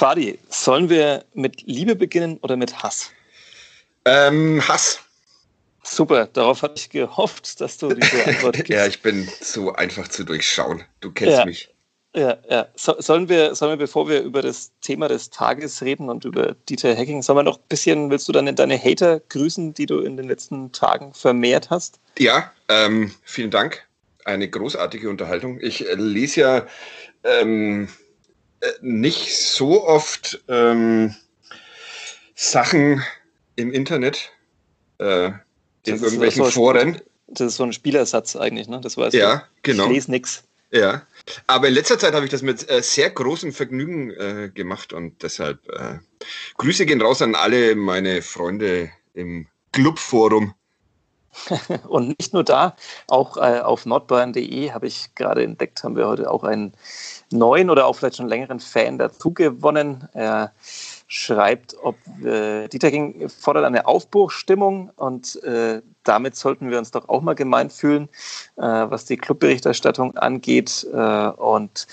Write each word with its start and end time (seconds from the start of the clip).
Fadi, 0.00 0.38
sollen 0.48 0.88
wir 0.88 1.26
mit 1.34 1.60
Liebe 1.66 1.94
beginnen 1.94 2.38
oder 2.40 2.56
mit 2.56 2.82
Hass? 2.82 3.10
Ähm, 4.06 4.66
Hass. 4.66 5.00
Super, 5.82 6.26
darauf 6.32 6.62
hatte 6.62 6.76
ich 6.78 6.88
gehofft, 6.88 7.60
dass 7.60 7.76
du 7.76 7.92
diese 7.92 8.24
Antwort 8.26 8.56
gibst. 8.56 8.70
ja, 8.70 8.86
ich 8.86 9.02
bin 9.02 9.28
so 9.42 9.74
einfach 9.74 10.08
zu 10.08 10.24
durchschauen. 10.24 10.84
Du 11.00 11.12
kennst 11.12 11.36
ja. 11.36 11.44
mich. 11.44 11.68
Ja, 12.16 12.38
ja. 12.48 12.68
So, 12.76 12.98
sollen, 12.98 13.28
wir, 13.28 13.54
sollen 13.54 13.72
wir, 13.72 13.76
bevor 13.76 14.08
wir 14.08 14.22
über 14.22 14.40
das 14.40 14.72
Thema 14.80 15.06
des 15.06 15.28
Tages 15.28 15.82
reden 15.82 16.08
und 16.08 16.24
über 16.24 16.56
Dieter 16.70 16.96
Hacking, 16.96 17.20
sollen 17.20 17.40
wir 17.40 17.42
noch 17.42 17.58
ein 17.58 17.68
bisschen, 17.68 18.08
willst 18.08 18.26
du 18.26 18.32
dann 18.32 18.56
deine 18.56 18.82
Hater 18.82 19.20
grüßen, 19.20 19.74
die 19.74 19.84
du 19.84 19.98
in 19.98 20.16
den 20.16 20.28
letzten 20.28 20.72
Tagen 20.72 21.12
vermehrt 21.12 21.68
hast? 21.68 22.00
Ja, 22.18 22.50
ähm, 22.70 23.12
vielen 23.22 23.50
Dank. 23.50 23.86
Eine 24.24 24.48
großartige 24.48 25.10
Unterhaltung. 25.10 25.60
Ich 25.60 25.86
äh, 25.86 25.92
lese 25.92 26.40
ja 26.40 26.66
ähm, 27.22 27.84
äh, 27.84 28.09
nicht 28.80 29.36
so 29.36 29.86
oft 29.86 30.42
ähm, 30.48 31.14
Sachen 32.34 33.02
im 33.56 33.72
Internet, 33.72 34.30
äh, 34.98 35.26
in 35.26 35.34
Das 35.84 36.02
irgendwelchen 36.02 36.44
so- 36.44 36.50
Foren. 36.50 37.00
Das 37.32 37.46
ist 37.48 37.56
so 37.56 37.62
ein 37.64 37.72
Spielersatz 37.72 38.34
eigentlich, 38.34 38.66
ne? 38.68 38.80
Das 38.80 38.96
weißt 38.96 39.14
Ja, 39.14 39.36
du. 39.36 39.42
genau. 39.62 39.84
Ich 39.84 39.90
lese 39.90 40.10
nix. 40.10 40.42
Ja, 40.72 41.02
aber 41.46 41.68
in 41.68 41.74
letzter 41.74 41.98
Zeit 41.98 42.12
habe 42.14 42.24
ich 42.24 42.30
das 42.30 42.42
mit 42.42 42.68
äh, 42.70 42.82
sehr 42.82 43.10
großem 43.10 43.52
Vergnügen 43.52 44.10
äh, 44.10 44.50
gemacht 44.54 44.92
und 44.92 45.22
deshalb 45.22 45.68
äh, 45.68 45.98
Grüße 46.58 46.86
gehen 46.86 47.00
raus 47.02 47.22
an 47.22 47.34
alle 47.34 47.74
meine 47.76 48.22
Freunde 48.22 48.90
im 49.14 49.46
Clubforum. 49.72 50.54
Und 51.88 52.18
nicht 52.18 52.32
nur 52.32 52.42
da, 52.42 52.74
auch 53.06 53.36
äh, 53.36 53.60
auf 53.60 53.86
nordbayern.de 53.86 54.72
habe 54.72 54.88
ich 54.88 55.14
gerade 55.14 55.44
entdeckt, 55.44 55.84
haben 55.84 55.94
wir 55.96 56.08
heute 56.08 56.28
auch 56.28 56.42
einen 56.42 56.72
neuen 57.32 57.70
oder 57.70 57.86
auch 57.86 57.94
vielleicht 57.94 58.16
schon 58.16 58.28
längeren 58.28 58.60
Fan 58.60 58.98
dazu 58.98 59.32
gewonnen. 59.32 60.08
Er 60.12 60.52
schreibt, 61.06 61.76
ob 61.82 61.96
äh, 62.24 62.68
Dieter 62.68 62.90
Ging 62.90 63.28
fordert 63.28 63.64
eine 63.64 63.86
Aufbruchstimmung 63.86 64.90
und 64.96 65.42
äh, 65.42 65.82
damit 66.04 66.36
sollten 66.36 66.70
wir 66.70 66.78
uns 66.78 66.92
doch 66.92 67.08
auch 67.08 67.20
mal 67.20 67.34
gemeint 67.34 67.72
fühlen, 67.72 68.08
äh, 68.56 68.62
was 68.62 69.04
die 69.06 69.16
Clubberichterstattung 69.16 70.16
angeht. 70.16 70.86
Äh, 70.92 70.96
und 70.96 71.86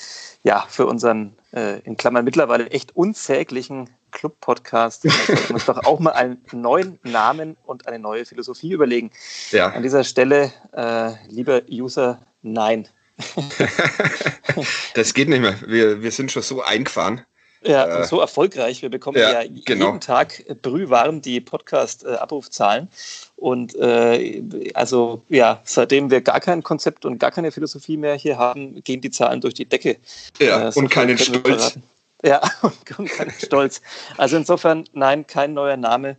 ja, 0.44 0.66
für 0.70 0.86
unseren 0.86 1.36
äh, 1.54 1.80
in 1.80 1.98
Klammern 1.98 2.26
mittlerweile 2.26 2.70
echt 2.70 2.96
unsäglichen 2.96 3.90
Club-Podcast 4.12 5.06
äh, 5.06 5.10
sollten 5.26 5.50
wir 5.50 5.56
uns 5.56 5.66
doch 5.66 5.84
auch 5.86 6.00
mal 6.00 6.12
einen 6.12 6.42
neuen 6.52 7.00
Namen 7.04 7.58
und 7.66 7.88
eine 7.88 8.00
neue 8.00 8.26
Philosophie 8.26 8.72
überlegen. 8.72 9.12
An 9.52 9.58
Ja, 9.58 9.82
dieser 9.82 10.04
Stelle, 10.04 10.52
äh, 10.74 11.14
lieber 11.28 11.62
User, 11.70 12.20
nein. 12.42 12.88
das 14.96 15.14
geht 15.14 15.30
nicht 15.30 15.42
mehr. 15.42 15.56
Wir, 15.66 16.02
wir 16.02 16.12
sind 16.12 16.32
schon 16.32 16.44
so 16.44 16.62
eingefahren. 16.62 17.22
Ja, 17.64 18.02
Äh, 18.02 18.04
so 18.06 18.20
erfolgreich. 18.20 18.82
Wir 18.82 18.90
bekommen 18.90 19.18
ja, 19.18 19.42
ja, 19.42 19.50
genau. 19.66 19.88
jeden 19.88 20.00
Tag 20.00 20.44
brühwarm 20.62 21.22
die 21.22 21.42
Podcast-Abrufzahlen. 21.42 22.88
Und 23.36 23.76
äh, 23.76 24.44
also 24.74 25.24
ja, 25.30 25.60
seitdem 25.64 26.12
wir 26.12 26.22
gar 26.22 26.40
kein 26.40 26.62
Konzept 26.64 27.06
und 27.06 27.18
gar 27.20 27.32
keine 27.32 27.52
Philosophie 27.52 27.98
mehr 27.98 28.16
hier 28.16 28.38
haben, 28.38 28.82
gehen 28.84 29.02
die 29.02 29.10
Zahlen 29.12 29.42
durch 29.42 29.56
die 29.56 29.66
Decke. 29.66 29.98
Ja, 30.40 30.68
Äh, 30.68 30.72
so 30.72 30.80
und 30.82 30.90
keinen 30.90 31.18
Stolz. 31.18 31.42
verraten. 31.48 31.84
Ja, 32.28 32.42
und, 32.62 33.00
und 33.00 33.10
keinen 33.10 33.32
Stolz. 33.32 33.82
Also 34.18 34.36
insofern, 34.36 34.84
nein, 34.94 35.26
kein 35.26 35.54
neuer 35.54 35.78
Name. 35.78 36.18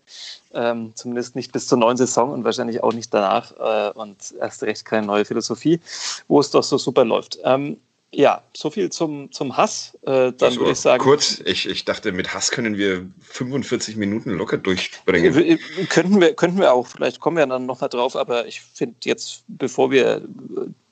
Ähm, 0.54 0.92
zumindest 0.94 1.36
nicht 1.36 1.52
bis 1.52 1.66
zur 1.66 1.76
neuen 1.76 1.98
Saison 1.98 2.30
und 2.30 2.44
wahrscheinlich 2.44 2.82
auch 2.82 2.94
nicht 2.94 3.12
danach. 3.12 3.52
Äh, 3.58 3.98
und 3.98 4.16
erst 4.40 4.62
recht 4.62 4.86
keine 4.86 5.06
neue 5.06 5.26
Philosophie, 5.26 5.80
wo 6.26 6.40
es 6.40 6.50
doch 6.50 6.62
so 6.62 6.78
super 6.78 7.04
läuft. 7.04 7.38
Ähm, 7.44 7.76
ja, 8.10 8.42
so 8.56 8.70
viel 8.70 8.88
zum, 8.88 9.30
zum 9.32 9.58
Hass. 9.58 9.98
Äh, 10.02 10.32
dann 10.32 10.34
Das 10.38 10.56
würde 10.56 10.72
ich 10.72 10.80
sagen. 10.80 11.02
kurz, 11.02 11.42
ich, 11.44 11.68
ich 11.68 11.84
dachte, 11.84 12.12
mit 12.12 12.32
Hass 12.32 12.50
können 12.50 12.78
wir 12.78 13.06
45 13.20 13.96
Minuten 13.96 14.30
locker 14.30 14.56
durchbringen. 14.56 15.58
Könnten 15.90 16.18
wir, 16.18 16.34
könnten 16.34 16.58
wir 16.58 16.72
auch, 16.72 16.86
vielleicht 16.86 17.20
kommen 17.20 17.36
wir 17.36 17.46
dann 17.46 17.66
noch 17.66 17.82
mal 17.82 17.88
drauf, 17.88 18.16
aber 18.16 18.46
ich 18.46 18.62
finde 18.62 18.96
jetzt, 19.04 19.44
bevor 19.46 19.90
wir 19.90 20.16
äh, 20.16 20.20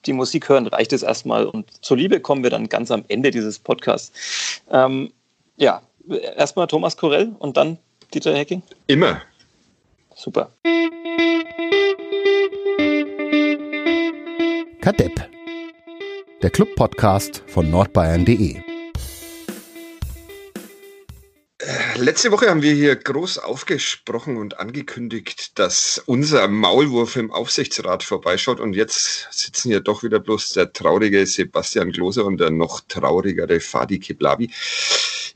die 0.06 0.12
Musik 0.12 0.48
hören, 0.48 0.66
reicht 0.66 0.92
es 0.92 1.02
erstmal 1.02 1.46
und 1.46 1.70
zur 1.84 1.96
Liebe 1.96 2.20
kommen 2.20 2.42
wir 2.42 2.50
dann 2.50 2.68
ganz 2.68 2.90
am 2.90 3.04
Ende 3.08 3.30
dieses 3.30 3.58
Podcasts. 3.58 4.62
Ähm, 4.70 5.12
ja, 5.56 5.82
erstmal 6.36 6.66
Thomas 6.66 6.96
Korell 6.96 7.32
und 7.38 7.56
dann 7.56 7.78
Dieter 8.14 8.34
Hecking. 8.34 8.62
Immer. 8.86 9.22
Super. 10.14 10.50
Kadepp. 14.80 15.28
Der 16.42 16.50
Club-Podcast 16.50 17.42
von 17.46 17.70
nordbayern.de. 17.70 18.65
Letzte 21.98 22.30
Woche 22.30 22.50
haben 22.50 22.60
wir 22.60 22.74
hier 22.74 22.94
groß 22.94 23.38
aufgesprochen 23.38 24.36
und 24.36 24.58
angekündigt, 24.58 25.58
dass 25.58 26.02
unser 26.04 26.46
Maulwurf 26.46 27.16
im 27.16 27.32
Aufsichtsrat 27.32 28.02
vorbeischaut 28.02 28.60
und 28.60 28.74
jetzt 28.74 29.28
sitzen 29.30 29.70
hier 29.70 29.80
doch 29.80 30.02
wieder 30.02 30.20
bloß 30.20 30.52
der 30.52 30.74
traurige 30.74 31.24
Sebastian 31.26 31.92
Klose 31.92 32.22
und 32.24 32.38
der 32.38 32.50
noch 32.50 32.82
traurigere 32.86 33.60
Fadi 33.60 33.98
Keblavi. 33.98 34.50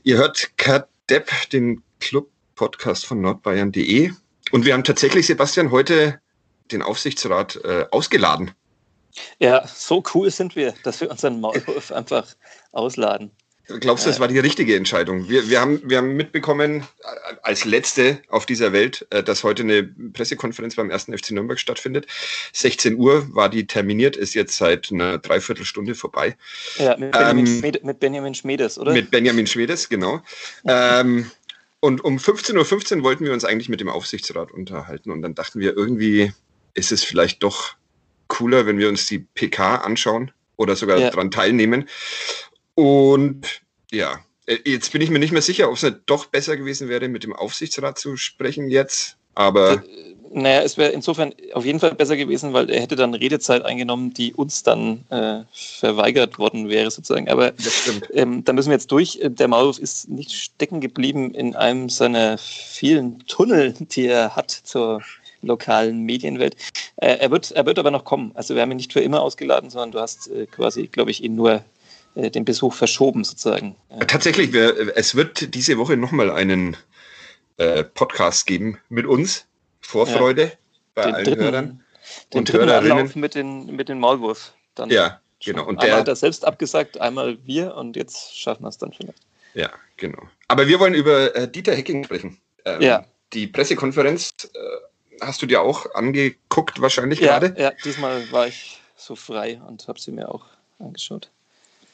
Ihr 0.03 0.17
hört 0.17 0.51
Kadepp, 0.57 1.31
den 1.51 1.81
Club-Podcast 1.99 3.07
von 3.07 3.21
nordbayern.de 3.21 4.11
und 4.51 4.65
wir 4.65 4.73
haben 4.73 4.83
tatsächlich, 4.83 5.25
Sebastian, 5.25 5.71
heute 5.71 6.19
den 6.71 6.83
Aufsichtsrat 6.83 7.55
äh, 7.63 7.85
ausgeladen. 7.89 8.51
Ja, 9.39 9.67
so 9.67 10.03
cool 10.13 10.29
sind 10.29 10.55
wir, 10.55 10.75
dass 10.83 11.01
wir 11.01 11.09
unseren 11.09 11.41
Maulwurf 11.41 11.91
einfach 11.91 12.27
ausladen. 12.71 13.31
Glaubst 13.79 14.05
du, 14.05 14.09
das 14.09 14.19
war 14.19 14.27
die 14.27 14.39
richtige 14.39 14.75
Entscheidung? 14.75 15.29
Wir, 15.29 15.49
wir, 15.49 15.61
haben, 15.61 15.81
wir 15.89 15.97
haben 15.97 16.15
mitbekommen, 16.15 16.81
äh, 16.81 17.35
als 17.41 17.65
Letzte 17.65 18.19
auf 18.27 18.45
dieser 18.45 18.73
Welt, 18.73 19.05
äh, 19.09 19.23
dass 19.23 19.43
heute 19.43 19.63
eine 19.63 19.83
Pressekonferenz 19.83 20.75
beim 20.75 20.91
1. 20.91 21.05
FC 21.05 21.31
Nürnberg 21.31 21.59
stattfindet. 21.59 22.07
16 22.53 22.97
Uhr 22.97 23.27
war 23.33 23.49
die 23.49 23.67
terminiert, 23.67 24.15
ist 24.15 24.33
jetzt 24.33 24.57
seit 24.57 24.91
einer 24.91 25.17
Dreiviertelstunde 25.17 25.95
vorbei. 25.95 26.35
Ja, 26.77 26.97
mit 26.97 27.11
Benjamin, 27.11 27.45
Ähm, 27.45 27.59
Schmede, 27.59 27.79
mit 27.83 27.99
Benjamin 27.99 28.35
Schmedes, 28.35 28.77
oder? 28.77 28.93
Mit 28.93 29.11
Benjamin 29.11 29.47
Schwedes, 29.47 29.89
genau. 29.89 30.21
Ähm, 30.67 31.29
und 31.79 32.03
um 32.03 32.17
15.15 32.17 32.97
Uhr 32.97 33.03
wollten 33.03 33.25
wir 33.25 33.33
uns 33.33 33.43
eigentlich 33.45 33.69
mit 33.69 33.79
dem 33.79 33.89
Aufsichtsrat 33.89 34.51
unterhalten. 34.51 35.11
Und 35.11 35.21
dann 35.21 35.33
dachten 35.35 35.59
wir, 35.59 35.75
irgendwie 35.75 36.31
ist 36.73 36.91
es 36.91 37.03
vielleicht 37.03 37.41
doch 37.43 37.73
cooler, 38.27 38.65
wenn 38.65 38.77
wir 38.77 38.87
uns 38.87 39.07
die 39.07 39.19
PK 39.19 39.75
anschauen 39.77 40.31
oder 40.57 40.75
sogar 40.75 40.97
Ja. 40.99 41.09
dran 41.09 41.31
teilnehmen. 41.31 41.89
Und 42.75 43.60
ja, 43.91 44.19
äh, 44.45 44.57
jetzt 44.65 44.91
bin 44.91 45.01
ich 45.01 45.09
mir 45.09 45.19
nicht 45.19 45.31
mehr 45.31 45.41
sicher, 45.41 45.69
ob 45.69 45.75
es 45.75 45.83
nicht 45.83 45.97
doch 46.05 46.25
besser 46.25 46.57
gewesen 46.57 46.89
wäre, 46.89 47.07
mit 47.07 47.23
dem 47.23 47.33
Aufsichtsrat 47.33 47.97
zu 47.99 48.17
sprechen 48.17 48.69
jetzt. 48.69 49.17
Aber 49.35 49.83
Naja, 50.33 50.61
es 50.61 50.77
wäre 50.77 50.91
insofern 50.91 51.33
auf 51.53 51.65
jeden 51.65 51.79
Fall 51.79 51.93
besser 51.95 52.15
gewesen, 52.15 52.53
weil 52.53 52.69
er 52.69 52.81
hätte 52.81 52.95
dann 52.95 53.13
Redezeit 53.13 53.63
eingenommen, 53.63 54.13
die 54.13 54.33
uns 54.33 54.63
dann 54.63 55.05
äh, 55.09 55.41
verweigert 55.53 56.39
worden 56.39 56.69
wäre, 56.69 56.89
sozusagen. 56.89 57.29
Aber 57.29 57.53
ähm, 58.13 58.43
da 58.43 58.53
müssen 58.53 58.69
wir 58.69 58.75
jetzt 58.75 58.91
durch. 58.91 59.19
Äh, 59.21 59.29
Der 59.29 59.47
Maulwurf 59.47 59.79
ist 59.79 60.09
nicht 60.09 60.31
stecken 60.33 60.79
geblieben 60.81 61.33
in 61.33 61.55
einem 61.55 61.89
seiner 61.89 62.37
vielen 62.37 63.25
Tunnel, 63.27 63.73
die 63.79 64.07
er 64.07 64.35
hat 64.35 64.51
zur 64.51 65.01
lokalen 65.41 66.03
Medienwelt. 66.03 66.55
Äh, 66.97 67.17
er, 67.17 67.31
wird, 67.31 67.51
er 67.51 67.65
wird 67.65 67.79
aber 67.79 67.91
noch 67.91 68.05
kommen. 68.05 68.31
Also 68.35 68.55
wir 68.55 68.61
haben 68.61 68.71
ihn 68.71 68.77
nicht 68.77 68.93
für 68.93 69.01
immer 69.01 69.21
ausgeladen, 69.21 69.69
sondern 69.69 69.91
du 69.91 69.99
hast 69.99 70.29
äh, 70.29 70.45
quasi, 70.45 70.87
glaube 70.87 71.11
ich, 71.11 71.23
ihn 71.23 71.35
nur 71.35 71.53
äh, 71.55 71.61
den 72.15 72.45
Besuch 72.45 72.73
verschoben, 72.73 73.23
sozusagen. 73.23 73.75
Äh, 73.89 74.05
Tatsächlich, 74.05 74.53
wir, 74.53 74.95
es 74.97 75.15
wird 75.15 75.53
diese 75.55 75.77
Woche 75.77 75.95
nochmal 75.97 76.29
einen 76.31 76.75
äh, 77.57 77.83
Podcast 77.83 78.45
geben 78.47 78.79
mit 78.89 79.05
uns. 79.05 79.45
Vorfreude 79.81 80.51
bei 80.93 81.03
den 81.05 81.15
allen 81.15 81.25
dritten, 81.25 81.41
Hörern. 81.43 81.83
den 82.33 82.39
und 82.39 82.53
Hörerinnen. 82.53 82.91
Anlauf 82.91 83.15
mit 83.15 83.35
den, 83.35 83.65
mit 83.75 83.89
den 83.89 83.99
Maulwurf. 83.99 84.53
Dann 84.75 84.89
Ja, 84.89 85.21
genau. 85.43 85.65
Und 85.65 85.81
der, 85.81 85.95
hat 85.97 86.07
er 86.07 86.15
selbst 86.15 86.45
abgesagt, 86.45 86.99
einmal 86.99 87.37
wir 87.45 87.75
und 87.75 87.95
jetzt 87.95 88.37
schaffen 88.37 88.63
wir 88.63 88.69
es 88.69 88.77
dann 88.77 88.93
vielleicht. 88.93 89.19
ja, 89.53 89.69
genau. 89.97 90.21
Aber 90.47 90.67
wir 90.67 90.79
wollen 90.79 90.93
über 90.93 91.35
äh, 91.35 91.49
Dieter 91.49 91.73
Hecking 91.75 92.03
sprechen. 92.03 92.37
Ähm, 92.65 92.81
Ja. 92.81 93.05
Die 93.33 93.47
Pressekonferenz 93.47 94.31
äh, 94.53 94.59
hast 95.21 95.41
du 95.41 95.45
dir 95.45 95.61
auch 95.61 95.93
angeguckt, 95.95 96.81
wahrscheinlich 96.81 97.19
Ja, 97.21 97.39
gerade. 97.39 97.59
ja, 97.61 97.71
diesmal 97.83 98.29
war 98.31 98.47
ich 98.47 98.81
so 98.97 99.15
frei 99.15 99.61
und 99.67 99.87
habe 99.87 99.99
sie 99.99 100.11
mir 100.11 100.29
auch 100.29 100.45
angeschaut. 100.79 101.31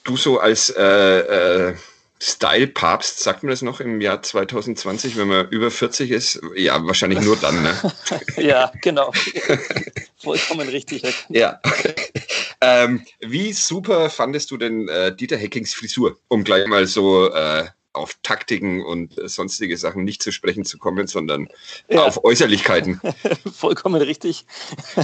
Du 0.08 0.16
so 0.16 0.40
als 0.40 0.70
äh, 0.70 0.84
äh, 1.70 1.76
Style-Papst, 2.22 3.20
sagt 3.20 3.44
man 3.44 3.50
das 3.50 3.62
noch 3.62 3.82
im 3.82 4.00
Jahr 4.00 4.24
2020, 4.24 5.18
wenn 5.18 5.28
man 5.28 5.50
über 5.50 5.70
40 5.70 6.12
ist? 6.12 6.40
Ja, 6.56 6.82
wahrscheinlich 6.86 7.20
nur 7.20 7.36
dann, 7.36 7.62
ne? 7.62 7.78
Ja, 8.38 8.72
genau. 8.82 9.12
Vollkommen 10.18 10.70
richtig. 10.70 11.04
Ja. 11.28 11.60
ähm, 12.62 13.06
wie 13.20 13.52
super 13.52 14.10
fandest 14.10 14.50
du 14.50 14.56
denn 14.56 14.88
äh, 14.88 15.14
Dieter 15.14 15.36
Heckings 15.36 15.74
Frisur, 15.74 16.18
um 16.30 16.46
gleich 16.46 16.68
mal 16.68 16.88
so 16.88 17.30
äh, 17.30 17.66
auf 17.98 18.18
Taktiken 18.24 18.84
und 18.86 19.18
äh, 19.18 19.28
sonstige 19.28 19.78
Sachen 19.78 20.04
nicht 20.04 20.22
zu 20.24 20.32
sprechen 20.32 20.66
zu 20.66 20.78
kommen, 20.78 21.08
sondern 21.08 21.48
Ja. 21.90 22.04
auf 22.06 22.24
Äußerlichkeiten? 22.24 23.02
Vollkommen 23.54 24.02
richtig. 24.02 24.46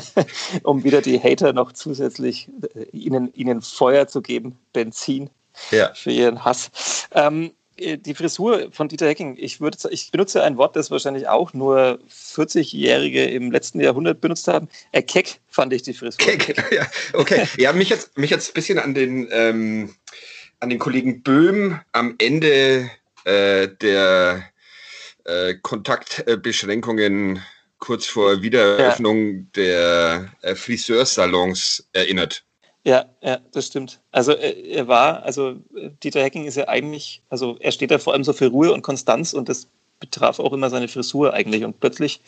um 0.64 0.84
wieder 0.84 1.02
die 1.02 1.20
Hater 1.20 1.54
noch 1.54 1.72
zusätzlich 1.74 2.50
äh, 2.76 2.86
ihnen, 2.96 3.34
ihnen 3.34 3.62
Feuer 3.62 4.08
zu 4.08 4.22
geben, 4.22 4.58
Benzin 4.74 5.30
Ja. 5.72 5.94
für 5.94 6.12
ihren 6.12 6.44
Hass. 6.46 7.08
Ähm, 7.12 7.52
äh, 7.78 7.98
die 7.98 8.14
Frisur 8.14 8.70
von 8.72 8.88
Dieter 8.88 9.08
Hecking, 9.08 9.36
ich, 9.40 9.60
würde, 9.62 9.78
ich 9.90 10.12
benutze 10.12 10.44
ein 10.44 10.58
Wort, 10.58 10.76
das 10.76 10.92
wahrscheinlich 10.92 11.28
auch 11.28 11.54
nur 11.54 12.00
40-Jährige 12.10 13.26
im 13.26 13.52
letzten 13.52 13.80
Jahrhundert 13.80 14.22
benutzt 14.22 14.48
haben. 14.48 14.68
Äh, 14.92 15.02
keck 15.04 15.40
fand 15.48 15.74
ich 15.74 15.82
die 15.84 15.94
Frisur. 15.94 16.18
Keck, 16.18 16.56
ja, 16.72 16.86
okay. 17.14 17.48
Ja, 17.58 17.74
mich 17.74 17.90
jetzt, 17.90 18.18
mich 18.18 18.30
jetzt 18.30 18.52
ein 18.52 18.54
bisschen 18.54 18.80
an 18.80 18.94
den, 18.94 19.28
ähm, 19.32 19.96
an 20.64 20.70
den 20.70 20.80
Kollegen 20.80 21.22
Böhm 21.24 21.82
am 21.92 22.16
Ende 22.20 22.90
äh, 23.26 23.68
der 23.68 24.44
äh, 25.26 25.56
Kontaktbeschränkungen 25.56 27.42
kurz 27.80 28.06
vor 28.06 28.42
Wiedereröffnung 28.42 29.34
ja. 29.34 29.44
der 29.58 30.32
äh, 30.42 30.56
Friseursalons 30.56 31.86
erinnert. 31.92 32.46
Ja, 32.86 33.06
ja, 33.22 33.40
das 33.52 33.68
stimmt. 33.68 34.00
Also 34.12 34.32
äh, 34.32 34.54
er 34.72 34.88
war, 34.88 35.24
also 35.24 35.56
Dieter 36.02 36.24
Hecking 36.24 36.46
ist 36.46 36.56
ja 36.56 36.70
eigentlich, 36.70 37.22
also 37.30 37.58
er 37.60 37.74
steht 37.74 37.92
da 37.92 38.00
vor 38.00 38.14
allem 38.14 38.24
so 38.24 38.32
für 38.32 38.48
Ruhe 38.48 38.72
und 38.72 38.84
Konstanz 38.84 39.34
und 39.34 39.50
das 39.50 39.68
betraf 40.00 40.40
auch 40.40 40.54
immer 40.54 40.70
seine 40.70 40.88
Frisur 40.88 41.34
eigentlich. 41.34 41.66
Und 41.66 41.82
plötzlich 41.82 42.22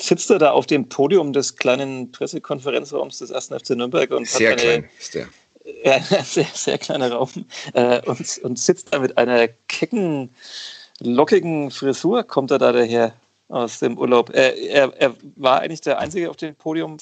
sitzt 0.00 0.30
er 0.30 0.40
da 0.40 0.50
auf 0.50 0.66
dem 0.66 0.88
Podium 0.88 1.32
des 1.32 1.54
kleinen 1.54 2.10
Pressekonferenzraums 2.10 3.18
des 3.18 3.30
1. 3.30 3.46
FC 3.46 3.70
Nürnberg 3.70 4.10
und 4.10 4.26
sehr 4.26 4.52
hat 4.52 4.60
eine, 4.60 4.70
klein 4.70 4.90
ist 4.98 5.14
der. 5.14 5.28
Ja, 5.84 6.00
sehr, 6.24 6.46
sehr 6.52 6.78
kleiner 6.78 7.12
Raum 7.12 7.30
äh, 7.74 8.00
und, 8.06 8.38
und 8.42 8.58
sitzt 8.58 8.92
da 8.92 8.98
mit 8.98 9.16
einer 9.18 9.48
kecken, 9.68 10.30
lockigen 11.00 11.70
Frisur, 11.70 12.24
kommt 12.24 12.50
er 12.50 12.58
da 12.58 12.72
daher 12.72 13.14
aus 13.48 13.78
dem 13.78 13.96
Urlaub. 13.98 14.30
Er, 14.34 14.56
er, 14.56 14.92
er 14.96 15.14
war 15.36 15.60
eigentlich 15.60 15.80
der 15.80 15.98
Einzige 15.98 16.30
auf 16.30 16.36
dem 16.36 16.54
Podium 16.54 16.98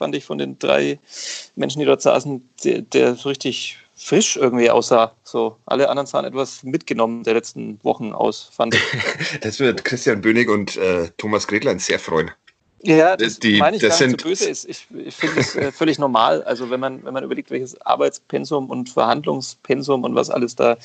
fand 0.00 0.14
ich 0.14 0.24
von 0.24 0.38
den 0.38 0.58
drei 0.58 0.98
Menschen, 1.56 1.80
die 1.80 1.84
dort 1.84 2.00
saßen, 2.00 2.48
der, 2.64 2.80
der 2.80 3.14
so 3.16 3.28
richtig 3.28 3.76
frisch 3.94 4.36
irgendwie 4.36 4.70
aussah. 4.70 5.14
So, 5.24 5.58
alle 5.66 5.90
anderen 5.90 6.06
sahen 6.06 6.24
etwas 6.24 6.62
mitgenommen 6.62 7.22
der 7.22 7.34
letzten 7.34 7.78
Wochen 7.84 8.12
aus, 8.12 8.50
fand 8.50 8.74
ich. 8.74 8.82
das 9.42 9.60
wird 9.60 9.84
Christian 9.84 10.22
Bönig 10.22 10.48
und 10.48 10.78
äh, 10.78 11.10
Thomas 11.18 11.46
Gretlein 11.46 11.78
sehr 11.78 11.98
freuen. 11.98 12.30
Ja, 12.82 13.16
das 13.16 13.38
die, 13.38 13.58
meine 13.58 13.76
ich 13.76 13.82
das 13.82 13.98
gar 13.98 14.06
nicht 14.06 14.20
so 14.20 14.28
böse. 14.28 14.48
Ist. 14.48 14.68
Ich, 14.68 14.86
ich 15.04 15.14
finde 15.14 15.40
es 15.40 15.54
äh, 15.54 15.70
völlig 15.70 15.98
normal. 15.98 16.42
Also 16.44 16.70
wenn 16.70 16.80
man, 16.80 17.04
wenn 17.04 17.12
man 17.12 17.24
überlegt, 17.24 17.50
welches 17.50 17.80
Arbeitspensum 17.82 18.70
und 18.70 18.88
Verhandlungspensum 18.88 20.04
und 20.04 20.14
was 20.14 20.30
alles 20.30 20.56
da 20.56 20.78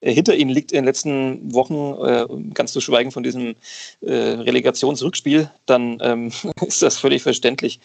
äh, 0.00 0.12
hinter 0.12 0.34
ihnen 0.34 0.50
liegt 0.50 0.72
in 0.72 0.78
den 0.78 0.84
letzten 0.84 1.54
Wochen, 1.54 1.94
äh, 2.04 2.26
ganz 2.52 2.72
zu 2.72 2.80
schweigen 2.80 3.12
von 3.12 3.22
diesem 3.22 3.54
äh, 4.02 4.12
Relegationsrückspiel, 4.12 5.50
dann 5.66 5.98
ähm, 6.02 6.32
ist 6.66 6.82
das 6.82 6.98
völlig 6.98 7.22
verständlich. 7.22 7.80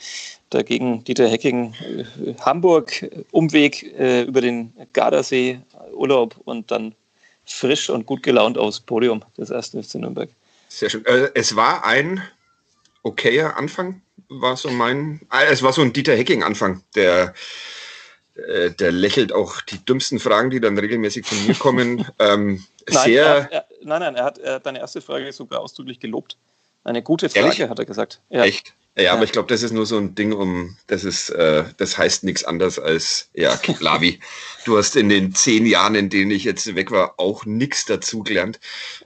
Dagegen 0.49 1.03
Dieter 1.05 1.27
Hecking, 1.27 1.73
äh, 1.73 2.33
Hamburg, 2.41 3.09
Umweg 3.31 3.97
äh, 3.97 4.23
über 4.23 4.41
den 4.41 4.73
Gardasee, 4.91 5.59
Urlaub 5.93 6.35
und 6.43 6.69
dann 6.69 6.93
frisch 7.45 7.89
und 7.89 8.05
gut 8.05 8.23
gelaunt 8.23 8.57
aufs 8.57 8.79
Podium 8.79 9.23
des 9.37 9.51
ersten 9.51 9.81
FC 9.81 9.95
Nürnberg. 9.95 10.29
Sehr 10.67 10.89
schön. 10.89 11.05
Äh, 11.05 11.29
es 11.33 11.55
war 11.55 11.85
ein 11.85 12.21
okayer 13.05 13.57
Anfang, 13.57 14.01
war 14.27 14.57
so 14.57 14.69
mein, 14.69 15.21
es 15.49 15.63
war 15.63 15.71
so 15.71 15.81
ein 15.81 15.93
Dieter 15.93 16.15
Hecking 16.15 16.43
Anfang, 16.43 16.83
der 16.95 17.33
äh, 18.35 18.71
der 18.71 18.91
lächelt 18.91 19.31
auch 19.31 19.61
die 19.61 19.83
dümmsten 19.83 20.19
Fragen, 20.19 20.49
die 20.49 20.59
dann 20.59 20.77
regelmäßig 20.77 21.25
von 21.25 21.45
mir 21.45 21.55
kommen. 21.55 22.05
ähm, 22.19 22.65
nein, 22.89 23.11
er, 23.11 23.51
er, 23.51 23.65
nein, 23.81 24.01
nein, 24.01 24.15
er 24.15 24.25
hat, 24.25 24.37
er 24.39 24.55
hat 24.55 24.65
deine 24.65 24.79
erste 24.79 25.01
Frage 25.01 25.31
sogar 25.31 25.61
ausdrücklich 25.61 25.99
gelobt. 25.99 26.37
Eine 26.83 27.01
gute 27.01 27.29
Frage, 27.29 27.45
Ehrlich? 27.45 27.69
hat 27.69 27.79
er 27.79 27.85
gesagt. 27.85 28.21
Ja. 28.29 28.43
Echt? 28.43 28.73
Ja, 28.97 29.03
ja, 29.03 29.13
aber 29.13 29.23
ich 29.23 29.31
glaube, 29.31 29.49
das 29.49 29.61
ist 29.61 29.71
nur 29.71 29.85
so 29.85 29.97
ein 29.97 30.15
Ding, 30.15 30.31
um 30.31 30.77
das 30.87 31.03
ist, 31.03 31.29
äh, 31.29 31.65
das 31.77 31.97
heißt 31.97 32.23
nichts 32.23 32.45
anderes 32.45 32.79
als 32.79 33.29
ja, 33.33 33.59
Lavi. 33.79 34.19
du 34.65 34.77
hast 34.77 34.95
in 34.95 35.09
den 35.09 35.33
zehn 35.33 35.65
Jahren, 35.65 35.95
in 35.95 36.09
denen 36.09 36.31
ich 36.31 36.45
jetzt 36.45 36.75
weg 36.75 36.91
war, 36.91 37.15
auch 37.17 37.45
nichts 37.45 37.85
dazugelernt. 37.85 38.59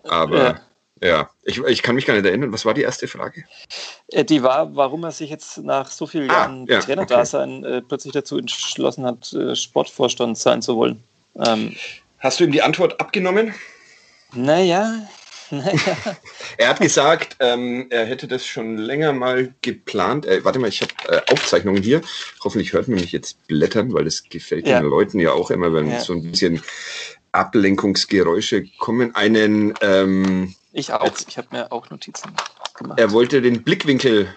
Aber 0.04 0.44
ja. 0.44 0.62
Ja, 1.02 1.30
ich, 1.44 1.60
ich 1.60 1.82
kann 1.82 1.96
mich 1.96 2.06
gar 2.06 2.14
nicht 2.14 2.26
erinnern. 2.26 2.52
Was 2.52 2.66
war 2.66 2.74
die 2.74 2.82
erste 2.82 3.08
Frage? 3.08 3.46
Äh, 4.10 4.26
die 4.26 4.44
war, 4.44 4.76
warum 4.76 5.04
er 5.04 5.12
sich 5.12 5.30
jetzt 5.30 5.58
nach 5.60 5.90
so 5.90 6.08
vielen 6.08 6.30
ah, 6.30 6.34
Jahren 6.34 6.68
ja, 6.68 6.80
Trainerdasein 6.80 7.60
okay. 7.60 7.78
äh, 7.78 7.82
plötzlich 7.82 8.14
dazu 8.14 8.38
entschlossen 8.38 9.06
hat, 9.06 9.32
äh, 9.34 9.56
Sportvorstand 9.56 10.38
sein 10.38 10.62
zu 10.62 10.76
wollen. 10.76 11.04
Ähm, 11.38 11.76
Hast 12.20 12.40
du 12.40 12.44
ihm 12.44 12.52
die 12.52 12.62
Antwort 12.62 13.00
abgenommen? 13.00 13.54
Naja, 14.34 15.08
naja. 15.52 15.98
er 16.58 16.70
hat 16.70 16.80
gesagt, 16.80 17.38
ähm, 17.40 17.88
er 17.90 18.06
hätte 18.06 18.28
das 18.28 18.46
schon 18.46 18.78
länger 18.78 19.14
mal 19.14 19.54
geplant. 19.62 20.26
Äh, 20.26 20.44
warte 20.44 20.60
mal, 20.60 20.68
ich 20.68 20.82
habe 20.82 20.92
äh, 21.08 21.22
Aufzeichnungen 21.32 21.82
hier. 21.82 22.02
Hoffentlich 22.44 22.74
hört 22.74 22.88
man 22.88 23.00
mich 23.00 23.12
jetzt 23.12 23.48
blättern, 23.48 23.94
weil 23.94 24.04
das 24.04 24.24
gefällt 24.30 24.68
ja. 24.68 24.80
den 24.80 24.90
Leuten 24.90 25.20
ja 25.20 25.32
auch 25.32 25.50
immer, 25.50 25.74
wenn 25.74 25.90
ja. 25.90 26.02
so 26.02 26.14
ein 26.14 26.30
bisschen 26.30 26.62
Ablenkungsgeräusche 27.32 28.66
kommen. 28.78 29.16
Einen 29.16 29.74
ähm, 29.82 30.56
ich 30.72 30.94
auch. 30.94 31.12
Ich 31.28 31.38
habe 31.38 31.48
mir 31.52 31.72
auch 31.72 31.90
Notizen 31.90 32.32
gemacht. 32.76 33.00
Er 33.00 33.12
wollte 33.12 33.42
den 33.42 33.64
Blickwinkel 33.64 34.34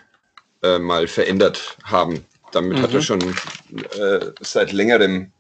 äh, 0.63 0.79
mal 0.79 1.07
verändert 1.07 1.77
haben. 1.85 2.25
Damit 2.53 2.79
mhm. 2.79 2.83
hat 2.83 2.91
er 2.91 3.01
mhm. 3.01 3.03
schon 3.03 3.21
äh, 3.21 4.33
seit 4.41 4.73
längerem 4.73 5.33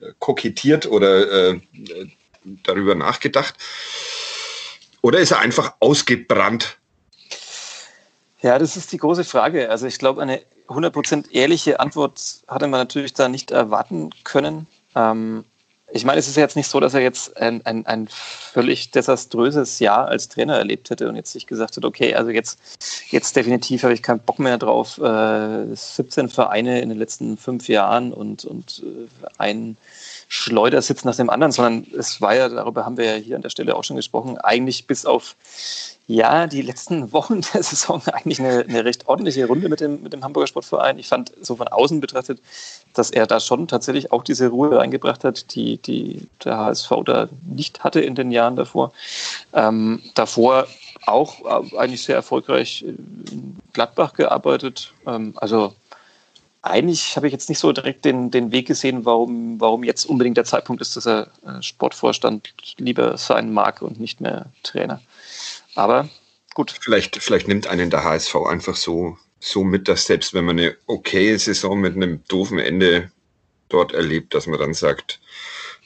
äh, 0.00 0.12
kokettiert 0.18 0.86
oder 0.86 1.50
äh, 1.50 1.60
darüber 2.44 2.94
nachgedacht. 2.94 3.54
Oder 5.02 5.18
ist 5.18 5.32
er 5.32 5.40
einfach 5.40 5.74
ausgebrannt? 5.80 6.78
Ja, 8.40 8.58
das 8.58 8.76
ist 8.76 8.92
die 8.92 8.98
große 8.98 9.24
Frage. 9.24 9.70
Also 9.70 9.86
ich 9.86 9.98
glaube, 9.98 10.22
eine 10.22 10.42
100% 10.68 11.30
ehrliche 11.30 11.80
Antwort 11.80 12.42
hatte 12.48 12.66
man 12.66 12.80
natürlich 12.80 13.14
da 13.14 13.28
nicht 13.28 13.50
erwarten 13.50 14.10
können. 14.24 14.66
Ähm, 14.94 15.44
ich 15.94 16.04
meine, 16.04 16.18
es 16.18 16.26
ist 16.26 16.36
jetzt 16.36 16.56
nicht 16.56 16.66
so, 16.66 16.80
dass 16.80 16.92
er 16.92 17.02
jetzt 17.02 17.36
ein, 17.36 17.64
ein, 17.64 17.86
ein 17.86 18.08
völlig 18.08 18.90
desaströses 18.90 19.78
Jahr 19.78 20.08
als 20.08 20.28
Trainer 20.28 20.56
erlebt 20.56 20.90
hätte 20.90 21.08
und 21.08 21.14
jetzt 21.14 21.30
sich 21.30 21.46
gesagt 21.46 21.76
hat, 21.76 21.84
okay, 21.84 22.16
also 22.16 22.30
jetzt, 22.30 22.58
jetzt 23.10 23.36
definitiv 23.36 23.84
habe 23.84 23.94
ich 23.94 24.02
keinen 24.02 24.18
Bock 24.18 24.40
mehr 24.40 24.58
drauf. 24.58 24.98
Äh, 24.98 25.72
17 25.72 26.28
Vereine 26.28 26.80
in 26.80 26.88
den 26.88 26.98
letzten 26.98 27.36
fünf 27.36 27.68
Jahren 27.68 28.12
und, 28.12 28.44
und 28.44 28.82
äh, 28.84 29.26
ein 29.38 29.76
Schleudersitz 30.34 31.04
nach 31.04 31.14
dem 31.14 31.30
anderen, 31.30 31.52
sondern 31.52 31.86
es 31.96 32.20
war 32.20 32.34
ja, 32.34 32.48
darüber 32.48 32.84
haben 32.84 32.96
wir 32.96 33.04
ja 33.04 33.14
hier 33.14 33.36
an 33.36 33.42
der 33.42 33.50
Stelle 33.50 33.76
auch 33.76 33.84
schon 33.84 33.94
gesprochen, 33.94 34.36
eigentlich 34.38 34.88
bis 34.88 35.06
auf 35.06 35.36
ja, 36.08 36.48
die 36.48 36.60
letzten 36.60 37.12
Wochen 37.12 37.40
der 37.54 37.62
Saison 37.62 38.02
eigentlich 38.12 38.40
eine, 38.40 38.64
eine, 38.68 38.84
recht 38.84 39.06
ordentliche 39.06 39.46
Runde 39.46 39.68
mit 39.68 39.80
dem, 39.80 40.02
mit 40.02 40.12
dem 40.12 40.24
Hamburger 40.24 40.48
Sportverein. 40.48 40.98
Ich 40.98 41.06
fand 41.06 41.32
so 41.40 41.54
von 41.54 41.68
außen 41.68 42.00
betrachtet, 42.00 42.40
dass 42.94 43.10
er 43.10 43.28
da 43.28 43.38
schon 43.38 43.68
tatsächlich 43.68 44.10
auch 44.10 44.24
diese 44.24 44.48
Ruhe 44.48 44.80
eingebracht 44.80 45.22
hat, 45.22 45.54
die, 45.54 45.78
die 45.78 46.26
der 46.44 46.58
HSV 46.58 46.90
da 47.04 47.28
nicht 47.48 47.84
hatte 47.84 48.00
in 48.00 48.16
den 48.16 48.32
Jahren 48.32 48.56
davor. 48.56 48.92
Ähm, 49.52 50.02
davor 50.16 50.66
auch 51.06 51.44
äh, 51.44 51.76
eigentlich 51.76 52.02
sehr 52.02 52.16
erfolgreich 52.16 52.82
in 52.82 53.56
Gladbach 53.72 54.14
gearbeitet. 54.14 54.92
Ähm, 55.06 55.34
also 55.36 55.74
eigentlich 56.64 57.16
habe 57.16 57.26
ich 57.26 57.32
jetzt 57.32 57.48
nicht 57.48 57.58
so 57.58 57.72
direkt 57.72 58.04
den, 58.04 58.30
den 58.30 58.50
Weg 58.50 58.66
gesehen, 58.66 59.04
warum, 59.04 59.60
warum 59.60 59.84
jetzt 59.84 60.06
unbedingt 60.06 60.36
der 60.36 60.44
Zeitpunkt 60.44 60.80
ist, 60.80 60.96
dass 60.96 61.06
er 61.06 61.28
äh, 61.46 61.62
Sportvorstand 61.62 62.54
lieber 62.78 63.18
sein 63.18 63.52
mag 63.52 63.82
und 63.82 64.00
nicht 64.00 64.20
mehr 64.20 64.50
Trainer. 64.62 65.02
Aber 65.74 66.08
gut. 66.54 66.74
Vielleicht, 66.80 67.16
vielleicht 67.16 67.48
nimmt 67.48 67.66
einen 67.66 67.90
der 67.90 68.04
HSV 68.04 68.34
einfach 68.48 68.76
so, 68.76 69.18
so 69.40 69.62
mit, 69.62 69.88
dass 69.88 70.06
selbst 70.06 70.32
wenn 70.32 70.46
man 70.46 70.58
eine 70.58 70.76
okaye 70.86 71.38
Saison 71.38 71.80
mit 71.80 71.96
einem 71.96 72.24
doofen 72.28 72.58
Ende 72.58 73.10
dort 73.68 73.92
erlebt, 73.92 74.34
dass 74.34 74.46
man 74.46 74.58
dann 74.58 74.72
sagt, 74.72 75.20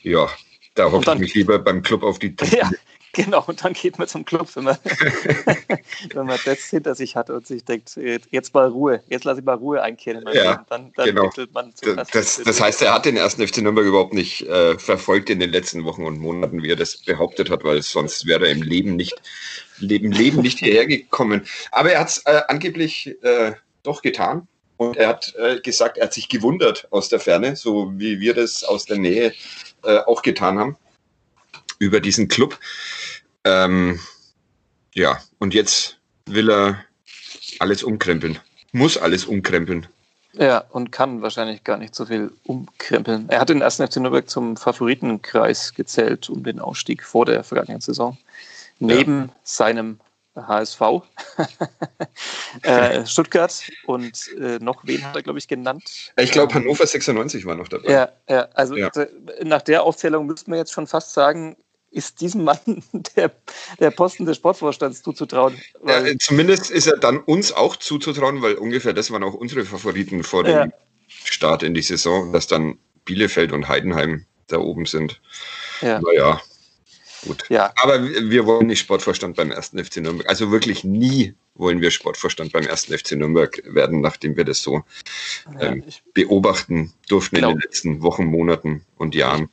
ja, 0.03 0.29
da 0.75 0.93
hoffe 0.93 1.13
ich 1.15 1.19
mich 1.19 1.35
lieber 1.35 1.59
beim 1.59 1.83
Club 1.83 2.05
auf 2.05 2.21
die 2.21 2.37
ja, 2.57 2.71
Genau, 3.19 3.43
und 3.49 3.65
dann 3.65 3.73
geht 3.73 3.99
man 3.99 4.07
zum 4.07 4.25
Club, 4.25 4.49
wenn 4.55 4.63
man, 4.63 4.79
wenn 6.15 6.27
man 6.27 6.39
das 6.45 6.61
hinter 6.67 6.95
sich 6.95 7.17
hat 7.17 7.31
und 7.31 7.45
sich 7.49 7.65
denkt, 7.65 7.99
jetzt 8.31 8.55
mal 8.55 8.69
Ruhe, 8.69 9.03
jetzt 9.09 9.25
lasse 9.25 9.41
ich 9.41 9.45
mal 9.45 9.57
Ruhe 9.57 9.83
einkehren. 9.83 10.25
Ja, 10.33 10.65
dann, 10.69 10.93
dann 10.95 11.07
genau. 11.07 11.29
das, 11.35 12.09
das, 12.13 12.43
das 12.45 12.61
heißt, 12.61 12.81
er 12.83 12.95
hat 12.95 13.07
den 13.07 13.17
ersten 13.17 13.45
FC 13.45 13.59
Nürnberg 13.59 13.87
überhaupt 13.87 14.15
nicht 14.15 14.43
äh, 14.43 14.79
verfolgt 14.79 15.31
in 15.31 15.41
den 15.41 15.51
letzten 15.51 15.85
Wochen 15.85 16.05
und 16.05 16.21
Monaten, 16.21 16.63
wie 16.63 16.71
er 16.71 16.77
das 16.77 16.97
behauptet 16.99 17.51
hat, 17.51 17.65
weil 17.65 17.83
sonst 17.83 18.25
wäre 18.27 18.47
er 18.47 18.53
im 18.53 18.63
Leben 18.63 18.95
nicht, 18.95 19.21
im 19.81 20.13
Leben 20.13 20.41
nicht 20.41 20.61
hierher 20.61 20.87
gekommen. 20.87 21.45
Aber 21.73 21.91
er 21.91 21.99
hat 21.99 22.11
es 22.11 22.19
äh, 22.19 22.43
angeblich 22.47 23.17
äh, 23.25 23.55
doch 23.83 24.01
getan. 24.01 24.47
Und 24.77 24.97
er 24.97 25.09
hat 25.09 25.35
äh, 25.37 25.59
gesagt, 25.59 25.99
er 25.99 26.05
hat 26.05 26.15
sich 26.15 26.29
gewundert 26.29 26.87
aus 26.93 27.09
der 27.09 27.19
Ferne, 27.19 27.57
so 27.57 27.91
wie 27.97 28.21
wir 28.21 28.35
das 28.35 28.63
aus 28.63 28.85
der 28.85 28.99
Nähe 28.99 29.33
äh, 29.83 29.99
auch 30.07 30.23
getan 30.23 30.57
haben, 30.57 30.77
über 31.81 31.99
diesen 31.99 32.29
Club. 32.29 32.57
Ähm, 33.49 33.99
ja, 34.95 35.19
und 35.39 35.55
jetzt 35.55 35.99
will 36.27 36.51
er 36.51 36.85
alles 37.61 37.83
umkrempeln. 37.83 38.39
Muss 38.73 38.99
alles 38.99 39.25
umkrempeln. 39.25 39.87
Ja, 40.35 40.59
und 40.71 40.93
kann 40.93 41.23
wahrscheinlich 41.23 41.65
gar 41.65 41.79
nicht 41.79 41.95
so 41.95 42.07
viel 42.07 42.31
umkrempeln. 42.45 43.29
Er 43.29 43.41
hat 43.41 43.49
den 43.49 43.63
ersten 43.63 43.87
FC 43.87 43.97
Nürnberg 43.97 44.29
zum 44.29 44.57
Favoritenkreis 44.57 45.75
gezählt 45.75 46.29
um 46.29 46.45
den 46.45 46.61
Ausstieg 46.61 47.03
vor 47.03 47.25
der 47.25 47.43
vergangenen 47.43 47.81
Saison. 47.81 48.19
Neben 48.79 49.21
ja. 49.21 49.29
seinem 49.43 49.99
HSV, 50.37 50.81
äh, 52.63 53.05
Stuttgart 53.07 53.61
und 53.87 54.31
äh, 54.39 54.59
noch 54.61 54.85
wen 54.85 55.05
hat 55.05 55.17
er, 55.17 55.23
glaube 55.23 55.39
ich, 55.41 55.49
genannt? 55.49 56.13
Ich 56.17 56.31
glaube, 56.31 56.55
Hannover 56.55 56.87
96 56.87 57.45
war 57.45 57.57
noch 57.57 57.67
dabei. 57.67 57.91
Ja, 57.91 58.13
ja 58.29 58.49
also 58.55 58.77
ja. 58.77 58.91
nach 59.43 59.63
der 59.63 59.83
Aufzählung 59.83 60.27
müsste 60.27 60.51
man 60.51 60.59
jetzt 60.61 60.73
schon 60.73 60.87
fast 60.87 61.13
sagen, 61.13 61.57
ist 61.91 62.21
diesem 62.21 62.45
Mann 62.45 62.59
der, 63.17 63.33
der 63.79 63.91
Posten 63.91 64.25
des 64.25 64.37
Sportvorstands 64.37 65.03
zuzutrauen. 65.03 65.57
Ja, 65.87 66.05
zumindest 66.19 66.71
ist 66.71 66.87
er 66.87 66.97
dann 66.97 67.19
uns 67.19 67.53
auch 67.53 67.77
zuzutrauen, 67.77 68.43
weil 68.43 68.55
ungefähr 68.55 68.93
das 68.93 69.11
waren 69.11 69.25
auch 69.25 69.35
unsere 69.35 69.65
Favoriten 69.65 70.23
vor 70.23 70.45
dem 70.45 70.55
ja. 70.55 70.69
Start 71.09 71.63
in 71.63 71.75
die 71.75 71.83
Saison, 71.83 72.33
dass 72.33 72.47
dann 72.47 72.79
Bielefeld 73.05 73.53
und 73.53 73.69
Heidenheim 73.69 74.27
da 74.49 74.59
oben 74.59 74.87
sind. 74.87 75.21
Ja. 75.81 76.01
Naja, 76.01 76.41
gut. 77.27 77.45
Ja. 77.49 77.73
Aber 77.77 78.03
wir 78.03 78.47
wollen 78.47 78.67
nicht 78.67 78.81
Sportvorstand 78.81 79.37
beim 79.37 79.51
ersten 79.51 79.83
FC 79.83 79.99
Nürnberg. 79.99 80.29
Also 80.29 80.51
wirklich 80.51 80.85
nie 80.85 81.35
wollen 81.55 81.81
wir 81.81 81.91
Sportvorstand 81.91 82.53
beim 82.53 82.67
ersten 82.67 82.97
FC 82.97 83.13
Nürnberg 83.13 83.63
werden, 83.65 84.01
nachdem 84.01 84.37
wir 84.37 84.45
das 84.45 84.63
so 84.63 84.85
ähm, 85.61 85.85
beobachten 86.15 86.93
durften 87.09 87.37
in 87.37 87.43
den 87.43 87.59
letzten 87.59 88.03
Wochen, 88.03 88.27
Monaten 88.27 88.85
und 88.97 89.15
Jahren 89.15 89.49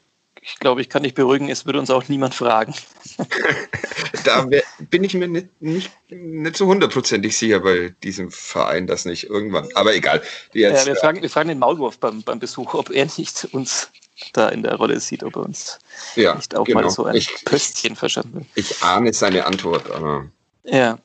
ich 0.45 0.59
glaube, 0.59 0.81
ich 0.81 0.89
kann 0.89 1.03
dich 1.03 1.15
beruhigen, 1.15 1.49
es 1.49 1.65
würde 1.65 1.79
uns 1.79 1.89
auch 1.89 2.07
niemand 2.07 2.35
fragen. 2.35 2.75
da 4.23 4.49
wär, 4.49 4.63
bin 4.79 5.03
ich 5.03 5.15
mir 5.15 5.27
nicht, 5.27 5.49
nicht, 5.59 5.91
nicht 6.09 6.57
so 6.57 6.67
hundertprozentig 6.67 7.35
sicher 7.35 7.61
bei 7.61 7.95
diesem 8.03 8.31
Verein, 8.31 8.85
dass 8.85 9.05
nicht 9.05 9.29
irgendwann. 9.29 9.69
Aber 9.73 9.95
egal. 9.95 10.21
Jetzt, 10.53 10.85
ja, 10.85 10.93
wir, 10.93 10.95
fragen, 10.95 11.21
wir 11.21 11.29
fragen 11.29 11.49
den 11.49 11.59
Maulwurf 11.59 11.97
beim, 11.97 12.21
beim 12.21 12.39
Besuch, 12.39 12.75
ob 12.75 12.91
er 12.91 13.07
nicht 13.17 13.47
uns 13.53 13.89
da 14.33 14.49
in 14.49 14.61
der 14.61 14.75
Rolle 14.75 14.99
sieht, 14.99 15.23
ob 15.23 15.35
er 15.35 15.43
uns 15.43 15.79
ja, 16.15 16.35
nicht 16.35 16.55
auch 16.55 16.65
genau. 16.65 16.81
mal 16.81 16.89
so 16.89 17.05
ein 17.05 17.15
ich, 17.15 17.43
Pöstchen 17.43 17.95
verschaffen 17.95 18.35
will. 18.35 18.45
Ich 18.53 18.83
ahne 18.83 19.13
seine 19.13 19.45
Antwort, 19.45 19.89
aber. 19.89 20.29
Ja. 20.63 20.99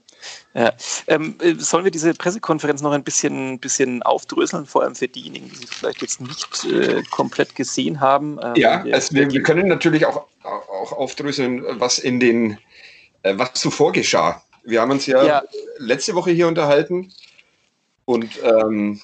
Ja. 0.55 0.73
Ähm, 1.07 1.37
äh, 1.41 1.55
sollen 1.55 1.85
wir 1.85 1.91
diese 1.91 2.13
Pressekonferenz 2.15 2.83
noch 2.83 2.93
ein 2.93 3.05
bisschen, 3.05 3.59
bisschen 3.59 4.03
aufdröseln, 4.03 4.67
vor 4.67 4.83
allem 4.83 4.95
für 4.95 5.09
diejenigen, 5.09 5.49
die 5.49 5.57
sie 5.57 5.67
vielleicht 5.67 6.03
jetzt 6.03 6.21
nicht 6.21 6.65
äh, 6.65 7.03
komplett 7.11 7.55
gesehen 7.55 8.01
haben? 8.01 8.39
Ähm, 8.43 8.55
ja, 8.57 8.85
also 8.93 9.15
wir, 9.15 9.31
wir, 9.31 9.43
können 9.43 9.69
natürlich 9.69 10.07
auch, 10.07 10.27
auch 10.43 10.93
aufdröseln, 10.93 11.65
was 11.81 11.99
in 11.99 12.21
den, 12.21 12.59
äh, 13.23 13.35
was 13.37 13.55
zuvor 13.55 13.93
geschah. 13.93 14.43
Wir 14.65 14.81
haben 14.81 14.91
uns 14.91 15.07
ja, 15.07 15.25
ja, 15.25 15.43
letzte 15.79 16.15
Woche 16.15 16.33
hier 16.33 16.49
unterhalten 16.49 17.13
und 18.05 18.29
ähm, 18.43 19.01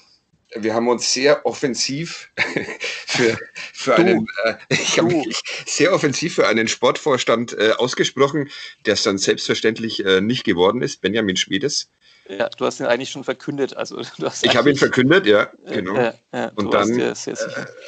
wir 0.55 0.73
haben 0.73 0.87
uns 0.87 1.11
sehr 1.11 1.45
offensiv 1.45 2.29
für, 3.05 3.37
für 3.73 3.95
du, 3.95 4.01
einen, 4.01 4.27
äh, 4.45 4.55
ich 4.69 4.97
habe 4.97 5.09
mich 5.09 5.41
sehr 5.65 5.93
offensiv 5.93 6.35
für 6.35 6.47
einen 6.47 6.67
Sportvorstand 6.67 7.53
äh, 7.53 7.71
ausgesprochen, 7.77 8.49
der 8.85 8.93
es 8.93 9.03
dann 9.03 9.17
selbstverständlich 9.17 10.05
äh, 10.05 10.21
nicht 10.21 10.43
geworden 10.43 10.81
ist, 10.81 11.01
Benjamin 11.01 11.37
Schmiedes. 11.37 11.89
Ja, 12.29 12.49
du 12.49 12.65
hast 12.65 12.79
ihn 12.79 12.85
eigentlich 12.85 13.09
schon 13.09 13.23
verkündet. 13.23 13.75
Also, 13.75 13.99
ich 14.41 14.55
habe 14.55 14.69
ihn 14.69 14.77
verkündet, 14.77 15.25
ja, 15.25 15.51
genau. 15.65 16.13
und 16.55 16.73
dann 16.73 16.99
äh, 16.99 17.13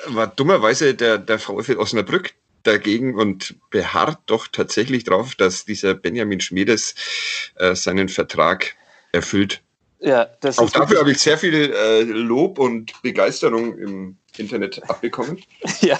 war 0.07 0.27
dummerweise 0.27 0.95
der, 0.95 1.17
der 1.17 1.39
VfL 1.39 1.77
Osnabrück 1.77 2.33
dagegen 2.63 3.15
und 3.15 3.55
beharrt 3.69 4.19
doch 4.25 4.47
tatsächlich 4.47 5.03
darauf, 5.03 5.35
dass 5.35 5.65
dieser 5.65 5.93
Benjamin 5.93 6.39
Schmiedes 6.39 6.95
äh, 7.55 7.75
seinen 7.75 8.09
Vertrag 8.09 8.75
erfüllt. 9.11 9.61
Ja, 10.01 10.27
das 10.39 10.59
Auch 10.59 10.69
dafür 10.69 10.99
habe 10.99 11.11
ich 11.11 11.19
sehr 11.19 11.37
viel 11.37 11.73
äh, 11.73 12.03
Lob 12.03 12.57
und 12.57 12.93
Begeisterung 13.01 13.77
im 13.77 14.17
Internet 14.37 14.81
abbekommen. 14.89 15.41
ja, 15.81 15.99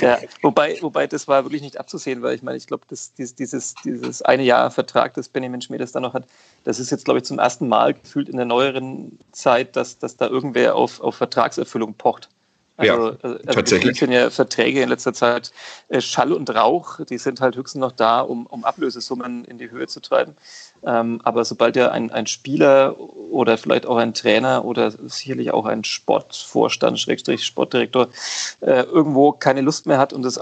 ja. 0.00 0.18
Wobei, 0.42 0.78
wobei 0.80 1.06
das 1.06 1.28
war 1.28 1.44
wirklich 1.44 1.62
nicht 1.62 1.78
abzusehen, 1.78 2.22
weil 2.22 2.34
ich 2.34 2.42
meine, 2.42 2.56
ich 2.56 2.66
glaube, 2.66 2.84
dieses, 2.90 3.36
dieses, 3.36 3.74
dieses 3.84 4.22
eine 4.22 4.42
Jahr 4.42 4.70
Vertrag, 4.72 5.14
das 5.14 5.28
Benjamin 5.28 5.60
Schmiedes 5.60 5.92
da 5.92 6.00
noch 6.00 6.14
hat, 6.14 6.26
das 6.64 6.80
ist 6.80 6.90
jetzt, 6.90 7.04
glaube 7.04 7.18
ich, 7.18 7.24
zum 7.24 7.38
ersten 7.38 7.68
Mal 7.68 7.94
gefühlt 7.94 8.28
in 8.28 8.36
der 8.36 8.46
neueren 8.46 9.18
Zeit, 9.30 9.76
dass, 9.76 9.98
dass 9.98 10.16
da 10.16 10.26
irgendwer 10.26 10.74
auf, 10.74 11.00
auf 11.00 11.14
Vertragserfüllung 11.14 11.94
pocht. 11.94 12.28
Also, 12.76 13.10
ja, 13.10 13.10
äh, 13.10 13.16
also 13.22 13.38
tatsächlich. 13.46 13.98
sind 13.98 14.10
ja 14.10 14.30
Verträge 14.30 14.82
in 14.82 14.88
letzter 14.88 15.12
Zeit 15.12 15.52
äh, 15.88 16.00
Schall 16.00 16.32
und 16.32 16.50
Rauch, 16.50 17.00
die 17.04 17.18
sind 17.18 17.40
halt 17.40 17.56
höchstens 17.56 17.80
noch 17.80 17.92
da, 17.92 18.20
um, 18.20 18.46
um 18.46 18.64
Ablösesummen 18.64 19.44
in 19.44 19.58
die 19.58 19.70
Höhe 19.70 19.86
zu 19.86 20.00
treiben. 20.00 20.34
Ähm, 20.84 21.20
aber 21.22 21.44
sobald 21.44 21.76
ja 21.76 21.90
ein, 21.92 22.10
ein 22.10 22.26
Spieler 22.26 22.98
oder 22.98 23.58
vielleicht 23.58 23.86
auch 23.86 23.96
ein 23.96 24.12
Trainer 24.12 24.64
oder 24.64 24.90
sicherlich 24.90 25.52
auch 25.52 25.66
ein 25.66 25.84
Sportvorstand, 25.84 26.98
Schrägstrich 26.98 27.44
Sportdirektor, 27.44 28.08
äh, 28.60 28.82
irgendwo 28.82 29.32
keine 29.32 29.60
Lust 29.60 29.86
mehr 29.86 29.98
hat 29.98 30.12
und 30.12 30.22
das 30.22 30.40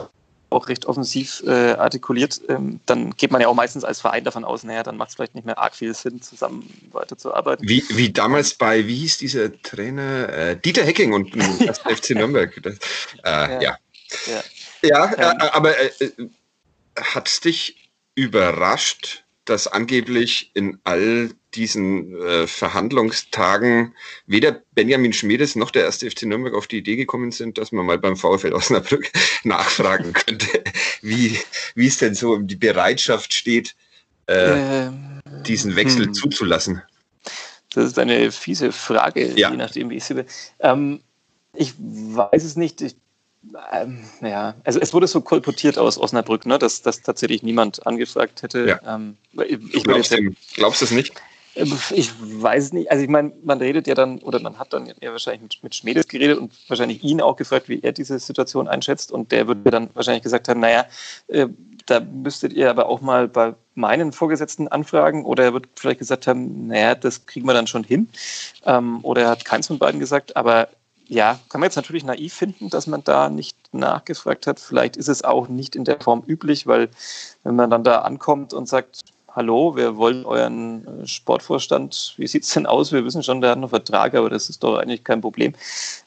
auch 0.52 0.68
recht 0.68 0.86
offensiv 0.86 1.42
äh, 1.46 1.72
artikuliert, 1.72 2.40
ähm, 2.48 2.80
dann 2.86 3.10
geht 3.16 3.30
man 3.30 3.40
ja 3.40 3.48
auch 3.48 3.54
meistens 3.54 3.84
als 3.84 4.00
Verein 4.00 4.24
davon 4.24 4.44
aus, 4.44 4.64
naja, 4.64 4.82
dann 4.82 4.96
macht 4.96 5.10
es 5.10 5.14
vielleicht 5.16 5.34
nicht 5.34 5.44
mehr 5.44 5.58
arg 5.58 5.74
viel 5.74 5.94
Sinn, 5.94 6.22
zusammen 6.22 6.68
weiterzuarbeiten. 6.92 7.68
Wie, 7.68 7.84
wie 7.90 8.12
damals 8.12 8.54
bei, 8.54 8.86
wie 8.86 8.96
hieß 8.96 9.18
dieser 9.18 9.60
Trainer? 9.62 10.28
Äh, 10.28 10.56
Dieter 10.56 10.84
Hecking 10.84 11.12
und 11.12 11.34
das 11.66 11.78
FC 11.78 12.10
Nürnberg. 12.10 12.58
Das, 12.62 12.74
äh, 13.24 13.64
ja. 13.64 13.76
Ja, 14.26 14.42
ja. 14.82 15.14
ja 15.16 15.32
ähm, 15.32 15.40
aber 15.52 15.78
äh, 15.78 15.90
äh, 16.00 16.28
hat 17.00 17.28
es 17.28 17.40
dich 17.40 17.90
überrascht, 18.14 19.24
dass 19.44 19.66
angeblich 19.66 20.50
in 20.54 20.78
all 20.84 21.30
diesen 21.54 22.20
äh, 22.20 22.46
Verhandlungstagen 22.46 23.94
weder 24.26 24.62
Benjamin 24.74 25.12
Schmiedes 25.12 25.56
noch 25.56 25.70
der 25.70 25.84
erste 25.84 26.10
FC 26.10 26.22
Nürnberg 26.22 26.54
auf 26.54 26.66
die 26.66 26.78
Idee 26.78 26.96
gekommen 26.96 27.32
sind, 27.32 27.58
dass 27.58 27.72
man 27.72 27.86
mal 27.86 27.98
beim 27.98 28.16
VfL 28.16 28.52
Osnabrück 28.52 29.10
nachfragen 29.44 30.12
könnte, 30.12 30.46
wie, 31.02 31.38
wie 31.74 31.86
es 31.86 31.98
denn 31.98 32.14
so 32.14 32.32
um 32.32 32.46
die 32.46 32.56
Bereitschaft 32.56 33.32
steht, 33.32 33.74
äh, 34.26 34.86
ähm, 34.86 35.20
diesen 35.46 35.76
Wechsel 35.76 36.06
hm. 36.06 36.14
zuzulassen. 36.14 36.82
Das 37.74 37.86
ist 37.86 37.98
eine 37.98 38.30
fiese 38.30 38.72
Frage, 38.72 39.32
ja. 39.34 39.50
je 39.50 39.56
nachdem, 39.56 39.90
wie 39.90 39.96
ich 39.96 40.04
sie 40.04 40.16
will. 40.16 40.26
Ähm, 40.60 41.00
ich 41.54 41.74
weiß 41.78 42.44
es 42.44 42.56
nicht. 42.56 42.80
Ich 42.80 42.96
ähm, 43.72 44.04
ja, 44.20 44.54
also 44.64 44.78
es 44.78 44.94
wurde 44.94 45.06
so 45.08 45.20
kolportiert 45.20 45.76
aus 45.76 45.98
Osnabrück, 45.98 46.46
ne, 46.46 46.58
dass, 46.58 46.82
dass 46.82 47.02
tatsächlich 47.02 47.42
niemand 47.42 47.84
angefragt 47.86 48.42
hätte. 48.42 48.66
Ja. 48.66 48.94
Ähm, 48.94 49.16
ich 49.48 49.82
glaubst, 49.82 50.12
du, 50.12 50.30
glaubst 50.54 50.80
du 50.80 50.84
es 50.84 50.90
nicht? 50.92 51.12
Ich 51.54 52.10
weiß 52.20 52.72
nicht. 52.72 52.90
Also 52.90 53.04
ich 53.04 53.10
meine, 53.10 53.32
man 53.44 53.58
redet 53.58 53.86
ja 53.86 53.94
dann, 53.94 54.18
oder 54.20 54.40
man 54.40 54.58
hat 54.58 54.72
dann 54.72 54.86
ja 55.00 55.12
wahrscheinlich 55.12 55.62
mit, 55.62 55.74
Schmedes 55.74 56.08
geredet 56.08 56.38
und 56.38 56.52
wahrscheinlich 56.68 57.02
ihn 57.04 57.20
auch 57.20 57.36
gefragt, 57.36 57.68
wie 57.68 57.80
er 57.82 57.92
diese 57.92 58.18
Situation 58.18 58.68
einschätzt. 58.68 59.12
Und 59.12 59.32
der 59.32 59.46
würde 59.46 59.70
dann 59.70 59.90
wahrscheinlich 59.94 60.22
gesagt 60.22 60.48
haben, 60.48 60.60
naja, 60.60 60.86
äh, 61.28 61.48
da 61.86 62.00
müsstet 62.00 62.52
ihr 62.52 62.70
aber 62.70 62.86
auch 62.86 63.00
mal 63.00 63.28
bei 63.28 63.54
meinen 63.74 64.12
Vorgesetzten 64.12 64.68
anfragen. 64.68 65.24
Oder 65.24 65.44
er 65.44 65.52
wird 65.52 65.66
vielleicht 65.76 65.98
gesagt 65.98 66.26
haben, 66.26 66.68
naja, 66.68 66.94
das 66.94 67.26
kriegen 67.26 67.46
wir 67.46 67.54
dann 67.54 67.66
schon 67.66 67.84
hin. 67.84 68.08
Ähm, 68.64 69.00
oder 69.02 69.22
er 69.22 69.30
hat 69.30 69.44
keins 69.44 69.66
von 69.66 69.78
beiden 69.78 70.00
gesagt. 70.00 70.36
Aber 70.36 70.68
ja, 71.06 71.38
kann 71.50 71.60
man 71.60 71.66
jetzt 71.66 71.76
natürlich 71.76 72.04
naiv 72.04 72.32
finden, 72.32 72.70
dass 72.70 72.86
man 72.86 73.04
da 73.04 73.28
nicht 73.28 73.56
nachgefragt 73.72 74.46
hat. 74.46 74.58
Vielleicht 74.58 74.96
ist 74.96 75.08
es 75.08 75.22
auch 75.22 75.48
nicht 75.48 75.76
in 75.76 75.84
der 75.84 76.00
Form 76.00 76.22
üblich, 76.26 76.66
weil 76.66 76.88
wenn 77.42 77.56
man 77.56 77.68
dann 77.68 77.84
da 77.84 77.98
ankommt 77.98 78.54
und 78.54 78.66
sagt, 78.68 79.02
hallo, 79.34 79.76
wir 79.76 79.96
wollen 79.96 80.24
euren 80.24 81.02
äh, 81.02 81.06
Sportvorstand, 81.06 82.14
wie 82.16 82.26
sieht 82.26 82.44
es 82.44 82.52
denn 82.52 82.66
aus? 82.66 82.92
Wir 82.92 83.04
wissen 83.04 83.22
schon, 83.22 83.40
der 83.40 83.50
hat 83.50 83.58
einen 83.58 83.68
Vertrag, 83.68 84.14
aber 84.14 84.30
das 84.30 84.48
ist 84.48 84.62
doch 84.62 84.76
eigentlich 84.78 85.04
kein 85.04 85.20
Problem. 85.20 85.54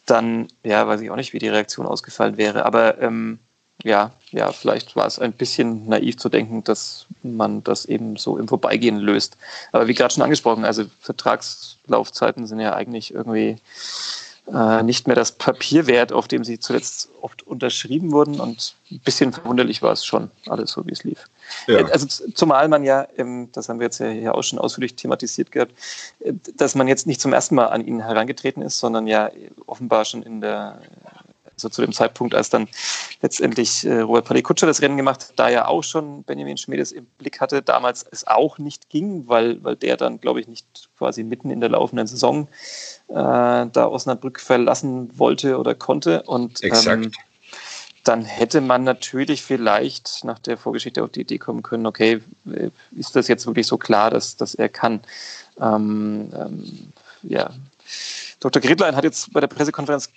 Dann, 0.06 0.48
ja, 0.64 0.88
weiß 0.88 1.02
ich 1.02 1.10
auch 1.10 1.16
nicht, 1.16 1.34
wie 1.34 1.40
die 1.40 1.48
Reaktion 1.50 1.86
ausgefallen 1.86 2.38
wäre. 2.38 2.66
Aber 2.66 3.02
ähm, 3.02 3.40
ja, 3.84 4.12
ja, 4.32 4.52
vielleicht 4.52 4.96
war 4.96 5.06
es 5.06 5.20
ein 5.20 5.34
bisschen 5.34 5.88
naiv 5.88 6.18
zu 6.18 6.30
denken, 6.30 6.64
dass 6.64 7.08
man 7.24 7.64
das 7.64 7.86
eben 7.86 8.16
so 8.16 8.38
im 8.38 8.48
Vorbeigehen 8.48 8.98
löst. 8.98 9.38
Aber 9.72 9.88
wie 9.88 9.94
gerade 9.94 10.14
schon 10.14 10.24
angesprochen, 10.24 10.66
also 10.66 10.86
Vertragslaufzeiten 11.02 12.48
sind 12.48 12.60
ja 12.60 12.74
eigentlich 12.74 13.14
irgendwie 13.14 13.58
äh, 14.52 14.84
nicht 14.84 15.08
mehr 15.08 15.16
das 15.16 15.32
Papier 15.32 15.88
wert, 15.88 16.14
auf 16.14 16.28
dem 16.28 16.44
sie 16.44 16.60
zuletzt 16.60 17.10
oft 17.22 17.46
unterschrieben 17.48 18.12
wurden. 18.12 18.40
Und 18.40 18.76
ein 18.92 19.00
bisschen 19.00 19.34
verwunderlich 19.34 19.82
war 19.82 19.92
es 19.92 20.06
schon, 20.06 20.30
alles 20.48 20.72
so, 20.72 20.86
wie 20.86 20.92
es 20.92 21.04
lief. 21.04 21.28
Ja. 21.68 21.80
Äh, 21.80 21.92
also 21.92 22.08
zumal 22.34 22.68
man 22.68 22.84
ja, 22.84 23.08
das 23.54 23.70
haben 23.70 23.80
wir 23.80 23.86
jetzt 23.86 24.00
ja 24.00 24.08
hier 24.10 24.36
auch 24.36 24.44
schon 24.44 24.60
ausführlich 24.60 24.96
thematisiert 24.96 25.52
gehabt, 25.52 25.74
äh, 26.20 26.34
dass 26.56 26.76
man 26.76 26.88
jetzt 26.88 27.08
nicht 27.08 27.22
zum 27.22 27.34
ersten 27.34 27.56
Mal 27.56 27.68
an 27.68 27.86
ihn 27.86 28.02
herangetreten 28.02 28.62
ist, 28.62 28.80
sondern 28.80 29.08
ja 29.08 29.32
offenbar 29.66 30.06
schon 30.06 30.22
in 30.24 30.42
der 30.42 30.80
also 31.56 31.70
zu 31.70 31.82
dem 31.82 31.94
Zeitpunkt, 31.94 32.36
als 32.36 32.50
dann 32.50 32.68
letztendlich 33.22 33.86
äh, 33.86 34.02
Robert 34.02 34.26
Palikutscher 34.26 34.68
das 34.68 34.82
Rennen 34.82 34.98
gemacht 34.98 35.22
hat, 35.22 35.40
da 35.40 35.50
ja 35.50 35.68
auch 35.68 35.84
schon 35.84 36.24
Benjamin 36.24 36.58
Schmedes 36.58 36.92
im 36.92 37.06
Blick 37.18 37.42
hatte, 37.42 37.62
damals 37.62 38.06
es 38.12 38.28
auch 38.28 38.58
nicht 38.58 38.90
ging, 38.90 39.28
weil, 39.28 39.64
weil 39.64 39.76
der 39.76 39.98
dann, 39.98 40.20
glaube 40.20 40.40
ich, 40.40 40.48
nicht 40.48 40.90
quasi 40.98 41.24
mitten 41.24 41.50
in 41.50 41.60
der 41.60 41.70
laufenden 41.70 42.08
Saison 42.08 42.48
äh, 43.10 43.14
da 43.14 43.88
Osnabrück 43.88 44.40
verlassen 44.40 45.18
wollte 45.18 45.58
oder 45.58 45.76
konnte. 45.76 46.24
Und 46.24 46.62
ähm, 46.64 47.12
dann 48.04 48.24
hätte 48.24 48.62
man 48.62 48.84
natürlich 48.84 49.42
vielleicht 49.42 50.24
nach 50.24 50.40
der 50.40 50.58
Vorgeschichte 50.58 51.04
auf 51.04 51.10
die 51.10 51.22
Idee 51.22 51.40
kommen 51.40 51.64
können, 51.64 51.86
okay, 51.86 52.22
äh, 52.54 52.70
ist 52.96 53.16
das 53.16 53.28
jetzt 53.28 53.46
wirklich 53.48 53.68
so 53.68 53.78
klar, 53.78 54.12
dass, 54.12 54.36
dass 54.38 54.56
er 54.56 54.70
kann? 54.70 55.02
Ähm, 55.60 56.30
ähm, 56.36 56.92
ja. 57.24 57.50
Dr. 58.40 58.62
Gridlein 58.62 58.96
hat 58.96 59.04
jetzt 59.04 59.34
bei 59.34 59.40
der 59.40 59.48
Pressekonferenz 59.48 60.10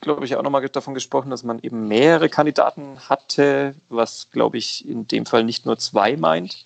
glaube 0.00 0.24
ich, 0.24 0.36
auch 0.36 0.42
nochmal 0.42 0.66
davon 0.68 0.94
gesprochen, 0.94 1.30
dass 1.30 1.42
man 1.42 1.58
eben 1.60 1.88
mehrere 1.88 2.28
Kandidaten 2.28 2.98
hatte, 3.08 3.74
was, 3.88 4.28
glaube 4.30 4.58
ich, 4.58 4.88
in 4.88 5.08
dem 5.08 5.26
Fall 5.26 5.44
nicht 5.44 5.66
nur 5.66 5.78
zwei 5.78 6.16
meint. 6.16 6.64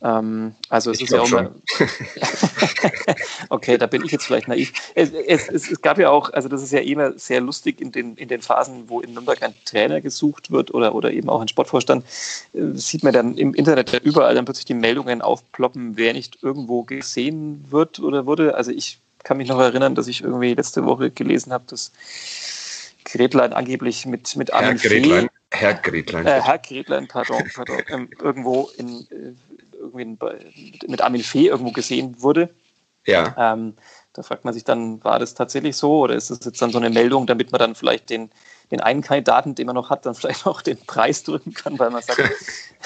Ähm, 0.00 0.54
also 0.68 0.92
es 0.92 0.98
ich 0.98 1.04
ist 1.04 1.10
ja 1.10 1.20
auch 1.20 1.30
mal. 1.30 1.50
okay, 3.48 3.76
da 3.78 3.86
bin 3.86 4.04
ich 4.04 4.12
jetzt 4.12 4.26
vielleicht 4.26 4.46
naiv. 4.46 4.72
Es, 4.94 5.10
es, 5.10 5.48
es, 5.48 5.82
gab 5.82 5.98
ja 5.98 6.10
auch, 6.10 6.32
also 6.32 6.48
das 6.48 6.62
ist 6.62 6.72
ja 6.72 6.80
immer 6.80 7.18
sehr 7.18 7.40
lustig 7.40 7.80
in 7.80 7.90
den, 7.90 8.14
in 8.14 8.28
den 8.28 8.40
Phasen, 8.40 8.88
wo 8.88 9.00
in 9.00 9.12
Nürnberg 9.14 9.42
ein 9.42 9.54
Trainer 9.64 10.00
gesucht 10.00 10.52
wird 10.52 10.72
oder, 10.72 10.94
oder 10.94 11.12
eben 11.12 11.28
auch 11.28 11.40
ein 11.40 11.48
Sportvorstand, 11.48 12.04
äh, 12.52 12.74
sieht 12.74 13.02
man 13.02 13.12
dann 13.12 13.36
im 13.36 13.54
Internet 13.54 13.90
ja 13.90 13.98
überall 13.98 14.36
dann 14.36 14.44
plötzlich 14.44 14.66
die 14.66 14.74
Meldungen 14.74 15.20
aufploppen, 15.20 15.96
wer 15.96 16.12
nicht 16.12 16.42
irgendwo 16.42 16.84
gesehen 16.84 17.64
wird 17.70 17.98
oder 17.98 18.24
wurde. 18.24 18.54
Also 18.54 18.70
ich 18.70 19.00
kann 19.28 19.36
mich 19.36 19.48
noch 19.50 19.60
erinnern, 19.60 19.94
dass 19.94 20.08
ich 20.08 20.22
irgendwie 20.22 20.54
letzte 20.54 20.86
Woche 20.86 21.10
gelesen 21.10 21.52
habe, 21.52 21.64
dass 21.66 21.92
Gretlein 23.04 23.52
angeblich 23.52 24.06
mit, 24.06 24.34
mit 24.36 24.50
Herr 24.50 24.74
Gretlein. 24.74 25.28
Herr 25.50 25.74
Gretlein. 25.74 26.26
Äh, 26.26 26.40
Herr 26.40 26.56
Gretlein, 26.56 27.06
pardon, 27.08 27.42
pardon 27.54 27.82
ähm, 27.90 28.08
irgendwo 28.22 28.70
in, 28.78 29.06
äh, 29.10 29.34
irgendwie 29.72 30.02
in, 30.02 30.18
mit 30.90 31.02
Armin 31.02 31.22
Fee 31.22 31.48
irgendwo 31.48 31.72
gesehen 31.72 32.16
wurde. 32.22 32.48
Ja. 33.04 33.52
Ähm, 33.52 33.74
da 34.14 34.22
fragt 34.22 34.46
man 34.46 34.54
sich 34.54 34.64
dann, 34.64 35.04
war 35.04 35.18
das 35.18 35.34
tatsächlich 35.34 35.76
so 35.76 35.98
oder 35.98 36.14
ist 36.14 36.30
das 36.30 36.42
jetzt 36.46 36.62
dann 36.62 36.70
so 36.70 36.78
eine 36.78 36.88
Meldung, 36.88 37.26
damit 37.26 37.52
man 37.52 37.58
dann 37.58 37.74
vielleicht 37.74 38.08
den, 38.08 38.30
den 38.70 38.80
einen 38.80 39.02
Kandidaten, 39.02 39.54
den 39.54 39.66
man 39.66 39.74
noch 39.74 39.90
hat, 39.90 40.04
dann 40.04 40.14
vielleicht 40.14 40.46
auch 40.46 40.60
den 40.60 40.78
Preis 40.78 41.22
drücken 41.22 41.54
kann, 41.54 41.78
weil 41.78 41.90
man 41.90 42.02
sagt, 42.02 42.20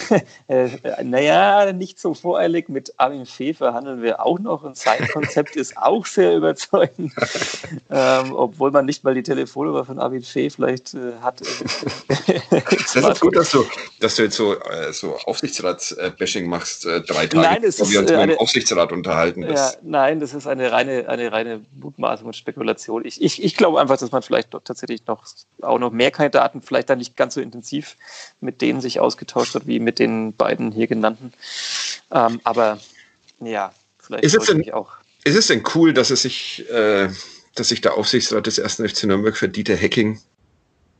äh, 0.49 0.69
naja, 1.03 1.73
nicht 1.73 2.01
so 2.01 2.15
voreilig, 2.15 2.69
mit 2.69 2.95
Armin 2.99 3.27
Fee 3.27 3.53
verhandeln 3.53 4.03
wir 4.03 4.25
auch 4.25 4.39
noch 4.39 4.63
und 4.63 4.77
sein 4.77 5.07
Konzept 5.09 5.57
ist 5.57 5.77
auch 5.77 6.07
sehr 6.07 6.37
überzeugend, 6.37 7.13
ähm, 7.91 8.33
obwohl 8.33 8.71
man 8.71 8.87
nicht 8.87 9.03
mal 9.05 9.15
die 9.15 9.23
Telefonnummer 9.23 9.85
von 9.85 9.99
Armin 9.99 10.23
Fee 10.23 10.51
vielleicht 10.51 10.95
äh, 10.95 11.13
hat. 11.21 11.41
das 12.11 12.97
ist 12.97 13.21
gut, 13.21 13.37
dass 13.37 13.51
du, 13.51 13.65
dass 14.01 14.15
du 14.17 14.23
jetzt 14.23 14.37
so, 14.37 14.55
äh, 14.55 14.93
so 14.93 15.17
Aufsichtsrats-Bashing 15.25 16.47
machst, 16.47 16.87
äh, 16.87 17.01
drei 17.01 17.27
Tage, 17.27 17.39
nein, 17.39 17.65
es 17.65 17.81
wo 17.81 17.91
wir 17.91 18.01
uns 18.01 18.11
äh, 18.11 18.17
eine, 18.17 18.35
im 18.35 18.39
Aufsichtsrat 18.39 18.93
unterhalten. 18.93 19.43
Ja, 19.43 19.73
nein, 19.83 20.21
das 20.21 20.33
ist 20.33 20.47
eine 20.47 20.71
reine, 20.71 21.09
eine 21.09 21.33
reine 21.33 21.61
Mutmaßung 21.75 22.29
und 22.29 22.37
Spekulation. 22.37 23.05
Ich, 23.05 23.21
ich, 23.21 23.43
ich 23.43 23.57
glaube 23.57 23.81
einfach, 23.81 23.97
dass 23.97 24.13
man 24.13 24.23
vielleicht 24.23 24.55
doch 24.55 24.63
tatsächlich 24.63 25.07
noch 25.07 25.25
auch 25.73 25.79
noch 25.79 25.91
mehr 25.91 26.11
Kandidaten, 26.11 26.63
vielleicht 26.63 26.91
dann 26.91 26.99
nicht 26.99 27.17
ganz 27.17 27.35
so 27.35 27.41
intensiv 27.41 27.97
mit 28.41 28.61
denen 28.61 28.81
sich 28.81 29.01
ausgetauscht 29.01 29.55
hat 29.55 29.67
wie 29.67 29.81
mit 29.81 29.99
den 29.99 30.35
beiden 30.35 30.73
hier 30.73 30.87
genannten. 30.87 31.33
Ähm, 32.11 32.41
aber 32.45 32.79
ja, 33.41 33.73
vielleicht 33.99 34.25
ist 34.25 34.37
es, 34.37 34.47
denn, 34.47 34.73
auch. 34.73 34.93
ist 35.25 35.37
es 35.37 35.47
denn 35.47 35.63
cool, 35.75 35.93
dass 35.93 36.11
es 36.11 36.23
sich, 36.23 36.69
äh, 36.71 37.09
dass 37.55 37.69
sich 37.69 37.81
der 37.81 37.95
Aufsichtsrat 37.95 38.47
des 38.47 38.59
ersten 38.59 38.89
FC 38.89 39.05
Nürnberg 39.05 39.37
für 39.37 39.49
Dieter 39.49 39.77
Hecking 39.77 40.21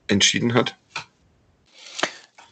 entschieden 0.09 0.55
hat? 0.55 0.77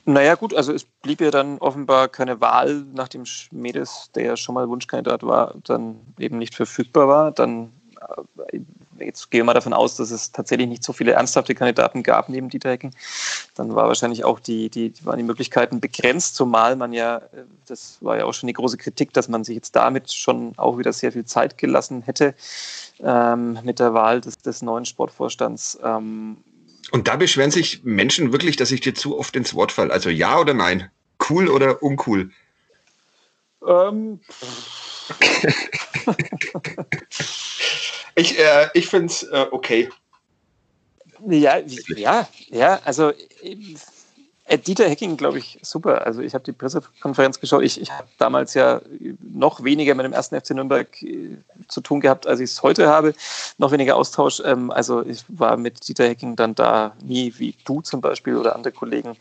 Naja, 0.06 0.34
gut, 0.34 0.54
also 0.54 0.72
es 0.72 0.84
blieb 0.84 1.20
ja 1.20 1.30
dann 1.30 1.58
offenbar 1.58 2.08
keine 2.08 2.40
Wahl, 2.40 2.84
nachdem 2.94 3.26
Schmedes, 3.26 4.10
der 4.14 4.24
ja 4.24 4.36
schon 4.36 4.54
mal 4.54 4.68
Wunschkandidat 4.68 5.22
war, 5.22 5.54
dann 5.64 6.00
eben 6.18 6.38
nicht 6.38 6.54
verfügbar 6.54 7.06
war. 7.06 7.32
Dann 7.32 7.72
äh, 8.52 8.60
jetzt 9.00 9.30
gehe 9.30 9.40
ich 9.40 9.44
mal 9.44 9.54
davon 9.54 9.72
aus, 9.72 9.96
dass 9.96 10.10
es 10.10 10.32
tatsächlich 10.32 10.68
nicht 10.68 10.84
so 10.84 10.92
viele 10.92 11.12
ernsthafte 11.12 11.54
Kandidaten 11.54 12.02
gab 12.02 12.28
neben 12.28 12.48
Dieter 12.48 12.70
Hecking. 12.70 12.92
Dann 13.54 13.74
war 13.74 13.88
wahrscheinlich 13.88 14.24
auch 14.24 14.40
die, 14.40 14.70
die, 14.70 14.92
waren 15.04 15.18
die 15.18 15.24
Möglichkeiten 15.24 15.80
begrenzt, 15.80 16.36
zumal 16.36 16.76
man 16.76 16.92
ja, 16.92 17.18
äh, 17.18 17.44
das 17.66 17.98
war 18.00 18.16
ja 18.16 18.24
auch 18.24 18.34
schon 18.34 18.46
die 18.46 18.52
große 18.52 18.76
Kritik, 18.76 19.12
dass 19.12 19.28
man 19.28 19.44
sich 19.44 19.56
jetzt 19.56 19.76
damit 19.76 20.12
schon 20.12 20.52
auch 20.56 20.78
wieder 20.78 20.92
sehr 20.92 21.12
viel 21.12 21.24
Zeit 21.24 21.58
gelassen 21.58 22.02
hätte 22.02 22.34
ähm, 23.00 23.58
mit 23.64 23.78
der 23.78 23.94
Wahl 23.94 24.20
des, 24.20 24.38
des 24.38 24.62
neuen 24.62 24.84
Sportvorstands. 24.84 25.78
Ähm, 25.82 26.38
und 26.92 27.08
da 27.08 27.16
beschweren 27.16 27.50
sich 27.50 27.84
Menschen 27.84 28.32
wirklich, 28.32 28.56
dass 28.56 28.70
ich 28.70 28.80
dir 28.80 28.94
zu 28.94 29.18
oft 29.18 29.36
ins 29.36 29.54
Wort 29.54 29.72
falle. 29.72 29.92
Also 29.92 30.10
ja 30.10 30.38
oder 30.38 30.54
nein? 30.54 30.90
Cool 31.28 31.48
oder 31.48 31.82
uncool? 31.82 32.30
Ähm. 33.66 34.20
Ich, 38.16 38.38
äh, 38.38 38.68
ich 38.74 38.86
finde 38.88 39.06
es 39.06 39.22
äh, 39.22 39.46
okay. 39.50 39.88
Ja, 41.26 41.58
ja, 41.96 42.28
ja, 42.48 42.80
also 42.84 43.12
äh, 44.50 44.58
Dieter 44.58 44.88
Hecking, 44.88 45.16
glaube 45.16 45.38
ich, 45.38 45.58
super. 45.62 46.06
Also 46.06 46.22
ich 46.22 46.34
habe 46.34 46.42
die 46.42 46.52
Pressekonferenz 46.52 47.38
geschaut. 47.38 47.62
Ich, 47.62 47.80
ich 47.80 47.90
habe 47.92 48.08
damals 48.18 48.54
ja 48.54 48.80
noch 49.20 49.62
weniger 49.62 49.94
mit 49.94 50.04
dem 50.04 50.12
ersten 50.12 50.40
FC 50.40 50.50
Nürnberg 50.50 51.02
äh, 51.02 51.36
zu 51.68 51.80
tun 51.80 52.00
gehabt, 52.00 52.26
als 52.26 52.40
ich 52.40 52.50
es 52.50 52.62
heute 52.62 52.88
habe. 52.88 53.14
Noch 53.58 53.70
weniger 53.70 53.96
Austausch. 53.96 54.42
Ähm, 54.44 54.70
also 54.70 55.04
ich 55.04 55.24
war 55.28 55.56
mit 55.56 55.86
Dieter 55.86 56.08
Hecking 56.08 56.34
dann 56.36 56.54
da 56.54 56.96
nie, 57.04 57.32
wie 57.36 57.54
du 57.64 57.80
zum 57.80 58.00
Beispiel 58.00 58.36
oder 58.36 58.56
andere 58.56 58.72
Kollegen 58.72 59.16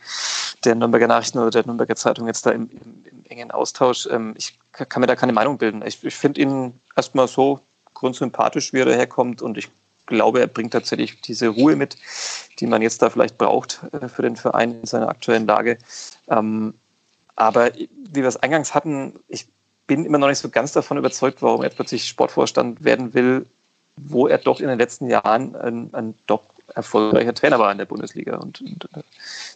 der 0.64 0.74
Nürnberger 0.74 1.06
Nachrichten 1.06 1.38
oder 1.38 1.50
der 1.50 1.66
Nürnberger 1.66 1.96
Zeitung 1.96 2.26
jetzt 2.26 2.44
da 2.44 2.50
im, 2.50 2.68
im, 2.70 3.04
im 3.10 3.19
engen 3.30 3.50
Austausch. 3.50 4.06
Ähm, 4.10 4.34
ich 4.36 4.58
kann 4.72 5.00
mir 5.00 5.06
da 5.06 5.16
keine 5.16 5.32
Meinung 5.32 5.58
bilden. 5.58 5.82
Ich, 5.86 6.02
ich 6.04 6.14
finde 6.14 6.40
ihn 6.40 6.80
erstmal 6.96 7.28
so 7.28 7.60
grundsympathisch, 7.94 8.72
wie 8.72 8.80
er 8.80 8.86
daherkommt. 8.86 9.42
Und 9.42 9.58
ich 9.58 9.70
glaube, 10.06 10.40
er 10.40 10.46
bringt 10.46 10.72
tatsächlich 10.72 11.20
diese 11.20 11.48
Ruhe 11.48 11.76
mit, 11.76 11.96
die 12.58 12.66
man 12.66 12.82
jetzt 12.82 13.02
da 13.02 13.10
vielleicht 13.10 13.38
braucht 13.38 13.80
äh, 13.92 14.08
für 14.08 14.22
den 14.22 14.36
Verein 14.36 14.80
in 14.80 14.86
seiner 14.86 15.08
aktuellen 15.08 15.46
Lage. 15.46 15.78
Ähm, 16.28 16.74
aber 17.36 17.72
wie 17.74 18.20
wir 18.20 18.26
es 18.26 18.36
eingangs 18.36 18.74
hatten, 18.74 19.18
ich 19.28 19.48
bin 19.86 20.04
immer 20.04 20.18
noch 20.18 20.28
nicht 20.28 20.38
so 20.38 20.50
ganz 20.50 20.72
davon 20.72 20.98
überzeugt, 20.98 21.42
warum 21.42 21.62
er 21.62 21.70
plötzlich 21.70 22.06
Sportvorstand 22.06 22.84
werden 22.84 23.14
will, 23.14 23.46
wo 23.96 24.28
er 24.28 24.38
doch 24.38 24.60
in 24.60 24.68
den 24.68 24.78
letzten 24.78 25.08
Jahren 25.08 25.56
ein, 25.56 25.90
ein 25.94 26.14
doch 26.26 26.42
erfolgreicher 26.74 27.34
Trainer 27.34 27.58
war 27.58 27.72
in 27.72 27.78
der 27.78 27.86
Bundesliga 27.86 28.36
und, 28.36 28.60
und 28.60 28.88
äh, 28.94 29.02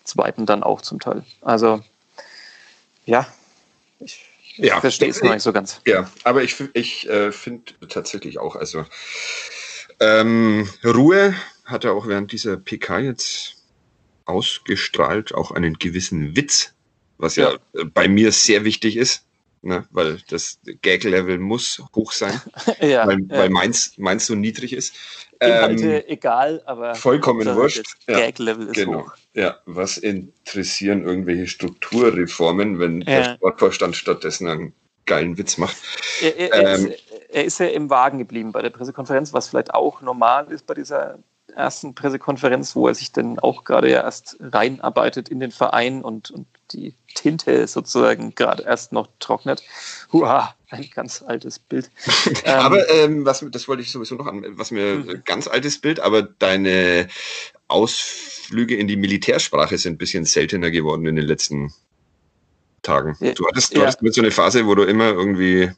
zweiten 0.03 0.47
dann 0.47 0.63
auch 0.63 0.81
zum 0.81 0.99
Teil. 0.99 1.25
Also 1.43 1.83
ja, 3.07 3.27
ich 4.05 4.35
ich 4.57 4.67
ja, 4.67 4.81
verstehe 4.81 5.09
es 5.09 5.21
noch 5.23 5.33
nicht 5.33 5.43
so 5.43 5.53
ganz. 5.53 5.81
Ja, 5.85 6.11
aber 6.23 6.45
ich, 6.45 6.57
ich 6.75 7.09
äh, 7.09 7.33
finde 7.33 7.73
tatsächlich 7.89 8.39
auch, 8.39 8.55
also 8.55 8.85
ähm, 10.01 10.69
Ruhe 10.85 11.35
hat 11.65 11.85
er 11.85 11.93
auch 11.93 12.07
während 12.07 12.31
dieser 12.31 12.57
PK 12.57 13.01
jetzt 13.01 13.57
ausgestrahlt, 14.27 15.35
auch 15.35 15.51
einen 15.51 15.75
gewissen 15.75 16.37
Witz, 16.37 16.73
was 17.19 17.37
ja, 17.37 17.53
ja 17.53 17.85
bei 17.93 18.07
mir 18.07 18.31
sehr 18.33 18.65
wichtig 18.65 18.97
ist. 18.97 19.25
Ne, 19.67 19.87
weil 19.93 20.19
das 20.29 20.59
Gag-Level 20.83 21.39
muss 21.39 21.83
hoch 21.95 22.13
sein, 22.13 22.39
ja, 22.83 23.07
weil, 23.07 23.21
ja. 23.21 23.39
weil 23.39 23.49
meins, 23.49 23.97
meins 23.97 24.27
so 24.27 24.35
niedrig 24.35 24.75
ist. 24.75 24.95
Inhalte 25.41 26.01
ähm, 26.01 26.05
egal, 26.07 26.63
aber 26.67 26.95
vollkommen 26.95 27.47
wurscht. 27.47 27.97
Gag-Level 28.07 28.67
ist 28.67 28.75
genau. 28.75 29.07
hoch. 29.07 29.15
Ja, 29.33 29.57
was 29.65 29.97
interessieren 29.97 31.03
irgendwelche 31.03 31.47
Strukturreformen, 31.47 32.79
wenn 32.79 33.01
ja. 33.01 33.05
der 33.07 33.35
Sportvorstand 33.37 33.97
stattdessen 33.97 34.49
einen 34.49 34.75
geilen 35.07 35.39
Witz 35.39 35.57
macht? 35.57 35.77
Er, 36.21 36.37
er, 36.37 36.53
er, 36.53 36.75
ähm, 36.75 36.87
ist, 36.89 37.03
er, 37.31 37.45
ist, 37.47 37.59
ja 37.59 37.67
im 37.67 37.89
Wagen 37.89 38.19
geblieben 38.19 38.53
bei 38.53 38.61
der 38.61 38.69
Pressekonferenz, 38.69 39.33
was 39.33 39.49
vielleicht 39.49 39.73
auch 39.73 40.03
normal 40.03 40.53
ist 40.53 40.67
bei 40.67 40.75
dieser 40.75 41.19
ersten 41.57 41.95
Pressekonferenz, 41.95 42.77
wo 42.77 42.89
er 42.89 42.95
sich 42.95 43.13
dann 43.13 43.39
auch 43.39 43.65
gerade 43.65 43.91
ja 43.91 44.03
erst 44.03 44.37
reinarbeitet 44.41 45.29
in 45.29 45.41
den 45.41 45.51
Verein 45.51 46.03
und, 46.03 46.31
und 46.31 46.47
die 46.73 46.95
Tinte 47.15 47.67
sozusagen 47.67 48.35
gerade 48.35 48.65
erst 48.65 48.93
noch 48.93 49.09
trocknet. 49.19 49.63
Hua, 50.13 50.55
ein 50.71 50.89
ganz 50.95 51.23
altes 51.23 51.59
Bild. 51.59 51.91
aber 52.47 52.89
ähm, 52.91 53.25
was, 53.25 53.45
das 53.51 53.69
wollte 53.69 53.83
ich 53.83 53.91
sowieso 53.91 54.17
noch 54.17 54.27
an, 54.27 54.45
was 54.51 54.71
mir 54.71 54.97
mhm. 54.97 55.23
ganz 55.25 55.47
altes 55.47 55.81
Bild, 55.81 56.01
aber 56.01 56.23
deine 56.23 57.09
Ausflüge 57.69 58.77
in 58.77 58.89
die 58.89 58.97
Militärsprache 58.97 59.79
sind 59.79 59.95
ein 59.95 59.99
bisschen 59.99 60.25
seltener 60.25 60.71
geworden 60.71 61.07
in 61.07 61.17
den 61.17 61.27
letzten 61.27 61.73
Tagen. 62.83 63.17
Du 63.35 63.47
hattest, 63.47 63.75
du 63.75 63.79
ja. 63.79 63.87
hattest 63.87 64.03
mit 64.03 64.15
so 64.15 64.21
eine 64.21 64.31
Phase, 64.31 64.67
wo 64.67 64.75
du 64.75 64.83
immer 64.83 65.07
irgendwie 65.07 65.71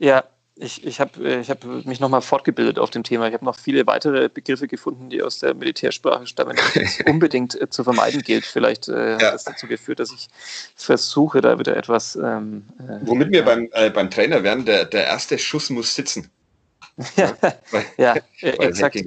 ja, 0.00 0.24
ich, 0.60 0.84
ich 0.86 1.00
habe 1.00 1.26
äh, 1.26 1.40
ich 1.40 1.50
hab 1.50 1.64
mich 1.64 2.00
nochmal 2.00 2.20
fortgebildet 2.20 2.78
auf 2.78 2.90
dem 2.90 3.02
Thema. 3.02 3.26
Ich 3.28 3.34
habe 3.34 3.44
noch 3.44 3.58
viele 3.58 3.86
weitere 3.86 4.28
Begriffe 4.28 4.68
gefunden, 4.68 5.10
die 5.10 5.22
aus 5.22 5.38
der 5.38 5.54
Militärsprache 5.54 6.26
stammen, 6.26 6.56
die 6.74 6.80
es 6.80 7.00
unbedingt 7.06 7.60
äh, 7.60 7.70
zu 7.70 7.82
vermeiden 7.82 8.22
gilt. 8.22 8.44
Vielleicht 8.44 8.88
äh, 8.88 9.12
ja. 9.12 9.14
hat 9.14 9.34
das 9.34 9.44
dazu 9.44 9.66
geführt, 9.66 10.00
dass 10.00 10.12
ich 10.12 10.28
versuche, 10.76 11.40
da 11.40 11.58
wieder 11.58 11.76
etwas. 11.76 12.16
Ähm, 12.16 12.64
äh, 12.78 12.98
Womit 13.06 13.30
wir 13.30 13.44
beim, 13.44 13.68
äh, 13.72 13.90
beim 13.90 14.10
Trainer 14.10 14.42
werden, 14.42 14.64
der, 14.64 14.84
der 14.84 15.06
erste 15.06 15.38
Schuss 15.38 15.70
muss 15.70 15.94
sitzen. 15.94 16.30
ja, 17.16 17.36
ja, 17.96 18.16
ja 18.40 18.52
exakt. 18.52 18.98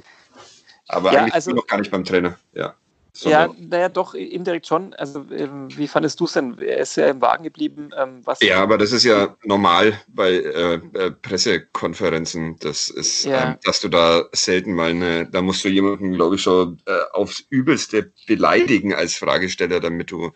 Aber 0.88 1.12
ja, 1.12 1.20
eigentlich 1.20 1.34
also, 1.34 1.52
noch 1.52 1.66
gar 1.66 1.78
nicht 1.78 1.90
beim 1.90 2.04
Trainer. 2.04 2.36
Ja. 2.52 2.74
Ja, 3.22 3.48
naja, 3.56 3.88
doch, 3.88 4.14
indirekt 4.14 4.66
schon. 4.66 4.92
Also, 4.94 5.24
ähm, 5.30 5.68
wie 5.76 5.86
fandest 5.86 6.18
du 6.18 6.24
es 6.24 6.32
denn? 6.32 6.58
Er 6.58 6.78
ist 6.78 6.96
ja 6.96 7.06
im 7.06 7.20
Wagen 7.20 7.44
geblieben. 7.44 7.90
Ähm, 7.96 8.20
was 8.24 8.40
ja, 8.40 8.60
aber 8.60 8.76
das 8.76 8.90
ist 8.90 9.04
ja 9.04 9.36
normal 9.44 10.00
bei 10.08 10.32
äh, 10.32 10.74
äh, 10.74 11.10
Pressekonferenzen. 11.12 12.56
Das 12.58 12.88
ist, 12.88 13.24
ja. 13.24 13.50
ähm, 13.50 13.58
dass 13.62 13.80
du 13.80 13.88
da 13.88 14.24
selten 14.32 14.74
mal 14.74 14.90
eine, 14.90 15.26
da 15.26 15.42
musst 15.42 15.64
du 15.64 15.68
jemanden, 15.68 16.14
glaube 16.14 16.34
ich, 16.34 16.42
schon 16.42 16.82
äh, 16.86 16.92
aufs 17.12 17.44
Übelste 17.50 18.12
beleidigen 18.26 18.92
als 18.92 19.14
Fragesteller, 19.14 19.78
damit 19.78 20.10
du, 20.10 20.32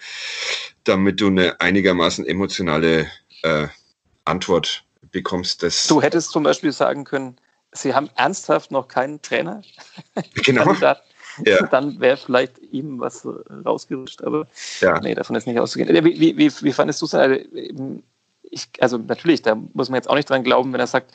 damit 0.84 1.20
du 1.20 1.26
eine 1.26 1.60
einigermaßen 1.60 2.24
emotionale 2.26 3.08
äh, 3.42 3.66
Antwort 4.24 4.84
bekommst. 5.10 5.64
Das 5.64 5.88
du 5.88 6.00
hättest 6.00 6.30
zum 6.30 6.44
Beispiel 6.44 6.70
sagen 6.70 7.02
können, 7.02 7.40
Sie 7.72 7.92
haben 7.94 8.08
ernsthaft 8.14 8.70
noch 8.70 8.88
keinen 8.88 9.20
Trainer. 9.20 9.62
Genau. 10.44 10.74
Ja. 11.44 11.66
dann 11.70 12.00
wäre 12.00 12.16
vielleicht 12.16 12.58
ihm 12.58 13.00
was 13.00 13.26
rausgerutscht. 13.64 14.22
Aber 14.22 14.46
ja. 14.80 15.00
nee, 15.00 15.14
davon 15.14 15.36
ist 15.36 15.46
nicht 15.46 15.58
auszugehen. 15.58 16.04
Wie, 16.04 16.20
wie, 16.20 16.36
wie, 16.36 16.52
wie 16.62 16.72
fandest 16.72 17.00
du 17.02 17.06
es? 17.06 17.14
Also, 17.14 17.40
ich, 18.50 18.68
also 18.80 18.98
natürlich, 18.98 19.42
da 19.42 19.54
muss 19.54 19.88
man 19.88 19.96
jetzt 19.96 20.08
auch 20.08 20.14
nicht 20.14 20.28
dran 20.28 20.44
glauben, 20.44 20.72
wenn 20.72 20.80
er 20.80 20.86
sagt, 20.86 21.12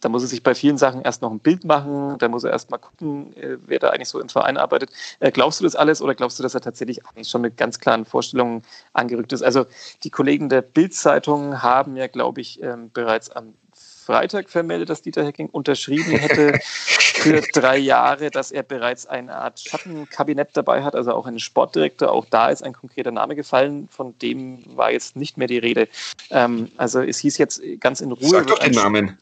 da 0.00 0.08
muss 0.08 0.22
er 0.22 0.28
sich 0.28 0.42
bei 0.42 0.54
vielen 0.54 0.78
Sachen 0.78 1.02
erst 1.02 1.22
noch 1.22 1.30
ein 1.30 1.38
Bild 1.38 1.64
machen, 1.64 2.16
da 2.18 2.28
muss 2.28 2.44
er 2.44 2.50
erst 2.50 2.70
mal 2.70 2.78
gucken, 2.78 3.34
äh, 3.36 3.56
wer 3.66 3.78
da 3.78 3.90
eigentlich 3.90 4.08
so 4.08 4.20
im 4.20 4.28
Verein 4.28 4.56
arbeitet. 4.56 4.90
Äh, 5.20 5.30
glaubst 5.30 5.60
du 5.60 5.64
das 5.64 5.76
alles 5.76 6.02
oder 6.02 6.14
glaubst 6.14 6.38
du, 6.38 6.42
dass 6.42 6.54
er 6.54 6.60
tatsächlich 6.60 7.06
eigentlich 7.06 7.28
schon 7.28 7.40
mit 7.40 7.56
ganz 7.56 7.78
klaren 7.78 8.04
Vorstellungen 8.04 8.62
angerückt 8.92 9.32
ist? 9.32 9.42
Also 9.42 9.66
die 10.04 10.10
Kollegen 10.10 10.48
der 10.48 10.62
Bild-Zeitung 10.62 11.62
haben 11.62 11.96
ja, 11.96 12.06
glaube 12.06 12.40
ich, 12.40 12.62
ähm, 12.62 12.90
bereits 12.92 13.30
am 13.30 13.54
Freitag 14.02 14.50
vermeldet, 14.50 14.90
dass 14.90 15.02
Dieter 15.02 15.24
Hecking 15.24 15.48
unterschrieben 15.48 16.12
hätte 16.12 16.58
für 16.62 17.40
drei 17.52 17.78
Jahre, 17.78 18.30
dass 18.30 18.50
er 18.50 18.62
bereits 18.62 19.06
eine 19.06 19.34
Art 19.34 19.60
Schattenkabinett 19.60 20.50
dabei 20.54 20.82
hat, 20.82 20.94
also 20.94 21.12
auch 21.12 21.26
einen 21.26 21.38
Sportdirektor. 21.38 22.10
Auch 22.10 22.26
da 22.26 22.48
ist 22.48 22.62
ein 22.62 22.72
konkreter 22.72 23.10
Name 23.10 23.36
gefallen, 23.36 23.88
von 23.88 24.18
dem 24.18 24.64
war 24.76 24.90
jetzt 24.90 25.16
nicht 25.16 25.38
mehr 25.38 25.48
die 25.48 25.58
Rede. 25.58 25.88
Ähm, 26.30 26.70
also 26.76 27.00
es 27.00 27.18
hieß 27.18 27.38
jetzt 27.38 27.62
ganz 27.80 28.00
in 28.00 28.12
Ruhe. 28.12 28.28
Sag 28.28 28.46
doch 28.46 28.58
den 28.58 28.72
Namen. 28.72 29.18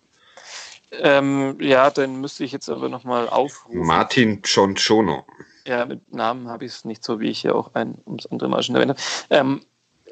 Ähm, 0.93 1.57
ja, 1.61 1.91
dann 1.91 2.21
müsste 2.21 2.45
ich 2.45 2.53
jetzt 2.53 2.69
aber 2.69 2.89
nochmal 2.89 3.29
aufrufen. 3.29 3.87
Martin 3.87 4.43
Cionciono. 4.45 5.25
Ja, 5.67 5.85
mit 5.85 6.13
Namen 6.13 6.49
habe 6.49 6.65
ich 6.65 6.73
es 6.73 6.85
nicht 6.85 7.05
so, 7.05 7.21
wie 7.21 7.29
ich 7.29 7.41
hier 7.41 7.55
auch 7.55 7.75
ein 7.75 7.99
ums 8.07 8.27
andere 8.27 8.49
Mal 8.49 8.63
schon 8.63 8.75
erwähnt 8.75 8.91
habe. 8.91 9.01
Ähm, 9.31 9.61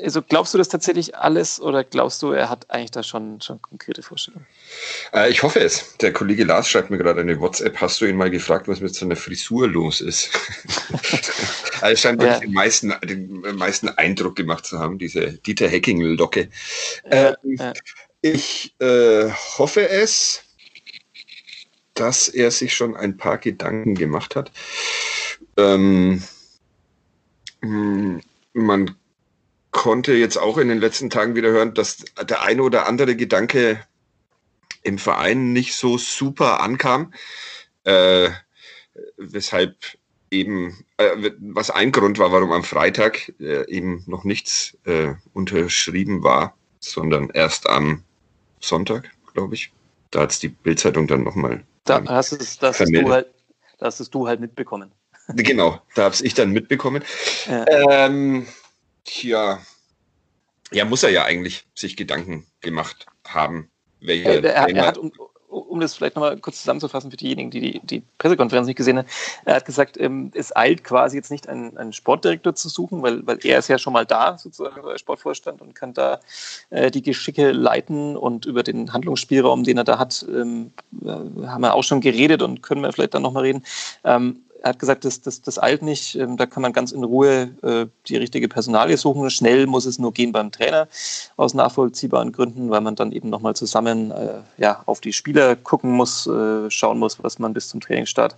also 0.03 0.23
glaubst 0.23 0.55
du 0.55 0.59
das 0.59 0.69
tatsächlich 0.69 1.17
alles 1.17 1.61
oder 1.61 1.85
glaubst 1.85 2.23
du, 2.23 2.31
er 2.33 2.49
hat 2.49 2.71
eigentlich 2.71 2.91
da 2.91 3.03
schon, 3.03 3.41
schon 3.41 3.61
konkrete 3.63 4.03
Vorstellungen? 4.03 4.47
Äh, 5.13 5.31
ich 5.31 5.43
hoffe 5.43 5.61
es. 5.61 5.97
Der 5.99 6.13
Kollege 6.13 6.45
Lars 6.45 6.69
schreibt 6.69 6.91
mir 6.91 6.99
gerade 6.99 7.21
eine 7.21 7.41
WhatsApp. 7.41 7.81
Hast 7.81 8.01
du 8.01 8.07
ihn 8.07 8.17
mal 8.17 8.31
gefragt, 8.31 8.69
was 8.69 8.81
mit 8.81 8.95
seiner 8.95 9.17
Frisur 9.17 9.69
los 9.69 10.01
ist? 10.01 10.31
also 11.81 11.93
es 11.93 12.01
scheint 12.01 12.21
wirklich 12.21 12.41
ja. 12.41 12.47
den, 12.47 12.53
meisten, 12.53 12.95
den 13.05 13.57
meisten 13.57 13.89
Eindruck 13.89 14.37
gemacht 14.37 14.67
zu 14.67 14.79
haben, 14.79 14.99
diese 14.99 15.33
Dieter 15.33 15.69
Hacking-Locke. 15.69 16.49
Ja, 17.11 17.35
ähm, 17.43 17.57
ja. 17.59 17.73
Ich 18.21 18.75
äh, 18.81 19.31
hoffe 19.59 19.89
es, 19.89 20.43
dass 21.95 22.29
er 22.29 22.51
sich 22.51 22.75
schon 22.75 22.97
ein 22.97 23.17
paar 23.17 23.39
Gedanken 23.39 23.95
gemacht 23.95 24.37
hat. 24.37 24.53
Ähm, 25.57 26.23
hm, 27.61 28.21
man 28.53 28.97
konnte 29.79 30.13
jetzt 30.13 30.37
auch 30.37 30.59
in 30.59 30.69
den 30.69 30.81
letzten 30.81 31.09
Tagen 31.09 31.37
wieder 31.37 31.51
hören, 31.51 31.73
dass 31.73 31.99
der 32.29 32.43
eine 32.43 32.65
oder 32.65 32.89
andere 32.89 33.15
Gedanke 33.15 33.81
im 34.83 34.99
Verein 34.99 35.53
nicht 35.53 35.77
so 35.77 35.99
super 35.99 36.61
ankam, 36.61 37.15
äh, 37.85 38.29
weshalb 39.17 39.77
eben, 40.33 40.85
äh, 40.97 41.31
was 41.39 41.71
ein 41.71 41.93
Grund 41.93 42.19
war, 42.19 42.33
warum 42.33 42.51
am 42.51 42.65
Freitag 42.65 43.33
äh, 43.39 43.71
eben 43.71 44.03
noch 44.09 44.25
nichts 44.25 44.77
äh, 44.85 45.15
unterschrieben 45.33 46.25
war, 46.25 46.57
sondern 46.81 47.31
erst 47.31 47.69
am 47.69 48.03
Sonntag, 48.59 49.09
glaube 49.33 49.55
ich. 49.55 49.71
Da 50.11 50.23
hat 50.23 50.33
es 50.33 50.41
die 50.41 50.49
Bildzeitung 50.49 51.07
dann 51.07 51.23
nochmal. 51.23 51.65
Da 51.85 52.03
hast 52.05 52.33
es, 52.33 52.59
das 52.59 52.81
hast 52.81 52.93
du 52.93 53.09
halt, 53.11 53.29
das 53.79 54.01
hast 54.01 54.13
du 54.13 54.27
halt 54.27 54.41
mitbekommen. 54.41 54.91
Genau, 55.35 55.81
da 55.95 56.05
habe 56.05 56.17
ich 56.21 56.35
dann 56.35 56.51
mitbekommen. 56.51 57.05
Ja. 57.47 58.07
Ähm, 58.07 58.47
Tja, 59.09 59.59
ja, 60.71 60.85
muss 60.85 61.03
er 61.03 61.11
ja 61.11 61.25
eigentlich 61.25 61.65
sich 61.75 61.97
Gedanken 61.97 62.47
gemacht 62.61 63.07
haben. 63.27 63.71
Welche 64.01 64.43
er, 64.43 64.69
er 64.69 64.87
hat, 64.87 64.99
um, 64.99 65.13
um 65.49 65.81
das 65.81 65.95
vielleicht 65.95 66.15
nochmal 66.15 66.37
kurz 66.39 66.59
zusammenzufassen 66.59 67.11
für 67.11 67.17
diejenigen, 67.17 67.51
die, 67.51 67.61
die 67.61 67.81
die 67.81 68.03
Pressekonferenz 68.19 68.67
nicht 68.67 68.77
gesehen 68.77 68.99
haben, 68.99 69.09
er 69.47 69.57
hat 69.57 69.65
gesagt, 69.65 69.99
ähm, 69.99 70.31
es 70.35 70.55
eilt 70.55 70.85
quasi 70.85 71.17
jetzt 71.17 71.31
nicht 71.31 71.49
einen, 71.49 71.79
einen, 71.79 71.95
Sportdirektor 71.95 72.55
zu 72.55 72.69
suchen, 72.69 73.03
weil, 73.03 73.27
weil 73.27 73.39
er 73.45 73.59
ist 73.59 73.69
ja 73.69 73.79
schon 73.79 73.95
mal 73.95 74.05
da, 74.05 74.37
sozusagen 74.37 74.85
als 74.85 75.01
Sportvorstand 75.01 75.63
und 75.63 75.75
kann 75.75 75.95
da 75.95 76.21
äh, 76.69 76.91
die 76.91 77.03
Geschicke 77.03 77.53
leiten 77.53 78.15
und 78.15 78.45
über 78.45 78.63
den 78.63 78.93
Handlungsspielraum, 78.93 79.65
den 79.65 79.79
er 79.79 79.85
da 79.85 79.99
hat, 79.99 80.25
ähm, 80.29 80.73
äh, 81.03 81.09
haben 81.47 81.63
wir 81.63 81.75
auch 81.75 81.85
schon 81.85 82.03
geredet 82.03 82.43
und 82.43 82.63
können 82.63 82.83
wir 82.83 82.93
vielleicht 82.93 83.15
dann 83.15 83.23
nochmal 83.23 83.45
reden. 83.45 83.65
Ähm, 84.05 84.43
er 84.63 84.71
hat 84.71 84.79
gesagt, 84.79 85.05
das, 85.05 85.21
das, 85.21 85.41
das 85.43 85.63
eilt 85.63 85.83
nicht, 85.83 86.15
ähm, 86.17 86.37
da 86.37 86.47
kann 86.47 86.63
man 86.63 86.73
ganz 86.73 86.93
in 86.93 87.05
Ruhe 87.05 87.51
äh, 87.63 87.87
die 88.09 88.17
richtige 88.17 88.49
Personalie 88.49 88.97
suchen. 88.97 89.31
Schnell 89.31 89.67
muss 89.67 89.87
es 89.87 89.99
nur 89.99 90.13
gehen 90.13 90.33
beim 90.33 90.51
Trainer 90.51 90.89
aus 91.37 91.55
nachvollziehbaren 91.55 92.33
Gründen, 92.33 92.71
weil 92.71 92.81
man 92.81 92.95
dann 92.95 93.13
eben 93.13 93.31
nochmal 93.31 93.55
zusammen 93.55 94.11
äh, 94.11 94.41
ja, 94.57 94.83
auf 94.87 95.01
die 95.01 95.13
Spieler 95.13 95.57
gucken 95.57 95.93
muss, 95.93 96.27
äh, 96.27 96.71
schauen 96.71 96.99
muss, 96.99 97.23
was 97.23 97.39
man 97.39 97.53
bis 97.53 97.69
zum 97.69 97.81
Trainingsstart, 97.81 98.37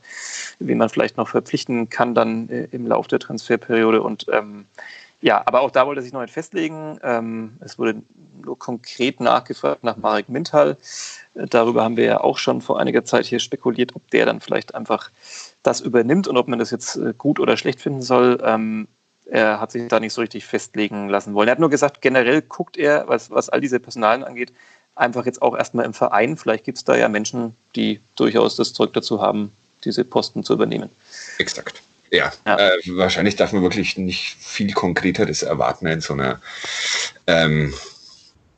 wen 0.59 0.79
man 0.79 0.89
vielleicht 0.89 1.17
noch 1.17 1.29
verpflichten 1.29 1.89
kann 1.89 2.15
dann 2.15 2.49
äh, 2.49 2.69
im 2.73 2.87
Laufe 2.87 3.09
der 3.09 3.19
Transferperiode. 3.19 4.03
Und 4.03 4.27
ähm, 4.33 4.67
ja, 5.21 5.43
aber 5.45 5.61
auch 5.61 5.71
da 5.71 5.87
wollte 5.87 6.03
sich 6.03 6.13
noch 6.13 6.23
nicht 6.23 6.33
festlegen. 6.33 6.99
Ähm, 7.03 7.57
es 7.61 7.79
wurde 7.79 8.03
nur 8.43 8.59
konkret 8.59 9.21
nachgefragt 9.21 9.85
nach 9.85 9.97
Marek 9.97 10.29
Mintal. 10.29 10.79
Äh, 11.35 11.47
darüber 11.47 11.85
haben 11.85 11.97
wir 11.97 12.05
ja 12.05 12.21
auch 12.21 12.39
schon 12.39 12.63
vor 12.63 12.81
einiger 12.81 13.05
Zeit 13.05 13.27
hier 13.27 13.39
spekuliert, 13.39 13.95
ob 13.95 14.11
der 14.11 14.27
dann 14.27 14.41
vielleicht 14.41 14.75
einfach 14.75 15.11
das 15.63 15.81
übernimmt 15.81 16.27
und 16.27 16.37
ob 16.37 16.49
man 16.49 16.59
das 16.59 16.71
jetzt 16.71 16.97
äh, 16.97 17.13
gut 17.17 17.39
oder 17.39 17.57
schlecht 17.57 17.81
finden 17.81 18.03
soll. 18.03 18.39
Ähm, 18.43 18.89
er 19.27 19.61
hat 19.61 19.73
sich 19.73 19.87
da 19.89 20.01
nicht 20.01 20.13
so 20.13 20.23
richtig 20.23 20.47
festlegen 20.47 21.09
lassen 21.09 21.35
wollen. 21.35 21.49
Er 21.49 21.53
hat 21.53 21.61
nur 21.61 21.71
gesagt, 21.71 22.01
generell 22.01 22.43
guckt 22.43 22.77
er, 22.77 23.07
was, 23.07 23.31
was 23.31 23.49
all 23.49 23.61
diese 23.61 23.79
Personalien 23.79 24.25
angeht, 24.25 24.53
einfach 24.97 25.27
jetzt 25.27 25.43
auch 25.43 25.57
erstmal 25.57 25.85
im 25.85 25.95
Verein. 25.95 26.37
Vielleicht 26.37 26.65
gibt 26.65 26.79
es 26.79 26.85
da 26.85 26.97
ja 26.97 27.09
Menschen, 27.09 27.55
die 27.77 28.01
durchaus 28.17 28.57
das 28.57 28.73
Zeug 28.73 28.93
dazu 28.95 29.21
haben, 29.21 29.53
diese 29.85 30.05
Posten 30.05 30.43
zu 30.43 30.55
übernehmen. 30.55 30.91
Exakt. 31.39 31.83
Ja, 32.11 32.33
ja. 32.45 32.59
Äh, 32.59 32.79
wahrscheinlich 32.87 33.37
darf 33.37 33.53
man 33.53 33.63
wirklich 33.63 33.97
nicht 33.97 34.37
viel 34.39 34.73
Konkreteres 34.73 35.43
erwarten 35.43 35.87
in 35.87 36.01
so 36.01 36.15
einer 36.15 36.41
ähm, 37.27 37.73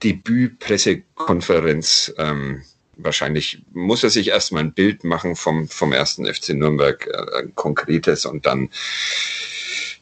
Debüt-Pressekonferenz. 0.02 2.14
Ähm, 2.16 2.62
wahrscheinlich 2.96 3.62
muss 3.72 4.02
er 4.02 4.10
sich 4.10 4.28
erstmal 4.28 4.64
ein 4.64 4.72
Bild 4.72 5.04
machen 5.04 5.36
vom, 5.36 5.68
vom 5.68 5.92
ersten 5.92 6.26
FC 6.26 6.50
Nürnberg, 6.50 7.06
äh, 7.06 7.40
ein 7.40 7.54
konkretes 7.54 8.24
und 8.24 8.46
dann 8.46 8.70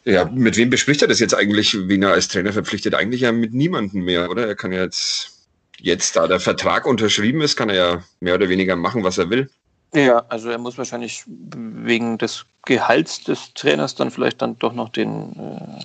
ja, 0.04 0.24
mit 0.24 0.56
wem 0.56 0.70
bespricht 0.70 1.02
er 1.02 1.08
das 1.08 1.20
jetzt 1.20 1.34
eigentlich, 1.34 1.76
wen 1.88 2.02
er 2.02 2.12
als 2.12 2.28
Trainer 2.28 2.52
verpflichtet? 2.52 2.94
Eigentlich 2.94 3.22
ja 3.22 3.32
mit 3.32 3.52
niemandem 3.52 4.04
mehr, 4.04 4.30
oder? 4.30 4.46
Er 4.46 4.54
kann 4.54 4.72
ja 4.72 4.82
jetzt, 4.82 5.46
jetzt 5.78 6.16
da 6.16 6.26
der 6.26 6.40
Vertrag 6.40 6.86
unterschrieben 6.86 7.42
ist, 7.42 7.56
kann 7.56 7.68
er 7.68 7.74
ja 7.74 8.04
mehr 8.20 8.34
oder 8.34 8.48
weniger 8.48 8.76
machen, 8.76 9.04
was 9.04 9.18
er 9.18 9.28
will. 9.28 9.50
Ja, 9.92 10.24
also 10.28 10.50
er 10.50 10.58
muss 10.58 10.78
wahrscheinlich 10.78 11.24
wegen 11.26 12.18
des 12.18 12.46
Gehalts 12.64 13.24
des 13.24 13.52
Trainers 13.54 13.94
dann 13.94 14.10
vielleicht 14.10 14.40
dann 14.40 14.58
doch 14.58 14.72
noch 14.72 14.90
den 14.90 15.32
äh, 15.32 15.84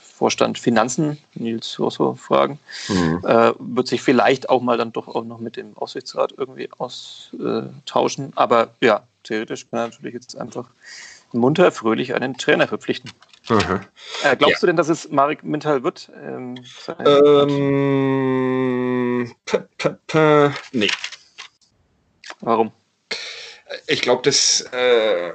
Vorstand 0.00 0.58
Finanzen, 0.58 1.18
Nils 1.34 1.78
Rosso, 1.78 2.14
fragen. 2.14 2.58
Mhm. 2.88 3.20
Äh, 3.24 3.52
wird 3.58 3.88
sich 3.88 4.02
vielleicht 4.02 4.48
auch 4.48 4.62
mal 4.62 4.78
dann 4.78 4.92
doch 4.92 5.08
auch 5.08 5.24
noch 5.24 5.38
mit 5.38 5.56
dem 5.56 5.76
Aufsichtsrat 5.76 6.34
irgendwie 6.36 6.68
austauschen. 6.78 8.32
Aber 8.34 8.70
ja, 8.80 9.02
theoretisch 9.22 9.68
kann 9.70 9.80
er 9.80 9.88
natürlich 9.88 10.14
jetzt 10.14 10.36
einfach 10.36 10.68
munter, 11.32 11.72
fröhlich 11.72 12.14
einen 12.14 12.36
Trainer 12.36 12.68
verpflichten. 12.68 13.10
Mhm. 13.48 13.80
Äh, 14.22 14.36
glaubst 14.36 14.56
ja. 14.56 14.60
du 14.60 14.66
denn, 14.66 14.76
dass 14.76 14.88
es 14.88 15.10
Marek 15.10 15.44
Mintal 15.44 15.82
wird? 15.82 16.10
Ähm, 16.24 16.56
ähm, 17.04 19.34
nee. 20.72 20.90
Warum? 22.40 22.72
Ich 23.86 24.02
glaube, 24.02 24.22
das, 24.22 24.62
äh, 24.72 25.32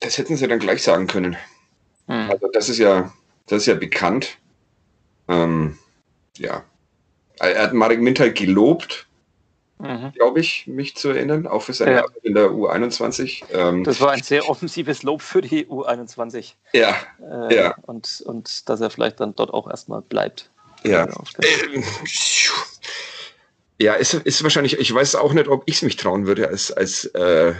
das 0.00 0.18
hätten 0.18 0.36
sie 0.36 0.48
dann 0.48 0.58
gleich 0.58 0.82
sagen 0.82 1.06
können. 1.06 1.36
Mhm. 2.06 2.30
Also 2.30 2.48
das 2.48 2.68
ist 2.68 2.78
ja 2.78 3.12
das 3.46 3.62
ist 3.62 3.66
ja 3.66 3.74
bekannt. 3.74 4.38
Ähm, 5.28 5.78
ja. 6.36 6.64
Er 7.38 7.62
hat 7.62 7.74
Marek 7.74 8.00
Mintal 8.00 8.32
gelobt, 8.32 9.06
mhm. 9.78 10.12
glaube 10.14 10.40
ich, 10.40 10.66
mich 10.66 10.96
zu 10.96 11.10
erinnern, 11.10 11.46
auch 11.46 11.62
für 11.62 11.74
seine 11.74 11.92
ja. 11.92 12.02
Arbeit 12.04 12.24
in 12.24 12.34
der 12.34 12.50
U21. 12.50 13.44
Ähm, 13.52 13.84
das 13.84 14.00
war 14.00 14.12
ein 14.12 14.22
sehr 14.22 14.48
offensives 14.48 15.02
Lob 15.02 15.22
für 15.22 15.42
die 15.42 15.66
U21. 15.66 16.54
Ja. 16.72 16.96
Äh, 17.20 17.54
ja. 17.54 17.74
Und, 17.82 18.22
und 18.26 18.68
dass 18.68 18.80
er 18.80 18.90
vielleicht 18.90 19.20
dann 19.20 19.34
dort 19.34 19.52
auch 19.52 19.68
erstmal 19.68 20.02
bleibt. 20.02 20.50
Ja. 20.82 21.04
Äh, 21.04 21.82
ja, 23.80 23.94
ist, 23.94 24.14
ist 24.14 24.42
wahrscheinlich, 24.42 24.78
ich 24.78 24.92
weiß 24.92 25.16
auch 25.16 25.32
nicht, 25.32 25.48
ob 25.48 25.62
ich 25.66 25.76
es 25.76 25.82
mich 25.82 25.96
trauen 25.96 26.26
würde 26.26 26.48
als, 26.48 26.72
als 26.72 27.04
äh, 27.06 27.54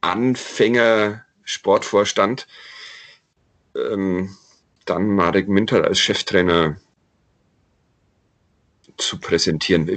Anfänger 0.00 1.24
Sportvorstand. 1.44 2.46
Ähm, 3.74 4.36
dann 4.84 5.08
Marek 5.08 5.48
Minter 5.48 5.84
als 5.84 6.00
Cheftrainer 6.00 6.76
zu 8.98 9.18
präsentieren. 9.18 9.88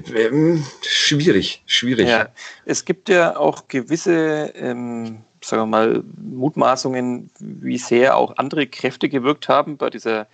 Schwierig, 0.82 1.64
schwierig. 1.66 2.08
Ja, 2.08 2.30
es 2.66 2.86
gibt 2.86 3.10
ja 3.10 3.36
auch 3.36 3.68
gewisse, 3.68 4.54
ähm, 4.56 5.24
sagen 5.48 5.64
wir 5.64 5.68
mal, 5.68 6.04
Mutmaßungen, 6.18 7.30
wie 7.40 7.78
sehr 7.78 8.18
auch 8.18 8.38
andere 8.38 8.68
Kräfte 8.68 9.10
gewirkt 9.10 9.48
haben 9.48 9.78
bei 9.78 9.90
dieser 9.90 10.28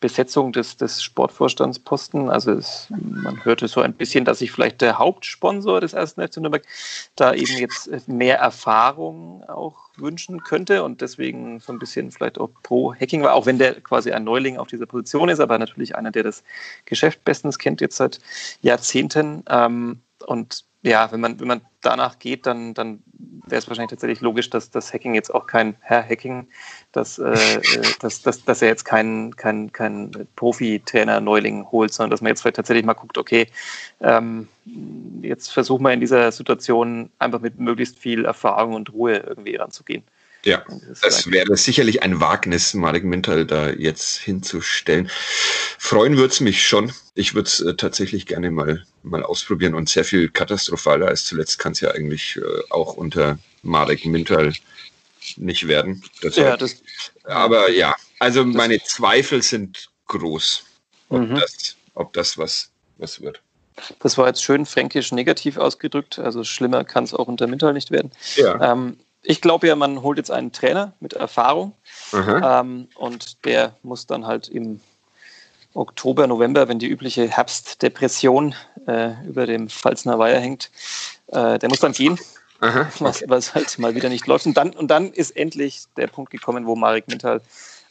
Besetzung 0.00 0.52
des, 0.52 0.76
des 0.76 1.02
Sportvorstandsposten. 1.02 2.28
Also 2.28 2.52
es, 2.52 2.88
man 2.90 3.44
hörte 3.44 3.68
so 3.68 3.80
ein 3.80 3.94
bisschen, 3.94 4.24
dass 4.24 4.40
sich 4.40 4.50
vielleicht 4.50 4.80
der 4.80 4.98
Hauptsponsor 4.98 5.80
des 5.80 5.92
ersten 5.92 6.26
FC 6.26 6.38
Nürnberg 6.38 6.64
da 7.14 7.32
eben 7.32 7.56
jetzt 7.56 8.08
mehr 8.08 8.38
Erfahrung 8.38 9.42
auch 9.48 9.90
wünschen 9.96 10.42
könnte 10.42 10.84
und 10.84 11.00
deswegen 11.00 11.60
so 11.60 11.72
ein 11.72 11.78
bisschen 11.78 12.10
vielleicht 12.10 12.38
auch 12.38 12.50
pro 12.62 12.94
Hacking 12.94 13.22
war, 13.22 13.34
auch 13.34 13.46
wenn 13.46 13.58
der 13.58 13.80
quasi 13.80 14.12
ein 14.12 14.24
Neuling 14.24 14.58
auf 14.58 14.68
dieser 14.68 14.86
Position 14.86 15.28
ist, 15.28 15.40
aber 15.40 15.58
natürlich 15.58 15.96
einer, 15.96 16.10
der 16.10 16.24
das 16.24 16.42
Geschäft 16.84 17.24
bestens 17.24 17.58
kennt 17.58 17.80
jetzt 17.80 17.96
seit 17.96 18.20
Jahrzehnten. 18.60 19.42
Ähm, 19.48 20.00
und 20.24 20.64
ja, 20.82 21.10
wenn 21.10 21.20
man, 21.20 21.40
wenn 21.40 21.48
man 21.48 21.62
danach 21.80 22.18
geht, 22.20 22.46
dann, 22.46 22.72
dann 22.72 23.02
wäre 23.46 23.58
es 23.58 23.68
wahrscheinlich 23.68 23.90
tatsächlich 23.90 24.20
logisch, 24.20 24.50
dass 24.50 24.70
das 24.70 24.92
Hacking 24.92 25.14
jetzt 25.14 25.34
auch 25.34 25.46
kein 25.46 25.76
Herr 25.80 26.02
Hacking, 26.02 26.48
dass, 26.92 27.18
äh, 27.18 27.32
äh 27.32 27.82
dass, 28.00 28.22
dass, 28.22 28.44
dass 28.44 28.62
er 28.62 28.68
jetzt 28.68 28.84
keinen 28.84 29.34
kein, 29.34 29.72
kein 29.72 30.28
Profi-Trainer 30.36 31.20
Neuling 31.20 31.66
holt, 31.72 31.92
sondern 31.92 32.10
dass 32.10 32.20
man 32.20 32.30
jetzt 32.30 32.42
vielleicht 32.42 32.56
tatsächlich 32.56 32.86
mal 32.86 32.94
guckt, 32.94 33.18
okay, 33.18 33.48
ähm, 34.00 34.48
jetzt 35.22 35.52
versuchen 35.52 35.82
wir 35.82 35.92
in 35.92 36.00
dieser 36.00 36.30
Situation 36.30 37.10
einfach 37.18 37.40
mit 37.40 37.58
möglichst 37.58 37.98
viel 37.98 38.24
Erfahrung 38.24 38.74
und 38.74 38.92
Ruhe 38.92 39.16
irgendwie 39.16 39.56
ranzugehen. 39.56 40.04
Ja, 40.46 40.64
das 41.02 41.28
wäre 41.28 41.56
sicherlich 41.56 42.04
ein 42.04 42.20
Wagnis, 42.20 42.72
Malik 42.72 43.02
Mintal 43.02 43.44
da 43.44 43.70
jetzt 43.70 44.18
hinzustellen. 44.18 45.10
Freuen 45.76 46.16
würde 46.16 46.32
es 46.32 46.40
mich 46.40 46.64
schon. 46.64 46.92
Ich 47.14 47.34
würde 47.34 47.48
es 47.48 47.60
äh, 47.60 47.74
tatsächlich 47.74 48.26
gerne 48.26 48.52
mal, 48.52 48.84
mal 49.02 49.24
ausprobieren 49.24 49.74
und 49.74 49.88
sehr 49.88 50.04
viel 50.04 50.28
katastrophaler 50.28 51.08
als 51.08 51.24
zuletzt 51.24 51.58
kann 51.58 51.72
es 51.72 51.80
ja 51.80 51.90
eigentlich 51.90 52.36
äh, 52.36 52.42
auch 52.70 52.94
unter 52.94 53.38
Marek 53.62 54.04
Mintal 54.06 54.52
nicht 55.36 55.66
werden. 55.66 56.04
Deshalb, 56.22 56.46
ja, 56.46 56.56
das, 56.56 56.80
aber 57.24 57.70
ja, 57.72 57.96
also 58.20 58.44
meine 58.44 58.80
Zweifel 58.84 59.42
sind 59.42 59.90
groß, 60.06 60.64
ob, 61.08 61.22
mhm. 61.22 61.34
das, 61.34 61.76
ob 61.94 62.12
das 62.12 62.38
was, 62.38 62.70
was 62.98 63.20
wird. 63.20 63.40
Das 63.98 64.16
war 64.16 64.28
jetzt 64.28 64.44
schön 64.44 64.64
fränkisch 64.64 65.10
negativ 65.10 65.56
ausgedrückt. 65.56 66.18
Also 66.18 66.44
schlimmer 66.44 66.84
kann 66.84 67.04
es 67.04 67.12
auch 67.12 67.26
unter 67.26 67.46
Mintal 67.46 67.72
nicht 67.72 67.90
werden. 67.90 68.12
Ja. 68.36 68.72
Ähm, 68.72 68.98
ich 69.26 69.40
glaube 69.40 69.66
ja, 69.66 69.76
man 69.76 70.02
holt 70.02 70.18
jetzt 70.18 70.30
einen 70.30 70.52
Trainer 70.52 70.92
mit 71.00 71.12
Erfahrung 71.14 71.72
ähm, 72.12 72.88
und 72.94 73.44
der 73.44 73.74
muss 73.82 74.06
dann 74.06 74.26
halt 74.26 74.48
im 74.48 74.80
Oktober, 75.74 76.26
November, 76.26 76.68
wenn 76.68 76.78
die 76.78 76.88
übliche 76.88 77.28
Herbstdepression 77.28 78.54
äh, 78.86 79.12
über 79.26 79.46
dem 79.46 79.68
Pfalzner 79.68 80.18
Weiher 80.18 80.40
hängt, 80.40 80.70
äh, 81.28 81.58
der 81.58 81.68
muss 81.68 81.80
dann 81.80 81.92
gehen, 81.92 82.18
okay. 82.60 82.86
was, 83.00 83.24
was, 83.26 83.54
halt 83.54 83.78
mal 83.78 83.94
wieder 83.94 84.08
nicht 84.08 84.26
läuft. 84.26 84.46
Und 84.46 84.56
dann, 84.56 84.70
und 84.70 84.88
dann 84.88 85.12
ist 85.12 85.36
endlich 85.36 85.82
der 85.96 86.06
Punkt 86.06 86.30
gekommen, 86.30 86.66
wo 86.66 86.76
Marek 86.76 87.08
Mintal 87.08 87.42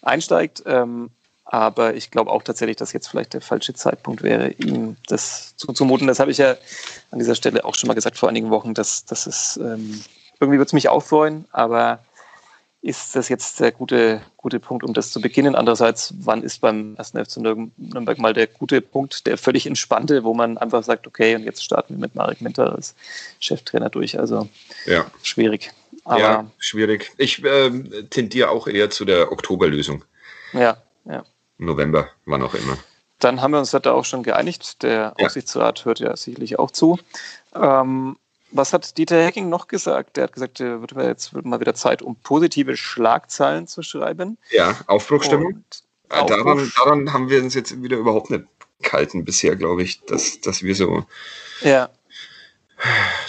einsteigt. 0.01 0.63
Ähm, 0.65 1.11
aber 1.45 1.93
ich 1.93 2.09
glaube 2.09 2.31
auch 2.31 2.41
tatsächlich, 2.41 2.77
dass 2.77 2.91
jetzt 2.91 3.07
vielleicht 3.07 3.33
der 3.33 3.41
falsche 3.41 3.75
Zeitpunkt 3.75 4.23
wäre, 4.23 4.49
ihm 4.53 4.97
das 5.07 5.55
zuzumuten. 5.57 6.07
Das 6.07 6.19
habe 6.19 6.31
ich 6.31 6.39
ja 6.39 6.55
an 7.11 7.19
dieser 7.19 7.35
Stelle 7.35 7.65
auch 7.65 7.75
schon 7.75 7.87
mal 7.87 7.93
gesagt 7.93 8.17
vor 8.17 8.29
einigen 8.29 8.49
Wochen, 8.49 8.73
dass, 8.73 9.05
dass 9.05 9.27
es 9.27 9.57
ähm, 9.57 10.03
irgendwie 10.39 10.57
würde 10.57 10.67
es 10.67 10.73
mich 10.73 10.89
auch 10.89 11.03
freuen, 11.03 11.45
aber 11.51 11.99
ist 12.85 13.15
das 13.15 13.29
jetzt 13.29 13.59
der 13.59 13.71
gute, 13.71 14.21
gute 14.37 14.59
Punkt, 14.59 14.83
um 14.83 14.93
das 14.93 15.09
zu 15.09 15.19
beginnen? 15.19 15.55
Andererseits, 15.55 16.13
wann 16.19 16.43
ist 16.43 16.61
beim 16.61 16.95
1. 16.99 17.13
FC 17.13 17.37
Nürnberg 17.37 18.19
mal 18.19 18.33
der 18.33 18.45
gute 18.45 18.79
Punkt, 18.79 19.25
der 19.25 19.39
völlig 19.39 19.65
entspannte, 19.65 20.23
wo 20.23 20.35
man 20.35 20.59
einfach 20.59 20.83
sagt, 20.83 21.07
okay, 21.07 21.35
und 21.35 21.43
jetzt 21.43 21.63
starten 21.63 21.95
wir 21.95 21.99
mit 21.99 22.13
Marek 22.13 22.41
Minter 22.41 22.75
als 22.75 22.93
Cheftrainer 23.39 23.89
durch? 23.89 24.19
Also 24.19 24.47
ja. 24.85 25.07
schwierig. 25.23 25.71
Aber 26.03 26.19
ja, 26.19 26.51
schwierig. 26.59 27.11
Ich 27.17 27.43
äh, 27.43 27.71
tendiere 28.11 28.49
auch 28.49 28.67
eher 28.67 28.91
zu 28.91 29.03
der 29.03 29.31
Oktoberlösung. 29.31 30.05
Ja, 30.53 30.77
ja. 31.05 31.23
November, 31.57 32.09
wann 32.25 32.43
auch 32.43 32.53
immer. 32.53 32.77
Dann 33.17 33.41
haben 33.41 33.51
wir 33.51 33.59
uns 33.59 33.71
da 33.71 33.79
auch 33.91 34.05
schon 34.05 34.21
geeinigt. 34.21 34.83
Der 34.83 35.15
ja. 35.17 35.25
Aussichtsrat 35.25 35.85
hört 35.85 35.99
ja 35.99 36.15
sicherlich 36.15 36.59
auch 36.59 36.69
zu. 36.69 36.99
Ähm, 37.55 38.17
was 38.51 38.73
hat 38.73 38.97
Dieter 38.97 39.23
Hecking 39.23 39.49
noch 39.49 39.67
gesagt? 39.67 40.17
Der 40.17 40.25
hat 40.25 40.33
gesagt, 40.33 40.59
wird 40.59 40.91
jetzt 40.91 41.33
wird 41.33 41.45
mal 41.45 41.59
wieder 41.59 41.73
Zeit, 41.73 42.01
um 42.01 42.15
positive 42.15 42.77
Schlagzeilen 42.77 43.67
zu 43.67 43.81
schreiben. 43.81 44.37
Ja, 44.51 44.77
Aufbruchstimmung. 44.87 45.63
Aufbruch. 46.09 46.27
daran, 46.27 46.71
daran, 46.75 47.13
haben 47.13 47.29
wir 47.29 47.41
uns 47.41 47.55
jetzt 47.55 47.81
wieder 47.81 47.97
überhaupt 47.97 48.29
nicht 48.29 48.45
gehalten 48.81 49.25
bisher, 49.25 49.55
glaube 49.55 49.83
ich, 49.83 50.01
dass, 50.05 50.39
dass 50.41 50.63
wir 50.63 50.75
so 50.75 51.05
ja. 51.61 51.89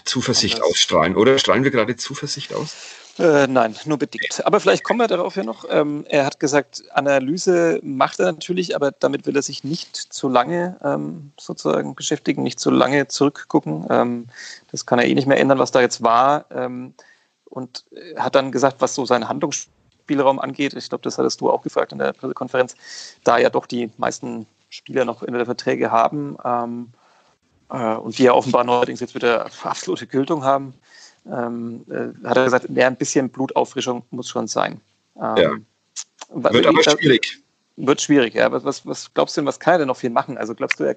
Zuversicht 0.04 0.62
ausstrahlen. 0.62 1.16
Oder 1.16 1.38
strahlen 1.38 1.64
wir 1.64 1.70
gerade 1.70 1.96
Zuversicht 1.96 2.52
aus? 2.52 2.74
Äh, 3.18 3.46
nein, 3.46 3.74
nur 3.86 3.98
bedingt. 3.98 4.44
Aber 4.44 4.60
vielleicht 4.60 4.84
kommen 4.84 5.00
wir 5.00 5.08
darauf 5.08 5.36
ja 5.36 5.42
noch. 5.42 5.64
Ähm, 5.70 6.04
er 6.08 6.26
hat 6.26 6.38
gesagt, 6.38 6.82
Analyse 6.92 7.80
macht 7.82 8.20
er 8.20 8.26
natürlich, 8.26 8.76
aber 8.76 8.90
damit 8.90 9.26
will 9.26 9.36
er 9.36 9.42
sich 9.42 9.64
nicht 9.64 9.96
zu 9.96 10.28
lange 10.28 10.76
ähm, 10.84 11.32
sozusagen 11.40 11.94
beschäftigen, 11.94 12.42
nicht 12.42 12.60
zu 12.60 12.70
lange 12.70 13.08
zurückgucken. 13.08 13.86
Ähm, 13.88 14.26
das 14.70 14.84
kann 14.84 14.98
er 14.98 15.06
eh 15.06 15.14
nicht 15.14 15.26
mehr 15.26 15.40
ändern, 15.40 15.58
was 15.58 15.70
da 15.70 15.80
jetzt 15.80 16.02
war. 16.02 16.44
Ähm, 16.50 16.92
und 17.46 17.84
hat 18.16 18.34
dann 18.34 18.52
gesagt, 18.52 18.76
was 18.80 18.94
so 18.94 19.06
seinen 19.06 19.28
Handlungsspielraum 19.28 20.38
angeht, 20.38 20.74
ich 20.74 20.90
glaube, 20.90 21.02
das 21.02 21.16
hattest 21.16 21.40
du 21.40 21.50
auch 21.50 21.62
gefragt 21.62 21.92
in 21.92 21.98
der 21.98 22.12
Pressekonferenz, 22.12 22.74
da 23.24 23.38
ja 23.38 23.48
doch 23.48 23.64
die 23.64 23.90
meisten 23.96 24.46
Spieler 24.68 25.06
noch 25.06 25.22
in 25.22 25.32
der 25.32 25.46
Verträge 25.46 25.90
haben 25.90 26.36
ähm, 26.44 26.92
äh, 27.70 27.94
und 27.94 28.18
die 28.18 28.24
ja 28.24 28.32
offenbar 28.34 28.64
neuerdings 28.64 29.00
jetzt 29.00 29.14
wieder 29.14 29.46
absolute 29.62 30.06
Gültung 30.06 30.44
haben 30.44 30.74
ähm, 31.30 31.84
äh, 31.88 32.26
hat 32.26 32.36
er 32.36 32.44
gesagt, 32.44 32.66
ja, 32.68 32.86
ein 32.86 32.96
bisschen 32.96 33.28
Blutauffrischung 33.28 34.04
muss 34.10 34.28
schon 34.28 34.46
sein. 34.46 34.80
Ähm, 35.16 35.36
ja. 35.36 35.50
Wird 36.30 36.66
aber 36.66 36.82
schwierig. 36.82 37.42
Wird 37.76 38.00
schwierig, 38.00 38.34
ja. 38.34 38.50
Was, 38.50 38.64
was, 38.64 38.86
was, 38.86 39.12
glaubst 39.12 39.36
du 39.36 39.40
denn, 39.40 39.46
was 39.46 39.60
kann 39.60 39.74
er 39.74 39.78
denn 39.78 39.88
noch 39.88 39.96
viel 39.96 40.10
machen? 40.10 40.38
Also 40.38 40.54
glaubst 40.54 40.80
du, 40.80 40.84
er 40.84 40.96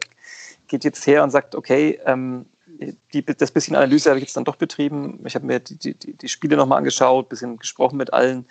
geht 0.67 0.83
jetzt 0.83 1.05
her 1.05 1.23
und 1.23 1.31
sagt, 1.31 1.55
okay, 1.55 1.99
ähm, 2.05 2.45
die, 3.13 3.25
das 3.25 3.51
bisschen 3.51 3.75
Analyse 3.75 4.09
habe 4.09 4.19
ich 4.19 4.25
jetzt 4.25 4.37
dann 4.37 4.45
doch 4.45 4.55
betrieben. 4.55 5.19
Ich 5.25 5.35
habe 5.35 5.45
mir 5.45 5.59
die, 5.59 5.77
die, 5.77 5.93
die 5.93 6.29
Spiele 6.29 6.55
nochmal 6.55 6.77
angeschaut, 6.77 7.25
ein 7.25 7.29
bisschen 7.29 7.57
gesprochen 7.57 7.97
mit 7.97 8.13
allen. 8.13 8.45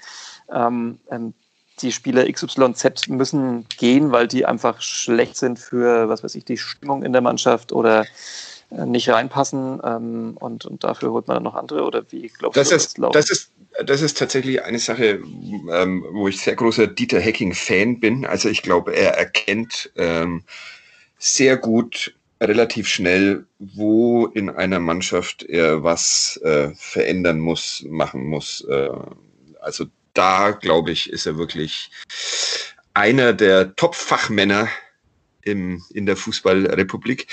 Ähm, 0.52 0.98
ähm 1.10 1.34
die 1.82 1.92
Spieler 1.92 2.30
XYZ 2.30 3.08
müssen 3.08 3.66
gehen, 3.68 4.10
weil 4.10 4.26
die 4.26 4.46
einfach 4.46 4.80
schlecht 4.82 5.36
sind 5.36 5.58
für, 5.58 6.08
was 6.08 6.24
weiß 6.24 6.34
ich, 6.34 6.44
die 6.44 6.56
Stimmung 6.56 7.02
in 7.02 7.12
der 7.12 7.22
Mannschaft 7.22 7.72
oder 7.72 8.04
nicht 8.70 9.08
reinpassen 9.08 9.80
ähm, 9.82 10.36
und, 10.38 10.66
und 10.66 10.84
dafür 10.84 11.12
holt 11.12 11.26
man 11.26 11.36
dann 11.36 11.44
noch 11.44 11.54
andere 11.54 11.84
oder 11.84 12.04
wie 12.10 12.28
glaubst 12.28 12.56
das 12.56 12.68
du, 12.68 12.76
ist, 12.76 12.98
das, 12.98 13.12
das 13.12 13.30
ist 13.30 13.52
das 13.84 14.02
ist 14.02 14.18
tatsächlich 14.18 14.62
eine 14.64 14.78
Sache, 14.78 15.20
ähm, 15.70 16.04
wo 16.10 16.28
ich 16.28 16.40
sehr 16.40 16.56
großer 16.56 16.86
Dieter 16.86 17.20
Hacking-Fan 17.20 18.00
bin. 18.00 18.26
Also 18.26 18.48
ich 18.48 18.62
glaube, 18.62 18.94
er 18.94 19.16
erkennt 19.16 19.92
ähm, 19.96 20.42
sehr 21.18 21.56
gut, 21.56 22.14
relativ 22.40 22.88
schnell, 22.88 23.46
wo 23.58 24.26
in 24.26 24.50
einer 24.50 24.80
Mannschaft 24.80 25.42
er 25.44 25.82
was 25.82 26.38
äh, 26.42 26.70
verändern 26.74 27.38
muss, 27.38 27.84
machen 27.88 28.24
muss. 28.24 28.62
Äh, 28.68 28.90
also 29.60 29.86
da, 30.14 30.50
glaube 30.50 30.90
ich, 30.90 31.10
ist 31.10 31.26
er 31.26 31.38
wirklich 31.38 31.90
einer 32.94 33.32
der 33.32 33.76
Top-Fachmänner 33.76 34.68
in 35.42 35.80
der 35.94 36.16
Fußballrepublik. 36.16 37.26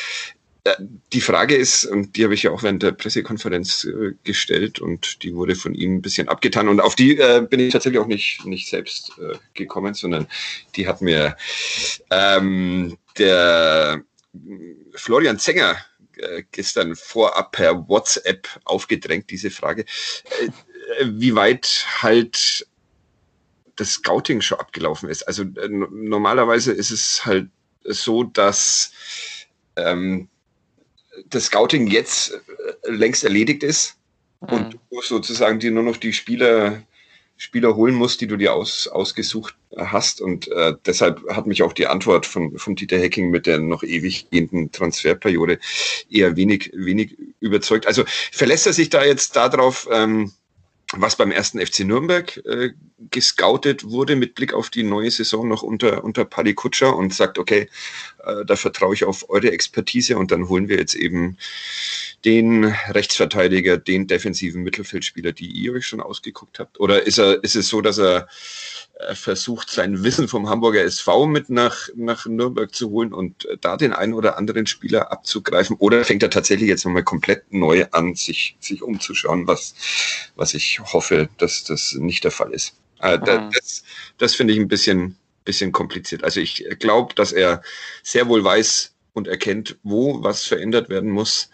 Äh, 0.65 0.75
die 1.13 1.21
Frage 1.21 1.55
ist, 1.55 1.85
und 1.85 2.17
die 2.17 2.23
habe 2.23 2.33
ich 2.33 2.43
ja 2.43 2.51
auch 2.51 2.63
während 2.63 2.83
der 2.83 2.91
Pressekonferenz 2.91 3.85
äh, 3.85 4.13
gestellt 4.23 4.79
und 4.79 5.23
die 5.23 5.33
wurde 5.33 5.55
von 5.55 5.75
ihm 5.75 5.95
ein 5.95 6.01
bisschen 6.01 6.27
abgetan 6.27 6.67
und 6.67 6.81
auf 6.81 6.95
die 6.95 7.17
äh, 7.17 7.45
bin 7.47 7.59
ich 7.59 7.71
tatsächlich 7.71 8.01
auch 8.01 8.07
nicht, 8.07 8.45
nicht 8.45 8.67
selbst 8.67 9.11
äh, 9.19 9.37
gekommen, 9.53 9.93
sondern 9.93 10.27
die 10.75 10.87
hat 10.87 11.01
mir 11.01 11.37
ähm, 12.09 12.97
der 13.17 14.03
Florian 14.95 15.37
Zenger 15.37 15.77
äh, 16.17 16.43
gestern 16.51 16.95
vorab 16.95 17.51
per 17.51 17.87
WhatsApp 17.87 18.47
aufgedrängt, 18.65 19.29
diese 19.29 19.51
Frage, 19.51 19.83
äh, 19.83 21.05
wie 21.05 21.35
weit 21.35 21.85
halt 22.01 22.67
das 23.75 23.91
Scouting 23.91 24.41
schon 24.41 24.59
abgelaufen 24.59 25.09
ist. 25.09 25.23
Also 25.23 25.43
normalerweise 25.43 26.71
ist 26.71 26.91
es 26.91 27.25
halt 27.25 27.49
so, 27.83 28.23
dass 28.23 28.91
ähm, 29.75 30.29
das 31.29 31.45
Scouting 31.45 31.87
jetzt 31.87 32.31
äh, 32.31 32.91
längst 32.91 33.23
erledigt 33.23 33.63
ist 33.63 33.97
mhm. 34.41 34.47
und 34.49 34.79
du 34.91 35.01
sozusagen 35.01 35.59
dir 35.59 35.71
nur 35.71 35.83
noch 35.83 35.97
die 35.97 36.13
Spieler, 36.13 36.83
Spieler 37.37 37.75
holen 37.75 37.95
musst, 37.95 38.21
die 38.21 38.27
du 38.27 38.37
dir 38.37 38.53
aus, 38.53 38.87
ausgesucht 38.87 39.55
hast. 39.77 40.21
Und 40.21 40.47
äh, 40.49 40.73
deshalb 40.85 41.21
hat 41.29 41.47
mich 41.47 41.63
auch 41.63 41.73
die 41.73 41.87
Antwort 41.87 42.25
von, 42.25 42.57
von 42.57 42.75
Dieter 42.75 42.97
Hecking 42.97 43.29
mit 43.29 43.45
der 43.45 43.59
noch 43.59 43.83
ewig 43.83 44.29
gehenden 44.29 44.71
Transferperiode 44.71 45.59
eher 46.09 46.35
wenig, 46.35 46.71
wenig 46.73 47.17
überzeugt. 47.39 47.87
Also 47.87 48.03
verlässt 48.31 48.67
er 48.67 48.73
sich 48.73 48.89
da 48.89 49.03
jetzt 49.03 49.35
darauf, 49.35 49.87
ähm, 49.91 50.31
was 50.93 51.15
beim 51.15 51.31
ersten 51.31 51.59
FC 51.59 51.79
Nürnberg 51.79 52.37
äh, 52.45 52.71
gescoutet 53.09 53.83
wurde 53.83 54.15
mit 54.15 54.35
Blick 54.35 54.53
auf 54.53 54.69
die 54.69 54.83
neue 54.83 55.11
Saison 55.11 55.47
noch 55.47 55.63
unter, 55.63 56.03
unter 56.03 56.25
Paddy 56.25 56.53
Kutscher 56.53 56.95
und 56.95 57.13
sagt, 57.13 57.37
okay, 57.37 57.67
äh, 58.25 58.45
da 58.45 58.55
vertraue 58.55 58.93
ich 58.93 59.03
auf 59.03 59.29
eure 59.29 59.51
Expertise 59.51 60.17
und 60.17 60.31
dann 60.31 60.49
holen 60.49 60.67
wir 60.67 60.77
jetzt 60.77 60.95
eben 60.95 61.37
den 62.23 62.65
Rechtsverteidiger, 62.89 63.77
den 63.77 64.07
defensiven 64.07 64.63
Mittelfeldspieler, 64.63 65.31
die 65.31 65.47
ihr 65.47 65.73
euch 65.73 65.85
schon 65.85 66.01
ausgeguckt 66.01 66.59
habt? 66.59 66.79
Oder 66.79 67.03
ist 67.03 67.19
er, 67.19 67.43
ist 67.43 67.55
es 67.55 67.67
so, 67.67 67.81
dass 67.81 67.99
er 67.99 68.27
versucht, 69.13 69.69
sein 69.69 70.03
Wissen 70.03 70.27
vom 70.27 70.49
Hamburger 70.49 70.83
SV 70.83 71.27
mit 71.27 71.49
nach, 71.49 71.89
nach 71.95 72.25
Nürnberg 72.25 72.73
zu 72.73 72.89
holen 72.89 73.13
und 73.13 73.47
da 73.61 73.77
den 73.77 73.93
einen 73.93 74.13
oder 74.13 74.37
anderen 74.37 74.67
Spieler 74.67 75.11
abzugreifen? 75.11 75.75
Oder 75.77 76.03
fängt 76.05 76.23
er 76.23 76.29
tatsächlich 76.29 76.69
jetzt 76.69 76.85
nochmal 76.85 77.03
komplett 77.03 77.51
neu 77.51 77.85
an, 77.91 78.15
sich, 78.15 78.55
sich 78.59 78.81
umzuschauen, 78.81 79.47
was, 79.47 79.75
was 80.35 80.53
ich 80.53 80.79
hoffe, 80.79 81.29
dass 81.37 81.63
das 81.65 81.93
nicht 81.93 82.23
der 82.23 82.31
Fall 82.31 82.51
ist? 82.53 82.75
Äh, 83.01 83.17
mhm. 83.17 83.51
Das, 83.53 83.83
das 84.17 84.35
finde 84.35 84.53
ich 84.53 84.59
ein 84.59 84.69
bisschen, 84.69 85.17
bisschen 85.45 85.71
kompliziert. 85.71 86.23
Also 86.23 86.41
ich 86.41 86.65
glaube, 86.79 87.13
dass 87.13 87.31
er 87.31 87.61
sehr 88.03 88.27
wohl 88.27 88.43
weiß 88.43 88.93
und 89.13 89.27
erkennt, 89.27 89.77
wo 89.83 90.23
was 90.23 90.45
verändert 90.45 90.89
werden 90.89 91.09
muss. 91.09 91.49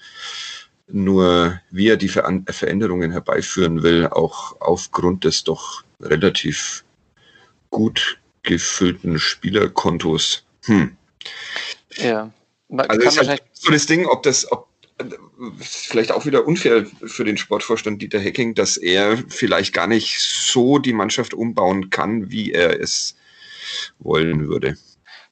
Nur 0.87 1.61
wie 1.69 1.87
er 1.87 1.97
die 1.97 2.09
Ver 2.09 2.41
Veränderungen 2.49 3.11
herbeiführen 3.11 3.83
will, 3.83 4.07
auch 4.07 4.59
aufgrund 4.59 5.23
des 5.23 5.43
doch 5.43 5.83
relativ 6.01 6.83
gut 7.69 8.17
gefüllten 8.43 9.19
Spielerkontos. 9.19 10.43
Hm. 10.65 10.97
Ja. 11.95 12.31
Man 12.67 12.89
also 12.89 13.07
ist 13.07 13.27
halt 13.27 13.43
so 13.53 13.71
das 13.71 13.85
Ding, 13.85 14.05
ob 14.05 14.23
das, 14.23 14.51
ob 14.51 14.67
vielleicht 15.59 16.11
auch 16.11 16.25
wieder 16.25 16.45
unfair 16.45 16.85
für 17.05 17.23
den 17.23 17.37
Sportvorstand 17.37 18.01
Dieter 18.01 18.19
Hecking, 18.19 18.53
dass 18.53 18.77
er 18.77 19.17
vielleicht 19.29 19.73
gar 19.73 19.87
nicht 19.87 20.19
so 20.19 20.77
die 20.77 20.93
Mannschaft 20.93 21.33
umbauen 21.33 21.89
kann, 21.89 22.31
wie 22.31 22.51
er 22.51 22.79
es 22.79 23.15
wollen 23.99 24.47
würde. 24.47 24.75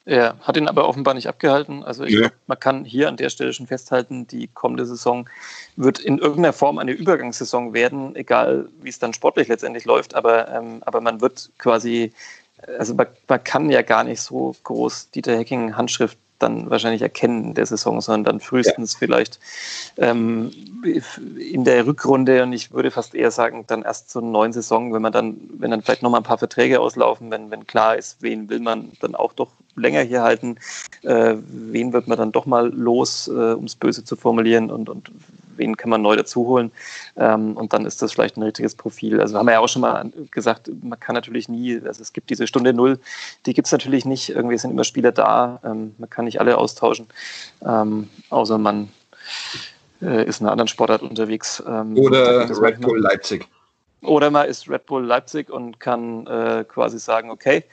Er 0.05 0.37
hat 0.41 0.57
ihn 0.57 0.67
aber 0.67 0.87
offenbar 0.87 1.13
nicht 1.13 1.27
abgehalten. 1.27 1.83
Also 1.83 2.03
ich, 2.03 2.15
ja. 2.15 2.29
man 2.47 2.59
kann 2.59 2.83
hier 2.83 3.09
an 3.09 3.17
der 3.17 3.29
Stelle 3.29 3.53
schon 3.53 3.67
festhalten, 3.67 4.25
die 4.25 4.47
kommende 4.47 4.85
Saison 4.87 5.29
wird 5.75 5.99
in 5.99 6.17
irgendeiner 6.17 6.53
Form 6.53 6.79
eine 6.79 6.93
Übergangssaison 6.93 7.73
werden, 7.73 8.15
egal 8.15 8.69
wie 8.81 8.89
es 8.89 8.97
dann 8.97 9.13
sportlich 9.13 9.49
letztendlich 9.49 9.85
läuft. 9.85 10.15
Aber, 10.15 10.49
ähm, 10.49 10.81
aber 10.81 10.99
man 10.99 11.21
wird 11.21 11.51
quasi, 11.59 12.11
also 12.79 12.95
man, 12.95 13.05
man, 13.27 13.43
kann 13.43 13.69
ja 13.69 13.83
gar 13.83 14.03
nicht 14.03 14.21
so 14.21 14.55
groß 14.63 15.11
Dieter 15.11 15.37
Hecking 15.37 15.77
Handschrift 15.77 16.17
dann 16.39 16.69
wahrscheinlich 16.69 17.01
erkennen 17.01 17.43
in 17.43 17.53
der 17.53 17.65
Saison, 17.65 18.01
sondern 18.01 18.23
dann 18.23 18.39
frühestens 18.39 18.93
ja. 18.93 18.99
vielleicht 18.99 19.39
ähm, 19.97 20.51
in 21.37 21.63
der 21.63 21.85
Rückrunde 21.85 22.43
und 22.43 22.53
ich 22.53 22.71
würde 22.71 22.91
fast 22.91 23.13
eher 23.13 23.31
sagen, 23.31 23.65
dann 23.67 23.83
erst 23.83 24.09
zur 24.09 24.21
neuen 24.21 24.53
Saison, 24.53 24.93
wenn 24.93 25.01
man 25.01 25.11
dann, 25.11 25.37
wenn 25.57 25.71
dann 25.71 25.81
vielleicht 25.81 26.01
nochmal 26.01 26.21
ein 26.21 26.25
paar 26.25 26.37
Verträge 26.37 26.79
auslaufen, 26.79 27.29
wenn, 27.31 27.51
wenn 27.51 27.67
klar 27.67 27.97
ist, 27.97 28.17
wen 28.21 28.49
will 28.49 28.59
man 28.59 28.91
dann 29.01 29.15
auch 29.15 29.33
doch 29.33 29.49
länger 29.75 30.01
hier 30.01 30.21
halten, 30.21 30.57
äh, 31.03 31.35
wen 31.37 31.93
wird 31.93 32.07
man 32.07 32.17
dann 32.17 32.31
doch 32.31 32.45
mal 32.45 32.69
los, 32.73 33.27
äh, 33.27 33.53
um 33.53 33.65
es 33.65 33.75
böse 33.75 34.03
zu 34.03 34.15
formulieren 34.15 34.71
und, 34.71 34.89
und 34.89 35.11
wen 35.59 35.77
kann 35.77 35.91
man 35.91 36.01
neu 36.01 36.15
dazu 36.15 36.47
holen. 36.47 36.71
Ähm, 37.17 37.55
und 37.55 37.73
dann 37.73 37.85
ist 37.85 38.01
das 38.01 38.13
vielleicht 38.13 38.37
ein 38.37 38.43
richtiges 38.43 38.73
Profil. 38.73 39.21
Also 39.21 39.37
haben 39.37 39.45
wir 39.45 39.53
ja 39.53 39.59
auch 39.59 39.69
schon 39.69 39.83
mal 39.83 40.11
gesagt, 40.31 40.71
man 40.81 40.99
kann 40.99 41.13
natürlich 41.13 41.47
nie, 41.47 41.79
also 41.85 42.01
es 42.01 42.13
gibt 42.13 42.31
diese 42.31 42.47
Stunde 42.47 42.73
Null, 42.73 42.99
die 43.45 43.53
gibt 43.53 43.67
es 43.67 43.71
natürlich 43.71 44.05
nicht. 44.05 44.29
Irgendwie 44.29 44.57
sind 44.57 44.71
immer 44.71 44.83
Spieler 44.83 45.11
da, 45.11 45.59
ähm, 45.63 45.93
man 45.99 46.09
kann 46.09 46.25
nicht 46.25 46.39
alle 46.39 46.57
austauschen, 46.57 47.07
ähm, 47.63 48.09
außer 48.29 48.57
man 48.57 48.89
äh, 50.01 50.25
ist 50.25 50.39
in 50.39 50.45
einer 50.45 50.53
anderen 50.53 50.67
Sportart 50.67 51.01
unterwegs. 51.01 51.61
Ähm, 51.67 51.97
Oder 51.97 52.49
Red 52.61 52.81
Bull 52.81 52.99
Leipzig. 52.99 53.47
Oder 54.01 54.31
man 54.31 54.47
ist 54.47 54.69
Red 54.69 54.85
Bull 54.85 55.05
Leipzig 55.05 55.49
und 55.49 55.79
kann 55.79 56.25
äh, 56.27 56.63
quasi 56.67 56.99
sagen, 56.99 57.29
okay, 57.29 57.65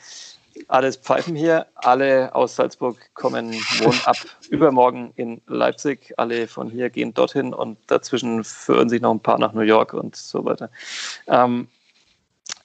alles 0.69 0.97
Pfeifen 0.97 1.35
hier. 1.35 1.67
Alle 1.75 2.35
aus 2.35 2.57
Salzburg 2.57 2.97
kommen, 3.15 3.53
wohnen 3.79 4.01
ab 4.05 4.17
übermorgen 4.51 5.13
in 5.17 5.41
Leipzig. 5.47 6.15
Alle 6.17 6.49
von 6.49 6.71
hier 6.71 6.91
gehen 6.91 7.15
dorthin 7.15 7.55
und 7.55 7.79
dazwischen 7.87 8.45
führen 8.45 8.89
sich 8.89 9.01
noch 9.01 9.13
ein 9.13 9.21
paar 9.21 9.39
nach 9.39 9.53
New 9.53 9.61
York 9.61 9.95
und 9.95 10.17
so 10.17 10.45
weiter. 10.45 10.71
Ähm, 11.27 11.69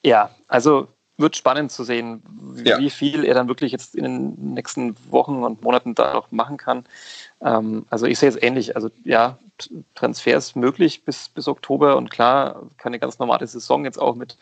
ja, 0.04 0.32
also 0.48 0.88
wird 1.22 1.36
spannend 1.36 1.72
zu 1.72 1.84
sehen, 1.84 2.22
wie, 2.54 2.70
ja. 2.70 2.90
viel 2.90 3.24
er 3.24 3.34
dann 3.34 3.48
wirklich 3.48 3.72
jetzt 3.72 3.96
in 3.96 4.04
den 4.04 4.54
nächsten 4.54 4.96
Wochen 5.10 5.44
und 5.44 5.62
Monaten 5.62 5.96
da 5.96 6.14
noch 6.14 6.32
machen 6.32 6.58
kann. 6.58 6.86
Ähm, 7.42 7.86
also 7.90 8.06
ich 8.06 8.20
sehe 8.20 8.30
es 8.30 8.42
ähnlich. 8.42 8.76
Also 8.76 8.90
ja, 9.04 9.38
Transfers 9.96 10.56
möglich 10.56 11.06
bis, 11.06 11.30
bis 11.30 11.48
Oktober 11.48 11.98
und 11.98 12.10
klar, 12.10 12.64
keine 12.78 13.00
ganz 13.00 13.20
normale 13.20 13.46
Saison 13.46 13.86
jetzt 13.86 14.00
auch 14.00 14.16
mit, 14.16 14.38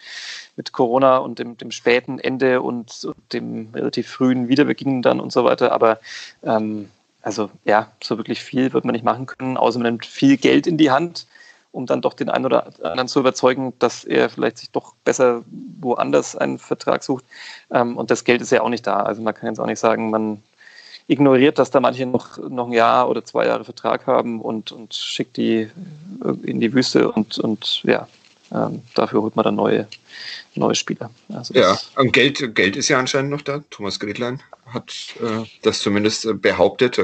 mit 0.56 0.72
Corona 0.72 1.18
und 1.18 1.40
dem, 1.40 1.58
dem 1.58 1.72
späten 1.72 2.20
Ende 2.20 2.62
und, 2.62 3.04
und 3.04 3.34
dem 3.34 3.70
relativ 3.74 4.08
frühen 4.08 4.48
Wiederbeginn 4.48 5.02
dann 5.02 5.20
und 5.20 5.32
so 5.32 5.44
weiter. 5.44 5.72
Aber 5.72 6.00
ähm, 6.44 6.90
also 7.22 7.50
ja, 7.66 7.92
so 8.02 8.18
wirklich 8.18 8.42
viel 8.42 8.74
wird 8.74 8.86
man 8.86 8.94
nicht 8.94 9.04
machen 9.04 9.26
können, 9.26 9.58
außer 9.58 9.80
man 9.80 9.88
nimmt 9.94 10.06
viel 10.06 10.38
Geld 10.38 10.68
in 10.68 10.78
die 10.78 10.92
Hand 10.92 11.28
um 11.72 11.86
dann 11.86 12.02
doch 12.02 12.14
den 12.14 12.30
einen 12.30 12.46
oder 12.46 12.68
anderen 12.82 13.08
zu 13.08 13.20
überzeugen, 13.20 13.74
dass 13.80 14.04
er 14.04 14.30
vielleicht 14.30 14.58
sich 14.58 14.72
doch 14.72 14.94
besser 15.04 15.44
woanders 15.80 16.36
einen 16.36 16.58
Vertrag 16.58 17.04
sucht. 17.04 17.24
Ähm, 17.72 17.98
und 17.98 18.12
das 18.12 18.24
Geld 18.24 18.42
ist 18.42 18.52
ja 18.52 18.62
auch 18.62 18.70
nicht 18.70 18.88
da. 18.88 19.04
Also 19.04 19.22
man 19.22 19.34
kann 19.34 19.50
jetzt 19.50 19.60
auch 19.60 19.66
nicht 19.66 19.80
sagen, 19.80 20.10
man 20.10 20.42
ignoriert, 21.08 21.58
dass 21.58 21.72
da 21.72 21.80
manche 21.80 22.06
noch, 22.06 22.38
noch 22.38 22.68
ein 22.68 22.74
Jahr 22.74 23.10
oder 23.10 23.26
zwei 23.26 23.48
Jahre 23.48 23.66
Vertrag 23.66 24.06
haben 24.06 24.42
und, 24.42 24.72
und 24.72 24.94
schickt 24.94 25.38
die 25.38 25.70
in 26.44 26.60
die 26.60 26.74
Wüste 26.74 27.12
und, 27.12 27.40
und 27.40 27.82
ja, 27.84 28.08
ähm, 28.54 28.82
dafür 28.96 29.22
holt 29.22 29.36
man 29.36 29.44
dann 29.44 29.56
neue, 29.56 29.88
neue 30.56 30.76
Spieler. 30.76 31.12
Also 31.34 31.54
ja, 31.54 31.78
und 31.96 32.14
Geld, 32.14 32.56
Geld 32.56 32.76
ist 32.76 32.90
ja 32.90 33.00
anscheinend 33.00 33.32
noch 33.32 33.42
da. 33.42 33.64
Thomas 33.70 34.00
Gretlein 34.00 34.42
hat 34.66 34.94
äh, 35.22 35.46
das 35.62 35.80
zumindest 35.80 36.26
äh, 36.26 36.34
behauptet. 36.34 37.00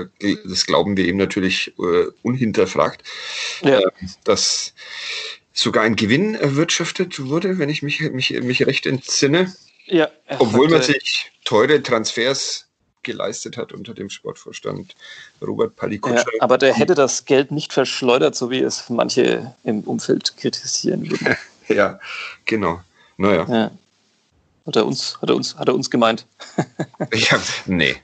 Das 0.45 0.65
glauben 0.65 0.97
wir 0.97 1.05
ihm 1.07 1.17
natürlich 1.17 1.73
äh, 1.79 2.05
unhinterfragt, 2.23 3.03
ja. 3.61 3.79
äh, 3.79 3.91
dass 4.23 4.73
sogar 5.53 5.83
ein 5.83 5.95
Gewinn 5.95 6.35
erwirtschaftet 6.35 7.25
wurde, 7.25 7.57
wenn 7.59 7.69
ich 7.69 7.81
mich, 7.81 8.01
mich, 8.01 8.31
mich 8.31 8.65
recht 8.65 8.85
entsinne. 8.85 9.53
Ja, 9.85 10.09
Obwohl 10.39 10.69
man 10.69 10.81
sich 10.81 11.31
teure 11.43 11.81
Transfers 11.81 12.64
geleistet 13.05 13.55
hat 13.55 13.71
unter 13.71 13.93
dem 13.93 14.09
Sportvorstand 14.09 14.95
Robert 15.41 15.77
Palikutscher. 15.77 16.25
Ja, 16.33 16.41
aber 16.41 16.57
der 16.57 16.73
hätte 16.73 16.95
das 16.95 17.23
Geld 17.23 17.51
nicht 17.51 17.71
verschleudert, 17.71 18.35
so 18.35 18.51
wie 18.51 18.59
es 18.59 18.89
manche 18.89 19.53
im 19.63 19.81
Umfeld 19.81 20.35
kritisieren 20.35 21.09
würden. 21.09 21.37
ja, 21.69 21.99
genau. 22.43 22.81
Naja. 23.17 23.45
Ja. 23.47 23.71
Hat 24.65 24.75
er 24.75 24.85
uns, 24.85 25.17
hat 25.21 25.29
er 25.29 25.35
uns, 25.35 25.55
hat 25.55 25.67
er 25.67 25.75
uns 25.75 25.89
gemeint? 25.89 26.25
ja, 27.13 27.39
nee, 27.67 27.95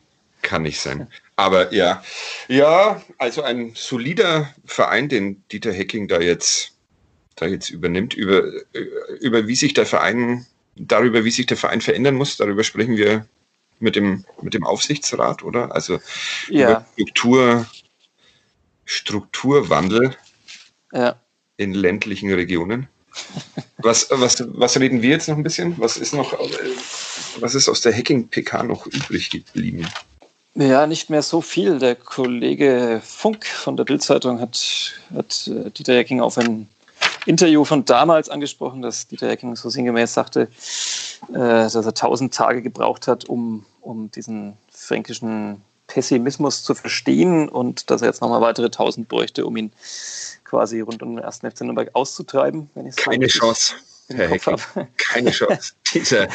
kann 0.42 0.62
nicht 0.62 0.80
sein. 0.80 1.08
Aber 1.36 1.74
ja, 1.74 2.04
ja, 2.48 3.02
also 3.18 3.42
ein 3.42 3.72
solider 3.76 4.54
Verein, 4.66 5.10
den 5.10 5.44
Dieter 5.52 5.74
Hecking 5.74 6.08
da 6.08 6.22
jetzt, 6.22 6.74
da 7.36 7.48
jetzt 7.48 7.72
übernimmt, 7.72 8.14
über, 8.14 8.44
über 9.20 9.48
wie 9.48 9.56
sich 9.56 9.74
der 9.74 9.88
Verein, 9.88 10.46
darüber, 10.76 11.26
wie 11.26 11.32
sich 11.32 11.48
der 11.48 11.58
Verein 11.58 11.82
verändern 11.82 12.16
muss, 12.16 12.38
darüber 12.38 12.64
sprechen 12.64 12.96
wir 12.96 13.26
mit 13.82 13.96
dem, 13.96 14.26
mit 14.42 14.54
dem 14.54 14.66
Aufsichtsrat, 14.66 15.44
oder? 15.44 15.74
Also 15.74 16.00
ja. 16.50 16.86
Struktur, 16.94 17.66
Strukturwandel 18.86 20.16
ja. 20.94 21.16
in 21.58 21.74
ländlichen 21.74 22.32
Regionen. 22.34 22.88
Was, 23.78 24.08
was, 24.10 24.44
was 24.48 24.80
reden 24.80 25.02
wir 25.02 25.10
jetzt 25.10 25.28
noch 25.28 25.36
ein 25.36 25.44
bisschen? 25.44 25.78
Was 25.78 25.98
ist 25.98 26.14
noch, 26.14 26.38
was 27.40 27.56
ist 27.56 27.68
aus 27.68 27.82
der 27.82 27.94
Hacking-PK 27.94 28.64
noch 28.64 28.86
übrig 28.88 29.30
geblieben? 29.30 29.88
Ja, 30.56 30.86
nicht 30.86 31.10
mehr 31.10 31.22
so 31.22 31.42
viel. 31.42 31.80
Der 31.80 31.96
Kollege 31.96 33.02
Funk 33.04 33.46
von 33.46 33.78
der 33.78 33.86
Bildzeitung 33.86 34.40
hat, 34.40 34.94
hat 35.14 35.48
äh, 35.48 35.72
Dieter 35.72 35.98
Hacking 35.98 36.20
auf 36.20 36.38
ein 36.38 36.68
Interview 37.26 37.66
von 37.66 37.86
damals 37.86 38.30
angesprochen, 38.30 38.82
dass 38.82 39.08
Dieter 39.08 39.30
Hacking 39.30 39.56
so 39.56 39.70
sinngemäß 39.70 40.14
sagte, 40.14 40.50
äh, 41.30 41.34
dass 41.34 41.76
er 41.76 41.94
tausend 41.94 42.34
Tage 42.34 42.62
gebraucht 42.62 43.08
hat, 43.08 43.26
um, 43.26 43.66
um 43.82 44.10
diesen 44.12 44.58
fränkischen 44.72 45.62
Pessimismus 45.88 46.64
zu 46.64 46.74
verstehen 46.74 47.50
und 47.50 47.92
dass 47.92 48.02
er 48.02 48.08
jetzt 48.08 48.22
nochmal 48.22 48.42
weitere 48.42 48.70
tausend 48.70 49.08
bräuchte, 49.08 49.46
um 49.46 49.58
ihn 49.58 49.72
quasi 50.46 50.80
rund 50.80 51.04
um 51.04 51.16
den 51.16 51.24
ersten 51.24 51.50
FC 51.50 51.62
Nürnberg 51.62 51.90
auszutreiben. 51.94 52.70
Wenn 52.76 52.92
Keine 52.92 53.28
so 53.28 53.40
Chance. 53.40 53.76
Herr 54.08 54.28
Hecking, 54.28 54.58
keine 54.98 55.32
Chance. 55.32 55.74
dieser, 55.94 56.28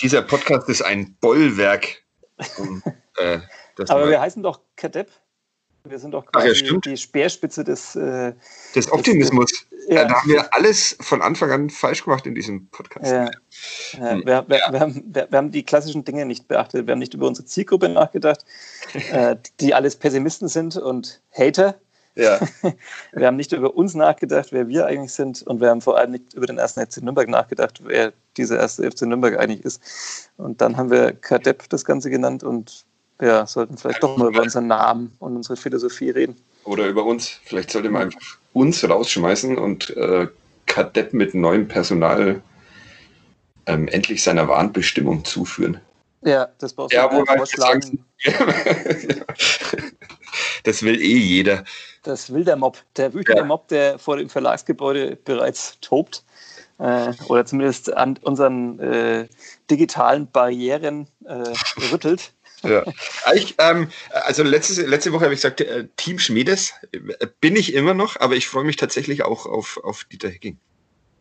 dieser 0.00 0.22
Podcast 0.22 0.68
ist 0.68 0.82
ein 0.82 1.14
Bollwerk. 1.20 2.02
Um, 2.58 2.82
äh, 3.18 3.38
Aber 3.88 4.08
wir 4.08 4.20
heißen 4.20 4.42
doch 4.42 4.60
Kadepp. 4.76 5.10
Wir 5.86 5.98
sind 5.98 6.12
doch 6.12 6.24
quasi 6.24 6.64
ja, 6.64 6.78
die 6.78 6.96
Speerspitze 6.96 7.62
des, 7.62 7.94
äh, 7.94 8.32
des 8.74 8.90
Optimismus. 8.90 9.50
Des, 9.50 9.88
ja. 9.94 10.06
Da 10.06 10.14
haben 10.14 10.30
wir 10.30 10.54
alles 10.54 10.96
von 11.00 11.20
Anfang 11.20 11.50
an 11.50 11.68
falsch 11.68 12.04
gemacht 12.04 12.26
in 12.26 12.34
diesem 12.34 12.68
Podcast. 12.68 13.12
Ja. 13.12 13.30
Hm. 13.90 14.24
Wir, 14.24 14.48
wir, 14.48 14.60
wir, 14.70 14.80
haben, 14.80 15.04
wir, 15.06 15.28
haben, 15.30 15.50
die 15.50 15.62
klassischen 15.62 16.02
Dinge 16.02 16.24
nicht 16.24 16.48
beachtet. 16.48 16.86
Wir 16.86 16.92
haben 16.92 17.00
nicht 17.00 17.12
über 17.12 17.26
unsere 17.26 17.46
Zielgruppe 17.46 17.90
nachgedacht, 17.90 18.46
äh, 19.12 19.36
die 19.60 19.74
alles 19.74 19.96
Pessimisten 19.96 20.48
sind 20.48 20.78
und 20.78 21.20
Hater. 21.30 21.74
Ja. 22.14 22.40
wir 23.12 23.26
haben 23.26 23.36
nicht 23.36 23.52
über 23.52 23.76
uns 23.76 23.92
nachgedacht, 23.92 24.52
wer 24.52 24.68
wir 24.68 24.86
eigentlich 24.86 25.12
sind, 25.12 25.42
und 25.42 25.60
wir 25.60 25.68
haben 25.68 25.82
vor 25.82 25.98
allem 25.98 26.12
nicht 26.12 26.32
über 26.32 26.46
den 26.46 26.56
ersten 26.56 26.80
FC 26.80 27.02
Nürnberg 27.02 27.28
nachgedacht, 27.28 27.82
wer 27.84 28.14
dieser 28.38 28.58
erste 28.58 28.90
FC 28.90 29.02
Nürnberg 29.02 29.38
eigentlich 29.38 29.62
ist. 29.62 29.82
Und 30.38 30.62
dann 30.62 30.78
haben 30.78 30.90
wir 30.90 31.12
Kadepp 31.12 31.68
das 31.68 31.84
Ganze 31.84 32.08
genannt 32.08 32.42
und 32.42 32.86
ja, 33.20 33.46
sollten 33.46 33.76
vielleicht 33.78 34.02
doch 34.02 34.16
mal 34.16 34.28
über 34.28 34.42
unseren 34.42 34.66
Namen 34.66 35.14
und 35.18 35.36
unsere 35.36 35.56
Philosophie 35.56 36.10
reden. 36.10 36.36
oder 36.64 36.86
über 36.86 37.04
uns. 37.04 37.40
Vielleicht 37.44 37.70
sollte 37.70 37.90
man 37.90 38.02
einfach 38.02 38.38
uns 38.52 38.88
rausschmeißen 38.88 39.56
und 39.58 39.90
äh, 39.96 40.26
Kadett 40.66 41.12
mit 41.14 41.34
neuem 41.34 41.68
Personal 41.68 42.42
ähm, 43.66 43.88
endlich 43.88 44.22
seiner 44.22 44.48
wahren 44.48 44.72
Bestimmung 44.72 45.24
zuführen. 45.24 45.80
Ja, 46.22 46.48
das 46.58 46.72
brauchst 46.72 46.94
Ja, 46.94 47.06
du 47.08 47.16
wo 47.16 47.26
halt 47.26 47.38
vorschlagen. 47.38 48.04
das 50.64 50.82
will 50.82 51.00
eh 51.00 51.16
jeder. 51.18 51.64
Das 52.02 52.32
will 52.32 52.44
der 52.44 52.56
Mob, 52.56 52.78
der 52.96 53.12
wütende 53.14 53.42
Ja. 53.42 53.46
Mob, 53.46 53.68
der 53.68 53.98
vor 53.98 54.16
dem 54.16 54.28
Verlagsgebäude 54.28 55.16
bereits 55.16 55.78
tobt. 55.80 56.24
Äh, 56.78 57.12
oder 57.28 57.46
zumindest 57.46 57.94
an 57.94 58.18
unseren 58.22 58.78
äh, 58.80 59.28
digitalen 59.70 60.30
Barrieren 60.30 61.06
äh, 61.24 61.52
rüttelt. 61.92 62.32
Ja. 62.64 62.84
Ich, 63.34 63.54
ähm, 63.58 63.88
also 64.10 64.42
letzte, 64.42 64.82
letzte 64.86 65.12
Woche 65.12 65.24
habe 65.24 65.34
ich 65.34 65.40
gesagt, 65.40 65.60
äh, 65.60 65.86
Team 65.96 66.18
Schmiedes 66.18 66.72
äh, 66.92 67.26
bin 67.40 67.56
ich 67.56 67.74
immer 67.74 67.94
noch, 67.94 68.18
aber 68.20 68.36
ich 68.36 68.48
freue 68.48 68.64
mich 68.64 68.76
tatsächlich 68.76 69.24
auch 69.24 69.46
auf, 69.46 69.80
auf 69.82 70.04
Dieter 70.04 70.28
Hecking. 70.28 70.58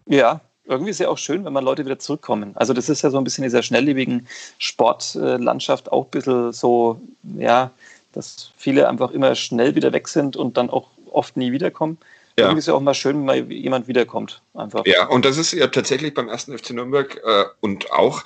Ja, 0.08 0.41
irgendwie 0.66 0.91
ist 0.91 1.00
ja 1.00 1.10
auch 1.10 1.18
schön, 1.18 1.44
wenn 1.46 1.54
man 1.54 1.64
Leute 1.64 1.86
wieder 1.86 2.00
zurückkommen. 2.00 2.56
Also 2.56 2.74
das 2.74 2.89
ist 2.89 3.02
ja 3.02 3.10
so 3.10 3.18
ein 3.18 3.24
bisschen 3.24 3.44
in 3.44 3.50
dieser 3.50 3.64
schnelllebigen 3.64 4.28
Sportlandschaft 4.58 5.91
auch 5.91 6.06
ein 6.06 6.12
bisschen 6.12 6.54
so, 6.54 7.02
ja, 7.38 7.72
dass 8.14 8.52
viele 8.56 8.88
einfach 8.88 9.12
immer 9.12 9.36
schnell 9.36 9.76
wieder 9.76 9.91
weg 9.91 10.08
sind 10.08 10.38
und 10.38 10.58
dann 10.58 10.70
auch 10.70 10.88
oft 11.12 11.36
nie 11.36 11.52
wiederkommen. 11.52 11.98
Ja. 12.38 12.45
Irgendwie 12.45 12.59
ist 12.59 12.67
ja 12.67 12.73
auch 12.73 12.81
mal 12.81 12.93
schön, 12.95 13.17
wenn 13.17 13.25
mal 13.25 13.51
jemand 13.51 13.88
wiederkommt. 13.88 14.41
Einfach. 14.55 14.84
Ja, 14.86 15.05
und 15.07 15.23
das 15.23 15.38
ist 15.38 15.53
ja 15.53 15.67
tatsächlich 15.67 16.13
beim 16.15 16.29
ersten 16.29 16.57
FC 16.57 16.71
Nürnberg 16.71 17.21
äh, 17.23 17.45
und 17.61 17.91
auch, 17.91 18.23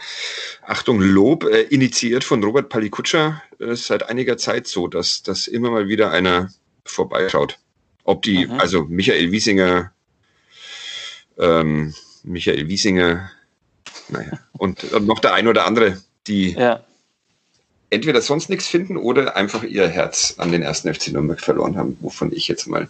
Achtung, 0.65 1.01
Lob, 1.01 1.43
äh, 1.43 1.63
initiiert 1.63 2.23
von 2.23 2.41
Robert 2.43 2.69
Palikutscher 2.69 3.41
äh, 3.59 3.75
seit 3.75 4.07
einiger 4.09 4.37
Zeit 4.37 4.67
so, 4.67 4.87
dass, 4.87 5.23
dass 5.23 5.47
immer 5.47 5.71
mal 5.71 5.87
wieder 5.89 6.11
einer 6.11 6.49
vorbeischaut. 6.85 7.57
Ob 8.05 8.21
die, 8.21 8.47
Mhm. 8.47 8.59
also 8.59 8.83
Michael 8.85 9.31
Wiesinger, 9.31 9.91
ähm, 11.37 11.93
Michael 12.23 12.67
Wiesinger, 12.69 13.29
naja, 14.09 14.39
und, 14.53 14.83
und 14.93 15.05
noch 15.05 15.19
der 15.19 15.33
ein 15.33 15.47
oder 15.47 15.65
andere, 15.65 16.01
die 16.27 16.51
Ja. 16.53 16.81
Entweder 17.89 18.21
sonst 18.21 18.49
nichts 18.49 18.67
finden 18.67 18.97
oder 18.97 19.35
einfach 19.35 19.63
ihr 19.63 19.88
Herz 19.88 20.35
an 20.38 20.51
den 20.51 20.61
ersten 20.61 20.93
FC 20.93 21.09
Nürnberg 21.09 21.39
verloren 21.39 21.77
haben, 21.77 21.97
wovon 22.01 22.31
ich 22.33 22.47
jetzt 22.47 22.67
mal, 22.67 22.88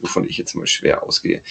wovon 0.00 0.24
ich 0.24 0.36
jetzt 0.38 0.54
mal 0.54 0.66
schwer 0.66 1.02
ausgehe. 1.02 1.42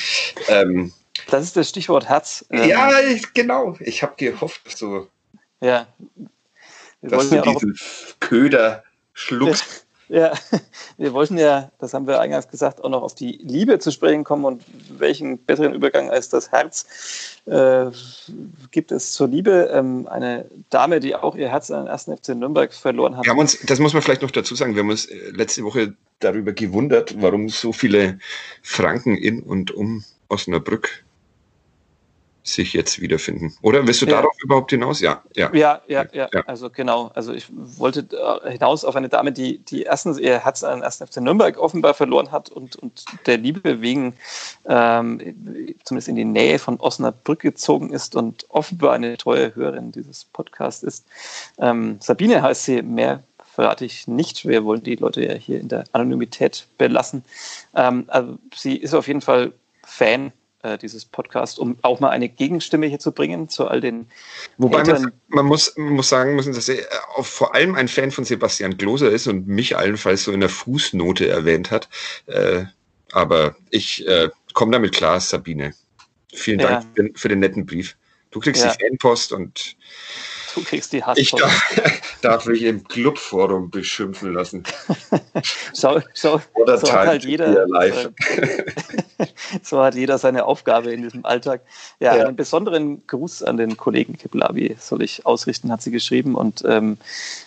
Ähm, 0.48 0.94
Das 1.30 1.44
ist 1.44 1.56
das 1.56 1.70
Stichwort 1.70 2.10
Herz. 2.10 2.46
Ähm, 2.50 2.70
ja, 2.70 3.00
ich, 3.00 3.34
genau. 3.34 3.78
Ich 3.80 4.04
habe 4.04 4.14
gehofft, 4.18 4.62
dass 4.66 4.76
du, 4.78 5.08
ja. 5.62 5.88
Wir 7.02 7.10
dass 7.10 7.32
ja 7.32 7.42
du 7.42 7.54
diesen 7.54 7.80
Köder 8.20 8.84
schluckst. 9.14 9.86
Ja, 10.10 10.34
wir 10.98 11.14
wollten 11.14 11.38
ja, 11.38 11.72
das 11.80 11.94
haben 11.94 12.08
wir 12.08 12.20
eingangs 12.20 12.48
gesagt, 12.48 12.84
auch 12.84 12.90
noch 12.90 13.04
auf 13.04 13.14
die 13.14 13.40
Liebe 13.44 13.78
zu 13.80 13.92
sprechen 13.92 14.24
kommen 14.24 14.44
und 14.44 14.64
welchen 14.98 15.38
besseren 15.38 15.74
Übergang 15.74 16.10
als 16.10 16.30
das 16.30 16.52
Herz 16.52 17.40
äh, 17.46 17.86
gibt 18.72 18.92
es 18.92 19.14
zur 19.14 19.28
Liebe. 19.28 19.70
Ähm, 19.72 20.08
eine 20.08 20.46
Dame, 20.72 21.00
die 21.00 21.16
auch 21.16 21.36
ihr 21.36 21.50
Herz 21.50 21.70
an 21.70 21.86
den 21.86 21.92
1. 21.92 22.10
FC 22.22 22.30
Nürnberg 22.30 22.74
verloren 22.74 23.16
hat. 23.16 23.26
Wir 23.26 23.32
haben 23.32 23.40
uns, 23.40 23.60
das 23.66 23.80
muss 23.80 23.94
man 23.94 24.02
vielleicht 24.02 24.24
noch 24.24 24.32
dazu 24.32 24.56
sagen, 24.56 24.76
wir 24.76 24.82
haben 24.82 24.90
uns 24.90 25.06
äh, 25.06 25.30
letzte 25.30 25.64
Woche 25.64 25.94
darüber 26.20 26.54
gewundert, 26.54 27.22
warum 27.22 27.48
so 27.48 27.72
viele 27.72 28.20
Franken 28.64 29.16
in 29.16 29.42
und 29.44 29.72
um 29.72 30.04
Osnabrück 30.28 31.04
sich 32.44 32.74
jetzt 32.74 33.02
wiederfinden. 33.02 33.54
Oder 33.62 33.86
willst 33.86 34.02
du 34.02 34.06
Ja. 34.06 34.14
darauf 34.18 34.36
überhaupt 34.44 34.72
hinaus? 34.72 35.02
Ja, 35.02 35.22
ja. 35.36 35.54
Ja, 35.54 35.82
ja, 35.88 36.06
ja, 36.14 36.30
Ja. 36.34 36.42
also 36.48 36.70
genau. 36.70 37.12
Also 37.14 37.34
ich 37.34 37.46
wollte 37.52 38.08
äh, 38.46 38.52
hinaus 38.52 38.86
auf 38.86 38.96
eine 38.96 39.10
Dame, 39.10 39.32
die, 39.32 39.60
die 39.60 39.84
erstens 39.84 40.18
ihr 40.18 40.40
Herz 40.40 40.64
an 40.64 40.80
den 40.80 40.84
1. 40.84 40.98
FC 40.98 41.18
Nürnberg 41.18 41.58
offenbar 41.58 41.94
verloren 41.94 42.32
hat 42.32 42.50
und, 42.50 42.76
und 42.78 43.06
der 43.26 43.38
Liebe 43.38 43.82
wegen 43.82 44.14
ähm, 44.68 45.20
zumindest 45.84 46.08
in 46.08 46.16
die 46.16 46.26
Nähe 46.26 46.60
von 46.60 46.80
Osnabrück 46.80 47.40
gezogen 47.42 47.92
ist 47.92 48.16
und 48.16 48.46
offenbar 48.50 48.94
eine 48.94 49.18
treue 49.18 49.54
Hörerin 49.56 49.92
dieses 49.92 50.26
Podcasts 50.26 50.84
ist. 50.84 51.06
Ähm, 51.60 51.98
Sabine 52.02 52.42
heißt 52.42 52.66
sie, 52.66 52.82
mehr 52.82 53.24
verrate 53.54 53.84
ich 53.84 54.08
nicht. 54.08 54.48
Wir 54.48 54.64
wollen 54.64 54.84
die 54.84 54.96
Leute 54.96 55.26
ja 55.26 55.34
hier 55.34 55.60
in 55.60 55.68
der 55.68 55.84
Anonymität 55.92 56.68
belassen. 56.78 57.26
Ähm, 57.76 58.06
also 58.08 58.38
sie 58.56 58.78
ist 58.78 58.94
auf 58.94 59.08
jeden 59.08 59.22
Fall 59.22 59.52
Fan 59.86 60.32
äh, 60.64 60.78
dieses 60.78 61.06
Podcasts, 61.06 61.58
um 61.58 61.78
auch 61.84 62.00
mal 62.00 62.10
eine 62.10 62.28
Gegenstimme 62.30 62.86
hier 62.88 63.00
zu 63.00 63.12
bringen 63.12 63.50
zu 63.50 63.68
all 63.68 63.82
den 63.82 64.08
Wobei 64.58 64.80
man, 64.80 64.88
Eltern- 64.90 65.12
man, 65.30 65.46
muss, 65.46 65.74
man 65.78 65.94
muss 65.94 66.10
sagen 66.10 66.36
müssen, 66.36 66.54
dass 66.54 66.68
er 66.70 66.86
auch 67.16 67.26
vor 67.26 67.56
allem 67.56 67.76
ein 67.76 67.88
Fan 67.88 68.12
von 68.12 68.26
Sebastian 68.26 68.78
Gloser 68.78 69.10
ist 69.10 69.28
und 69.28 69.48
mich 69.48 69.78
allenfalls 69.78 70.24
so 70.26 70.32
in 70.32 70.40
der 70.42 70.50
Fußnote 70.50 71.28
erwähnt 71.30 71.72
hat. 71.72 71.88
Äh, 72.26 72.66
aber 73.12 73.56
ich 73.70 74.06
äh, 74.08 74.30
komme 74.54 74.72
damit 74.74 74.94
klar, 74.94 75.20
Sabine. 75.20 75.74
Vielen 76.34 76.60
Dank 76.60 76.72
Ja. 76.72 76.90
für, 76.96 77.04
den, 77.04 77.16
für 77.16 77.28
den 77.30 77.40
netten 77.40 77.66
Brief. 77.66 77.96
Du 78.32 78.40
kriegst 78.40 78.64
Ja. 78.64 78.72
die 78.74 78.84
Fanpost 78.86 79.32
und 79.32 79.76
Du 80.56 80.64
kriegst 80.64 80.92
die 80.94 80.98
ich 80.98 81.06
Hasspost. 81.06 81.42
darf, 81.44 82.02
darf 82.22 82.46
mich 82.48 82.64
im 82.64 82.84
Clubforum 82.84 83.70
beschimpfen 83.72 84.34
lassen. 84.34 84.64
Schau, 85.80 86.02
schau, 86.14 86.42
Oder 86.56 86.78
so 86.78 86.92
halt 86.92 87.24
jeder, 87.24 87.66
live. 87.68 88.10
so 89.64 89.82
hat 89.84 89.96
jeder 89.96 90.18
seine 90.18 90.46
Aufgabe 90.46 90.92
in 90.92 91.02
diesem 91.04 91.26
Alltag. 91.26 91.62
Ja, 92.00 92.16
Ja. 92.16 92.26
einen 92.28 92.36
besonderen 92.36 93.06
Gruß 93.08 93.44
an 93.44 93.58
den 93.58 93.78
Kollegen 93.78 94.18
Kiblavi 94.18 94.76
soll 94.80 95.02
ich 95.02 95.26
ausrichten, 95.26 95.72
hat 95.72 95.82
sie 95.82 95.92
geschrieben. 95.92 96.36
Und 96.36 96.64
ähm, 96.66 96.98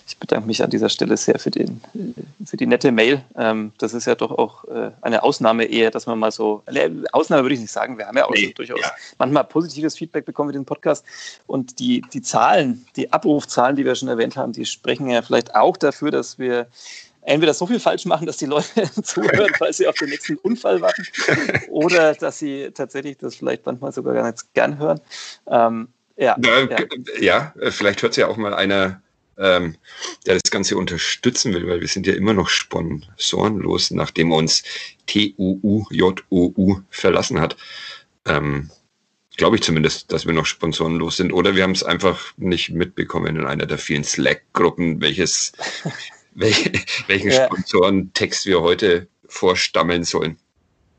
ich 0.07 0.19
bedanke 0.19 0.47
mich 0.47 0.63
an 0.63 0.71
dieser 0.71 0.89
Stelle 0.89 1.17
sehr 1.17 1.39
für, 1.39 1.51
den, 1.51 1.81
äh, 1.95 2.45
für 2.47 2.57
die 2.57 2.67
nette 2.67 2.93
Mail. 2.93 3.23
Ähm, 3.37 3.73
das 3.79 3.95
ist 3.95 4.07
ja 4.07 4.15
doch 4.15 4.31
auch 4.31 4.65
äh, 4.65 4.91
eine 5.01 5.23
Ausnahme 5.23 5.65
eher, 5.65 5.91
dass 5.91 6.07
man 6.07 6.19
mal 6.19 6.31
so, 6.33 6.63
äh, 6.67 6.91
Ausnahme 7.13 7.43
würde 7.45 7.55
ich 7.55 7.61
nicht 7.61 7.73
sagen, 7.73 7.99
wir 7.99 8.07
haben 8.07 8.17
ja 8.17 8.27
auch 8.27 8.33
Nee, 8.33 8.53
durchaus 8.55 8.81
ja. 8.81 8.91
manchmal 9.19 9.45
positives 9.45 9.97
Feedback 9.97 10.25
bekommen 10.25 10.49
mit 10.49 10.57
dem 10.57 10.65
Podcast. 10.65 11.05
Und 11.47 11.79
die, 11.79 12.03
die 12.13 12.23
Zahlen, 12.23 12.85
die 12.97 13.13
Abrufzahlen, 13.13 13.77
die 13.77 13.85
wir 13.85 13.95
schon 13.95 14.09
erwähnt 14.09 14.37
haben, 14.37 14.53
die 14.53 14.67
sprechen 14.67 15.09
ja 15.09 15.23
vielleicht 15.23 15.55
auch 15.55 15.77
dafür, 15.77 16.11
dass 16.11 16.39
wir 16.39 16.67
entweder 17.23 17.55
so 17.55 17.67
viel 17.67 17.81
falsch 17.81 18.05
machen, 18.05 18.27
dass 18.27 18.37
die 18.37 18.47
Leute 18.47 18.91
zuhören, 19.03 19.53
weil 19.59 19.73
sie 19.73 19.87
auf 19.87 19.95
den 19.97 20.11
nächsten 20.11 20.37
Unfall 20.37 20.81
warten, 20.81 21.07
oder 21.71 22.15
dass 22.15 22.39
sie 22.39 22.71
tatsächlich 22.75 23.19
das 23.19 23.37
vielleicht 23.37 23.65
manchmal 23.67 23.93
sogar 23.93 24.15
gar 24.15 24.31
nicht 24.31 24.55
gern 24.55 24.79
hören. 24.79 25.01
Ähm, 25.49 25.89
ja, 26.17 26.37
Ja, 26.39 26.61
ja. 26.63 26.79
ja, 27.21 27.55
äh, 27.61 27.71
vielleicht 27.71 28.03
hört 28.03 28.17
ja 28.17 28.29
auch 28.29 28.37
mal 28.37 28.55
einer, 28.55 29.01
ähm, 29.39 29.77
der 30.27 30.35
das 30.35 30.51
Ganze 30.51 30.77
unterstützen 30.77 31.55
will, 31.55 31.67
weil 31.67 31.81
wir 31.81 31.89
sind 31.89 32.07
ja 32.07 32.15
immer 32.15 32.35
noch 32.35 32.49
sponsorenlos, 32.49 33.91
nachdem 33.91 34.33
uns 34.33 34.63
TUUJOU 35.07 36.83
verlassen 36.91 37.41
hat. 37.41 37.57
Ähm, 38.27 38.71
Glaube 39.39 39.57
ich 39.57 39.63
zumindest, 39.63 40.13
dass 40.13 40.27
wir 40.27 40.35
noch 40.35 40.45
sponsorenlos 40.45 41.17
sind. 41.17 41.33
Oder 41.33 41.57
wir 41.57 41.63
haben 41.63 41.73
es 41.73 41.83
einfach 41.83 42.35
nicht 42.37 42.69
mitbekommen 42.71 43.37
in 43.37 43.47
einer 43.47 43.65
der 43.65 43.79
vielen 43.79 44.05
Slack-Gruppen, 44.05 45.01
welches, 45.01 45.53
welche, 46.35 46.73
welchen 47.07 47.31
Ja. 47.31 47.47
Sponsorentext 47.47 48.47
wir 48.47 48.61
heute 48.61 49.09
vorstammeln 49.27 50.05
sollen. 50.05 50.37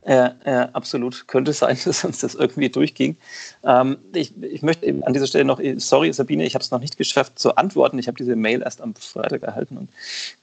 Ja, 0.06 0.36
ja, 0.46 0.70
absolut. 0.74 1.28
Könnte 1.28 1.54
sein, 1.54 1.78
dass 1.86 2.04
uns 2.04 2.20
das 2.20 2.36
irgendwie 2.36 2.70
durchging. 2.70 3.16
Ähm, 3.64 3.98
ich, 4.14 4.34
ich 4.42 4.62
möchte 4.62 4.86
eben 4.86 5.04
an 5.04 5.14
dieser 5.14 5.28
Stelle 5.28 5.46
noch, 5.46 5.62
sorry 5.78 6.12
Sabine, 6.12 6.46
ich 6.46 6.56
habe 6.56 6.64
es 6.64 6.72
noch 6.72 6.80
nicht 6.80 6.98
geschafft 6.98 7.40
zu 7.40 7.56
antworten. 7.56 8.00
Ich 8.00 8.08
habe 8.08 8.18
diese 8.18 8.36
Mail 8.36 8.62
erst 8.62 8.82
am 8.82 8.96
Freitag 8.96 9.44
erhalten 9.44 9.78
und 9.78 9.90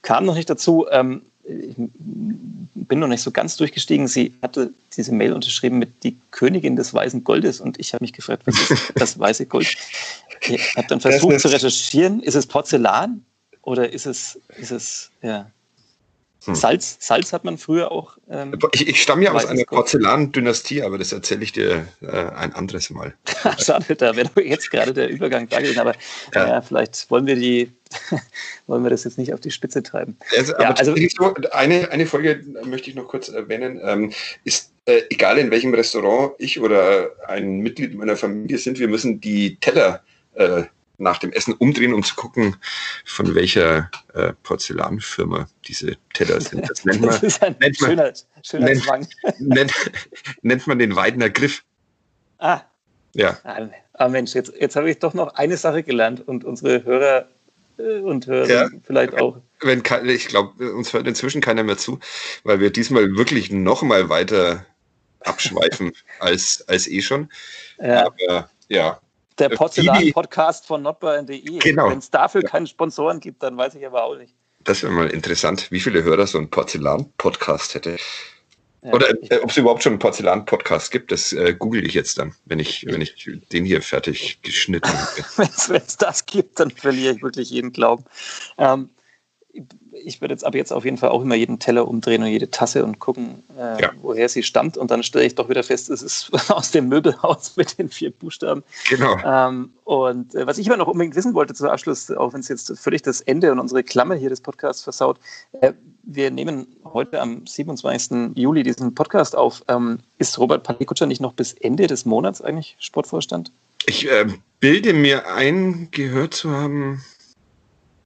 kam 0.01 0.25
noch 0.25 0.35
nicht 0.35 0.49
dazu. 0.49 0.87
Ähm, 0.91 1.23
ich 1.43 1.75
bin 1.75 2.99
noch 2.99 3.07
nicht 3.07 3.21
so 3.21 3.31
ganz 3.31 3.57
durchgestiegen. 3.57 4.07
Sie 4.07 4.33
hatte 4.41 4.73
diese 4.95 5.11
Mail 5.11 5.33
unterschrieben 5.33 5.79
mit 5.79 6.03
die 6.03 6.17
Königin 6.29 6.75
des 6.75 6.93
weißen 6.93 7.23
Goldes 7.23 7.59
und 7.59 7.79
ich 7.79 7.93
habe 7.93 8.03
mich 8.03 8.13
gefragt, 8.13 8.43
was 8.45 8.69
ist 8.69 8.93
das 8.95 9.19
weiße 9.19 9.47
Gold? 9.47 9.75
Ich 10.47 10.75
habe 10.75 10.87
dann 10.87 11.01
versucht 11.01 11.39
zu 11.39 11.47
recherchieren, 11.49 12.21
ist 12.21 12.35
es 12.35 12.47
Porzellan 12.47 13.23
oder 13.63 13.91
ist 13.91 14.05
es, 14.05 14.39
ist 14.57 14.71
es 14.71 15.11
ja, 15.21 15.49
Hm. 16.45 16.55
Salz? 16.55 16.97
Salz 16.99 17.33
hat 17.33 17.43
man 17.43 17.59
früher 17.59 17.91
auch. 17.91 18.17
Ähm, 18.27 18.57
Ich, 18.73 18.87
ich 18.87 19.01
stamme 19.03 19.23
ja 19.23 19.31
aus 19.31 19.45
einer. 19.45 19.63
Porzellandynastie, 19.63 20.81
aber 20.81 20.97
das 20.97 21.11
erzähle 21.11 21.43
ich 21.43 21.51
dir 21.51 21.87
äh, 22.01 22.07
ein 22.07 22.53
anderes 22.53 22.89
Mal. 22.89 23.13
Schade, 23.59 23.95
da 23.95 24.15
wäre 24.15 24.27
doch 24.33 24.41
jetzt 24.41 24.71
gerade 24.71 24.91
der 24.91 25.09
Übergang 25.09 25.47
da 25.49 25.59
gewesen, 25.59 25.79
aber 25.79 25.93
Ja. 26.33 26.47
ja. 26.47 26.61
vielleicht 26.63 27.11
wollen 27.11 27.27
wir 27.27 27.35
die, 27.35 27.71
wollen 28.65 28.81
wir 28.83 28.89
das 28.89 29.03
jetzt 29.03 29.19
nicht 29.19 29.35
auf 29.35 29.39
die 29.39 29.51
Spitze 29.51 29.83
treiben. 29.83 30.17
Also, 30.35 30.53
Ja, 30.53 30.71
also- 30.71 30.95
so, 31.15 31.35
eine, 31.51 31.91
eine 31.91 32.07
Folge 32.07 32.43
möchte 32.63 32.89
ich 32.89 32.95
noch 32.95 33.07
kurz 33.07 33.29
erwähnen. 33.29 33.79
Ähm, 33.83 34.11
ist 34.43 34.71
äh, 34.85 35.01
egal 35.11 35.37
in 35.37 35.51
welchem 35.51 35.75
Restaurant 35.75 36.33
ich 36.39 36.59
oder 36.59 37.11
ein 37.27 37.59
Mitglied 37.59 37.93
meiner 37.93 38.15
Familie 38.17 38.57
sind, 38.57 38.79
wir 38.79 38.87
müssen 38.87 39.21
die 39.21 39.57
Teller 39.57 40.01
äh, 40.33 40.63
nach 41.01 41.17
dem 41.17 41.31
Essen 41.31 41.53
umdrehen, 41.53 41.93
um 41.93 42.03
zu 42.03 42.15
gucken, 42.15 42.55
von 43.05 43.33
welcher 43.35 43.89
äh, 44.13 44.33
Porzellanfirma 44.43 45.47
diese 45.67 45.97
Teller 46.13 46.39
sind. 46.41 46.69
Das 46.69 46.85
nennt 46.85 47.03
Das 47.05 47.21
man, 47.21 47.27
ist 47.27 47.43
ein 47.43 47.55
nennt 47.59 47.81
man- 47.81 47.89
schöner, 47.89 48.13
schöner 48.43 48.65
nennt- 48.65 48.83
Zwang. 48.83 49.07
nennt, 49.39 49.73
nennt 50.41 50.67
man 50.67 50.79
den 50.79 50.95
Weidner 50.95 51.29
Griff. 51.29 51.63
Ah, 52.37 52.61
Ja, 53.13 53.37
ah, 53.43 53.67
ah, 53.93 54.07
Mensch, 54.07 54.33
jetzt, 54.33 54.53
jetzt 54.59 54.75
habe 54.75 54.89
ich 54.89 54.99
doch 54.99 55.13
noch 55.13 55.35
eine 55.35 55.57
Sache 55.57 55.83
gelernt 55.83 56.27
und 56.27 56.43
unsere 56.45 56.83
Hörer 56.83 57.27
äh, 57.77 57.99
und 57.99 58.27
Hörer 58.27 58.47
Ja. 58.49 58.69
vielleicht 58.83 59.19
auch. 59.19 59.37
wenn 59.61 59.83
ich 60.09 60.27
glaube, 60.27 60.73
uns 60.73 60.93
hört 60.93 61.07
inzwischen 61.07 61.41
keiner 61.41 61.63
mehr 61.63 61.77
zu, 61.77 61.99
weil 62.43 62.59
wir 62.59 62.71
diesmal 62.71 63.15
wirklich 63.17 63.51
noch 63.51 63.81
mal 63.83 64.09
weiter 64.09 64.65
abschweifen 65.19 65.91
als, 66.19 66.63
als 66.67 66.87
eh 66.87 67.01
schon. 67.01 67.29
Ja. 67.79 68.05
Aber 68.07 68.49
ja. 68.69 68.99
Der 69.37 69.49
Porzellan-Podcast 69.49 70.65
von 70.65 70.81
notbayern.de. 70.81 71.59
Genau. 71.59 71.89
Wenn 71.89 71.99
es 71.99 72.09
dafür 72.09 72.41
ja. 72.43 72.49
keine 72.49 72.67
Sponsoren 72.67 73.19
gibt, 73.19 73.41
dann 73.43 73.57
weiß 73.57 73.75
ich 73.75 73.85
aber 73.85 74.03
auch 74.03 74.17
nicht. 74.17 74.33
Das 74.63 74.83
wäre 74.83 74.91
mal 74.91 75.07
interessant, 75.07 75.71
wie 75.71 75.79
viele 75.79 76.03
Hörer 76.03 76.27
so 76.27 76.37
ein 76.37 76.49
Porzellan-Podcast 76.49 77.75
hätte. 77.75 77.97
Ja, 78.83 78.93
Oder 78.93 79.09
äh, 79.31 79.39
ob 79.39 79.51
es 79.51 79.57
überhaupt 79.57 79.83
schon 79.83 79.93
einen 79.93 79.99
Porzellan-Podcast 79.99 80.91
gibt, 80.91 81.11
das 81.11 81.33
äh, 81.33 81.55
google 81.57 81.85
ich 81.85 81.93
jetzt 81.93 82.17
dann, 82.17 82.33
wenn 82.45 82.59
ich, 82.59 82.85
wenn 82.87 83.01
ich 83.01 83.29
den 83.51 83.65
hier 83.65 83.81
fertig 83.81 84.41
geschnitten 84.41 84.89
habe. 84.89 85.23
wenn 85.37 85.81
es 85.81 85.97
das 85.97 86.25
gibt, 86.25 86.59
dann 86.59 86.71
verliere 86.71 87.15
ich 87.15 87.21
wirklich 87.21 87.49
jeden 87.51 87.71
Glauben. 87.71 88.05
Ähm, 88.57 88.89
ich 89.91 90.21
würde 90.21 90.33
jetzt 90.33 90.45
ab 90.45 90.55
jetzt 90.55 90.71
auf 90.71 90.85
jeden 90.85 90.97
Fall 90.97 91.09
auch 91.09 91.21
immer 91.21 91.35
jeden 91.35 91.59
Teller 91.59 91.87
umdrehen 91.87 92.23
und 92.23 92.29
jede 92.29 92.49
Tasse 92.49 92.83
und 92.83 92.99
gucken, 92.99 93.43
äh, 93.57 93.81
ja. 93.81 93.91
woher 94.01 94.29
sie 94.29 94.43
stammt. 94.43 94.77
Und 94.77 94.91
dann 94.91 95.03
stelle 95.03 95.25
ich 95.25 95.35
doch 95.35 95.49
wieder 95.49 95.63
fest, 95.63 95.89
es 95.89 96.01
ist 96.01 96.31
aus 96.49 96.71
dem 96.71 96.87
Möbelhaus 96.87 97.53
mit 97.57 97.77
den 97.77 97.89
vier 97.89 98.11
Buchstaben. 98.11 98.63
Genau. 98.89 99.17
Ähm, 99.23 99.73
und 99.83 100.35
äh, 100.35 100.47
was 100.47 100.57
ich 100.57 100.67
aber 100.69 100.77
noch 100.77 100.87
unbedingt 100.87 101.15
wissen 101.15 101.33
wollte 101.33 101.53
zum 101.53 101.67
Abschluss, 101.67 102.09
auch 102.11 102.33
wenn 102.33 102.39
es 102.39 102.47
jetzt 102.47 102.77
völlig 102.79 103.01
das 103.01 103.21
Ende 103.21 103.51
und 103.51 103.59
unsere 103.59 103.83
Klammer 103.83 104.15
hier 104.15 104.29
des 104.29 104.41
Podcasts 104.41 104.83
versaut, 104.83 105.17
äh, 105.59 105.73
wir 106.03 106.31
nehmen 106.31 106.67
heute 106.83 107.21
am 107.21 107.45
27. 107.45 108.31
Juli 108.35 108.63
diesen 108.63 108.95
Podcast 108.95 109.35
auf. 109.35 109.63
Ähm, 109.67 109.99
ist 110.17 110.39
Robert 110.39 110.63
Palikutscher 110.63 111.05
nicht 111.05 111.21
noch 111.21 111.33
bis 111.33 111.53
Ende 111.53 111.87
des 111.87 112.05
Monats 112.05 112.41
eigentlich 112.41 112.75
Sportvorstand? 112.79 113.51
Ich 113.85 114.09
äh, 114.09 114.25
bilde 114.59 114.93
mir 114.93 115.27
ein, 115.33 115.89
gehört 115.91 116.33
zu 116.33 116.51
haben, 116.51 117.03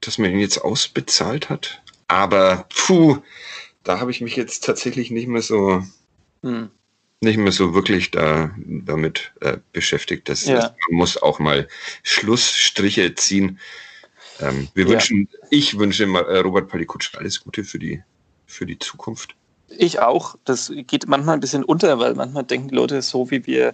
dass 0.07 0.17
man 0.17 0.31
ihn 0.31 0.39
jetzt 0.39 0.59
ausbezahlt 0.59 1.49
hat. 1.49 1.81
Aber 2.07 2.67
puh, 2.75 3.17
da 3.83 3.99
habe 3.99 4.11
ich 4.11 4.21
mich 4.21 4.35
jetzt 4.35 4.63
tatsächlich 4.63 5.11
nicht 5.11 5.27
mehr 5.27 5.41
so 5.41 5.83
hm. 6.41 6.69
nicht 7.21 7.37
mehr 7.37 7.51
so 7.51 7.73
wirklich 7.73 8.11
da 8.11 8.51
damit 8.57 9.31
äh, 9.41 9.57
beschäftigt. 9.71 10.29
Das, 10.29 10.45
ja. 10.45 10.75
man 10.89 10.97
muss 10.97 11.21
auch 11.21 11.39
mal 11.39 11.67
Schlussstriche 12.03 13.15
ziehen. 13.15 13.59
Ähm, 14.39 14.67
wir 14.73 14.85
ja. 14.85 14.91
wünschen, 14.91 15.29
ich 15.49 15.77
wünsche 15.77 16.05
mal, 16.05 16.25
äh, 16.25 16.39
Robert 16.39 16.67
Palikutsch 16.69 17.15
alles 17.15 17.41
Gute 17.41 17.63
für 17.63 17.79
die, 17.79 18.03
für 18.45 18.65
die 18.65 18.77
Zukunft. 18.79 19.35
Ich 19.69 19.99
auch. 19.99 20.35
Das 20.45 20.71
geht 20.75 21.07
manchmal 21.07 21.35
ein 21.35 21.39
bisschen 21.39 21.63
unter, 21.63 21.97
weil 21.99 22.13
manchmal 22.15 22.43
denken 22.43 22.69
die 22.69 22.75
Leute 22.75 23.01
so, 23.01 23.31
wie 23.31 23.45
wir 23.47 23.73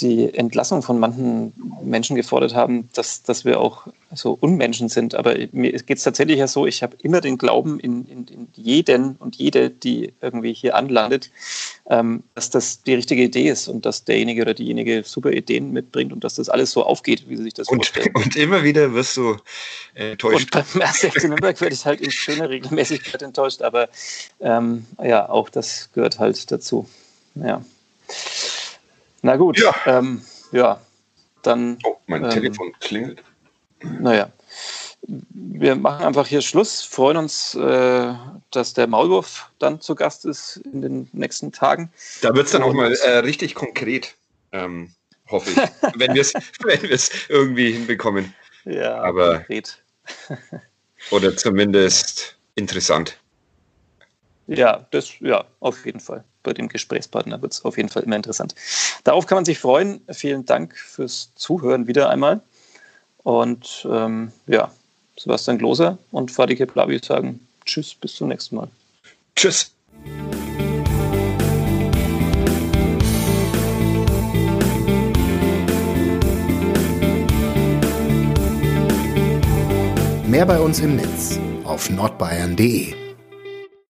die 0.00 0.32
Entlassung 0.34 0.82
von 0.82 0.98
manchen 0.98 1.52
Menschen 1.82 2.16
gefordert 2.16 2.54
haben, 2.54 2.88
dass, 2.94 3.22
dass 3.22 3.44
wir 3.44 3.60
auch 3.60 3.86
so 4.12 4.36
Unmenschen 4.40 4.88
sind. 4.88 5.14
Aber 5.14 5.34
mir 5.52 5.72
geht 5.72 5.98
es 5.98 6.04
tatsächlich 6.04 6.38
ja 6.38 6.46
so, 6.46 6.66
ich 6.66 6.82
habe 6.82 6.96
immer 7.02 7.20
den 7.20 7.36
Glauben 7.36 7.80
in, 7.80 8.04
in, 8.06 8.26
in, 8.26 8.48
jeden 8.54 9.16
und 9.16 9.36
jede, 9.36 9.70
die 9.70 10.14
irgendwie 10.20 10.52
hier 10.52 10.76
anlandet, 10.76 11.30
ähm, 11.90 12.22
dass 12.34 12.50
das 12.50 12.82
die 12.82 12.94
richtige 12.94 13.22
Idee 13.22 13.48
ist 13.48 13.68
und 13.68 13.84
dass 13.84 14.04
derjenige 14.04 14.42
oder 14.42 14.54
diejenige 14.54 15.02
super 15.04 15.32
Ideen 15.32 15.72
mitbringt 15.72 16.12
und 16.12 16.24
dass 16.24 16.36
das 16.36 16.48
alles 16.48 16.70
so 16.70 16.84
aufgeht, 16.84 17.28
wie 17.28 17.36
sie 17.36 17.44
sich 17.44 17.54
das 17.54 17.68
und, 17.68 17.76
vorstellen. 17.76 18.14
Und 18.14 18.36
immer 18.36 18.62
wieder 18.62 18.94
wirst 18.94 19.16
du 19.16 19.36
enttäuscht. 19.94 20.54
Und 20.54 20.72
beim 20.72 20.82
1. 20.82 21.02
Nürnberg 21.24 21.60
werde 21.60 21.74
ich 21.74 21.84
halt 21.84 22.00
in 22.00 22.10
schöner 22.10 22.48
Regelmäßigkeit 22.48 23.22
enttäuscht, 23.22 23.62
aber 23.62 23.88
ähm, 24.40 24.86
ja, 25.02 25.28
auch 25.28 25.48
das 25.48 25.90
gehört 25.92 26.18
halt 26.18 26.50
dazu. 26.50 26.86
Ja. 27.34 27.62
Na 29.28 29.36
gut. 29.36 29.60
Ja. 29.60 29.74
Ähm, 29.84 30.22
ja. 30.52 30.80
Dann. 31.42 31.78
Oh, 31.84 31.98
mein 32.06 32.24
ähm, 32.24 32.30
Telefon 32.30 32.72
klingelt. 32.80 33.22
Naja. 33.82 34.32
Wir 35.02 35.76
machen 35.76 36.06
einfach 36.06 36.26
hier 36.26 36.40
Schluss, 36.40 36.82
freuen 36.82 37.18
uns, 37.18 37.54
äh, 37.54 38.14
dass 38.50 38.72
der 38.72 38.86
Maulwurf 38.86 39.50
dann 39.58 39.82
zu 39.82 39.94
Gast 39.94 40.24
ist 40.24 40.56
in 40.72 40.80
den 40.80 41.08
nächsten 41.12 41.52
Tagen. 41.52 41.92
Da 42.22 42.34
wird 42.34 42.46
es 42.46 42.52
dann 42.52 42.62
auch 42.62 42.72
mal 42.72 42.90
äh, 42.92 43.18
richtig 43.18 43.54
konkret, 43.54 44.14
ähm, 44.52 44.94
hoffe 45.28 45.50
ich, 45.50 45.56
wenn 46.00 46.14
wir 46.14 46.22
es 46.90 47.10
irgendwie 47.28 47.72
hinbekommen. 47.72 48.34
Ja, 48.64 49.02
aber 49.02 49.36
konkret. 49.40 49.82
oder 51.10 51.36
zumindest 51.36 52.38
interessant. 52.54 53.18
Ja, 54.46 54.86
das, 54.90 55.20
ja, 55.20 55.44
auf 55.60 55.84
jeden 55.84 56.00
Fall. 56.00 56.24
Bei 56.42 56.52
dem 56.52 56.68
Gesprächspartner 56.68 57.42
wird 57.42 57.52
es 57.52 57.64
auf 57.64 57.76
jeden 57.76 57.88
Fall 57.88 58.02
immer 58.04 58.16
interessant. 58.16 58.54
Darauf 59.04 59.26
kann 59.26 59.36
man 59.36 59.44
sich 59.44 59.58
freuen. 59.58 60.00
Vielen 60.10 60.46
Dank 60.46 60.76
fürs 60.76 61.32
Zuhören 61.34 61.86
wieder 61.86 62.10
einmal. 62.10 62.40
Und 63.18 63.86
ähm, 63.90 64.32
ja, 64.46 64.70
Sebastian 65.18 65.58
Gloser 65.58 65.98
und 66.12 66.30
Fadike 66.30 66.66
Plavi 66.66 67.00
sagen 67.02 67.46
Tschüss, 67.64 67.94
bis 67.94 68.14
zum 68.14 68.28
nächsten 68.28 68.56
Mal. 68.56 68.68
Tschüss. 69.36 69.72
Mehr 80.26 80.44
bei 80.44 80.60
uns 80.60 80.80
im 80.80 80.96
Netz 80.96 81.38
auf 81.64 81.90
nordbayern.de 81.90 82.97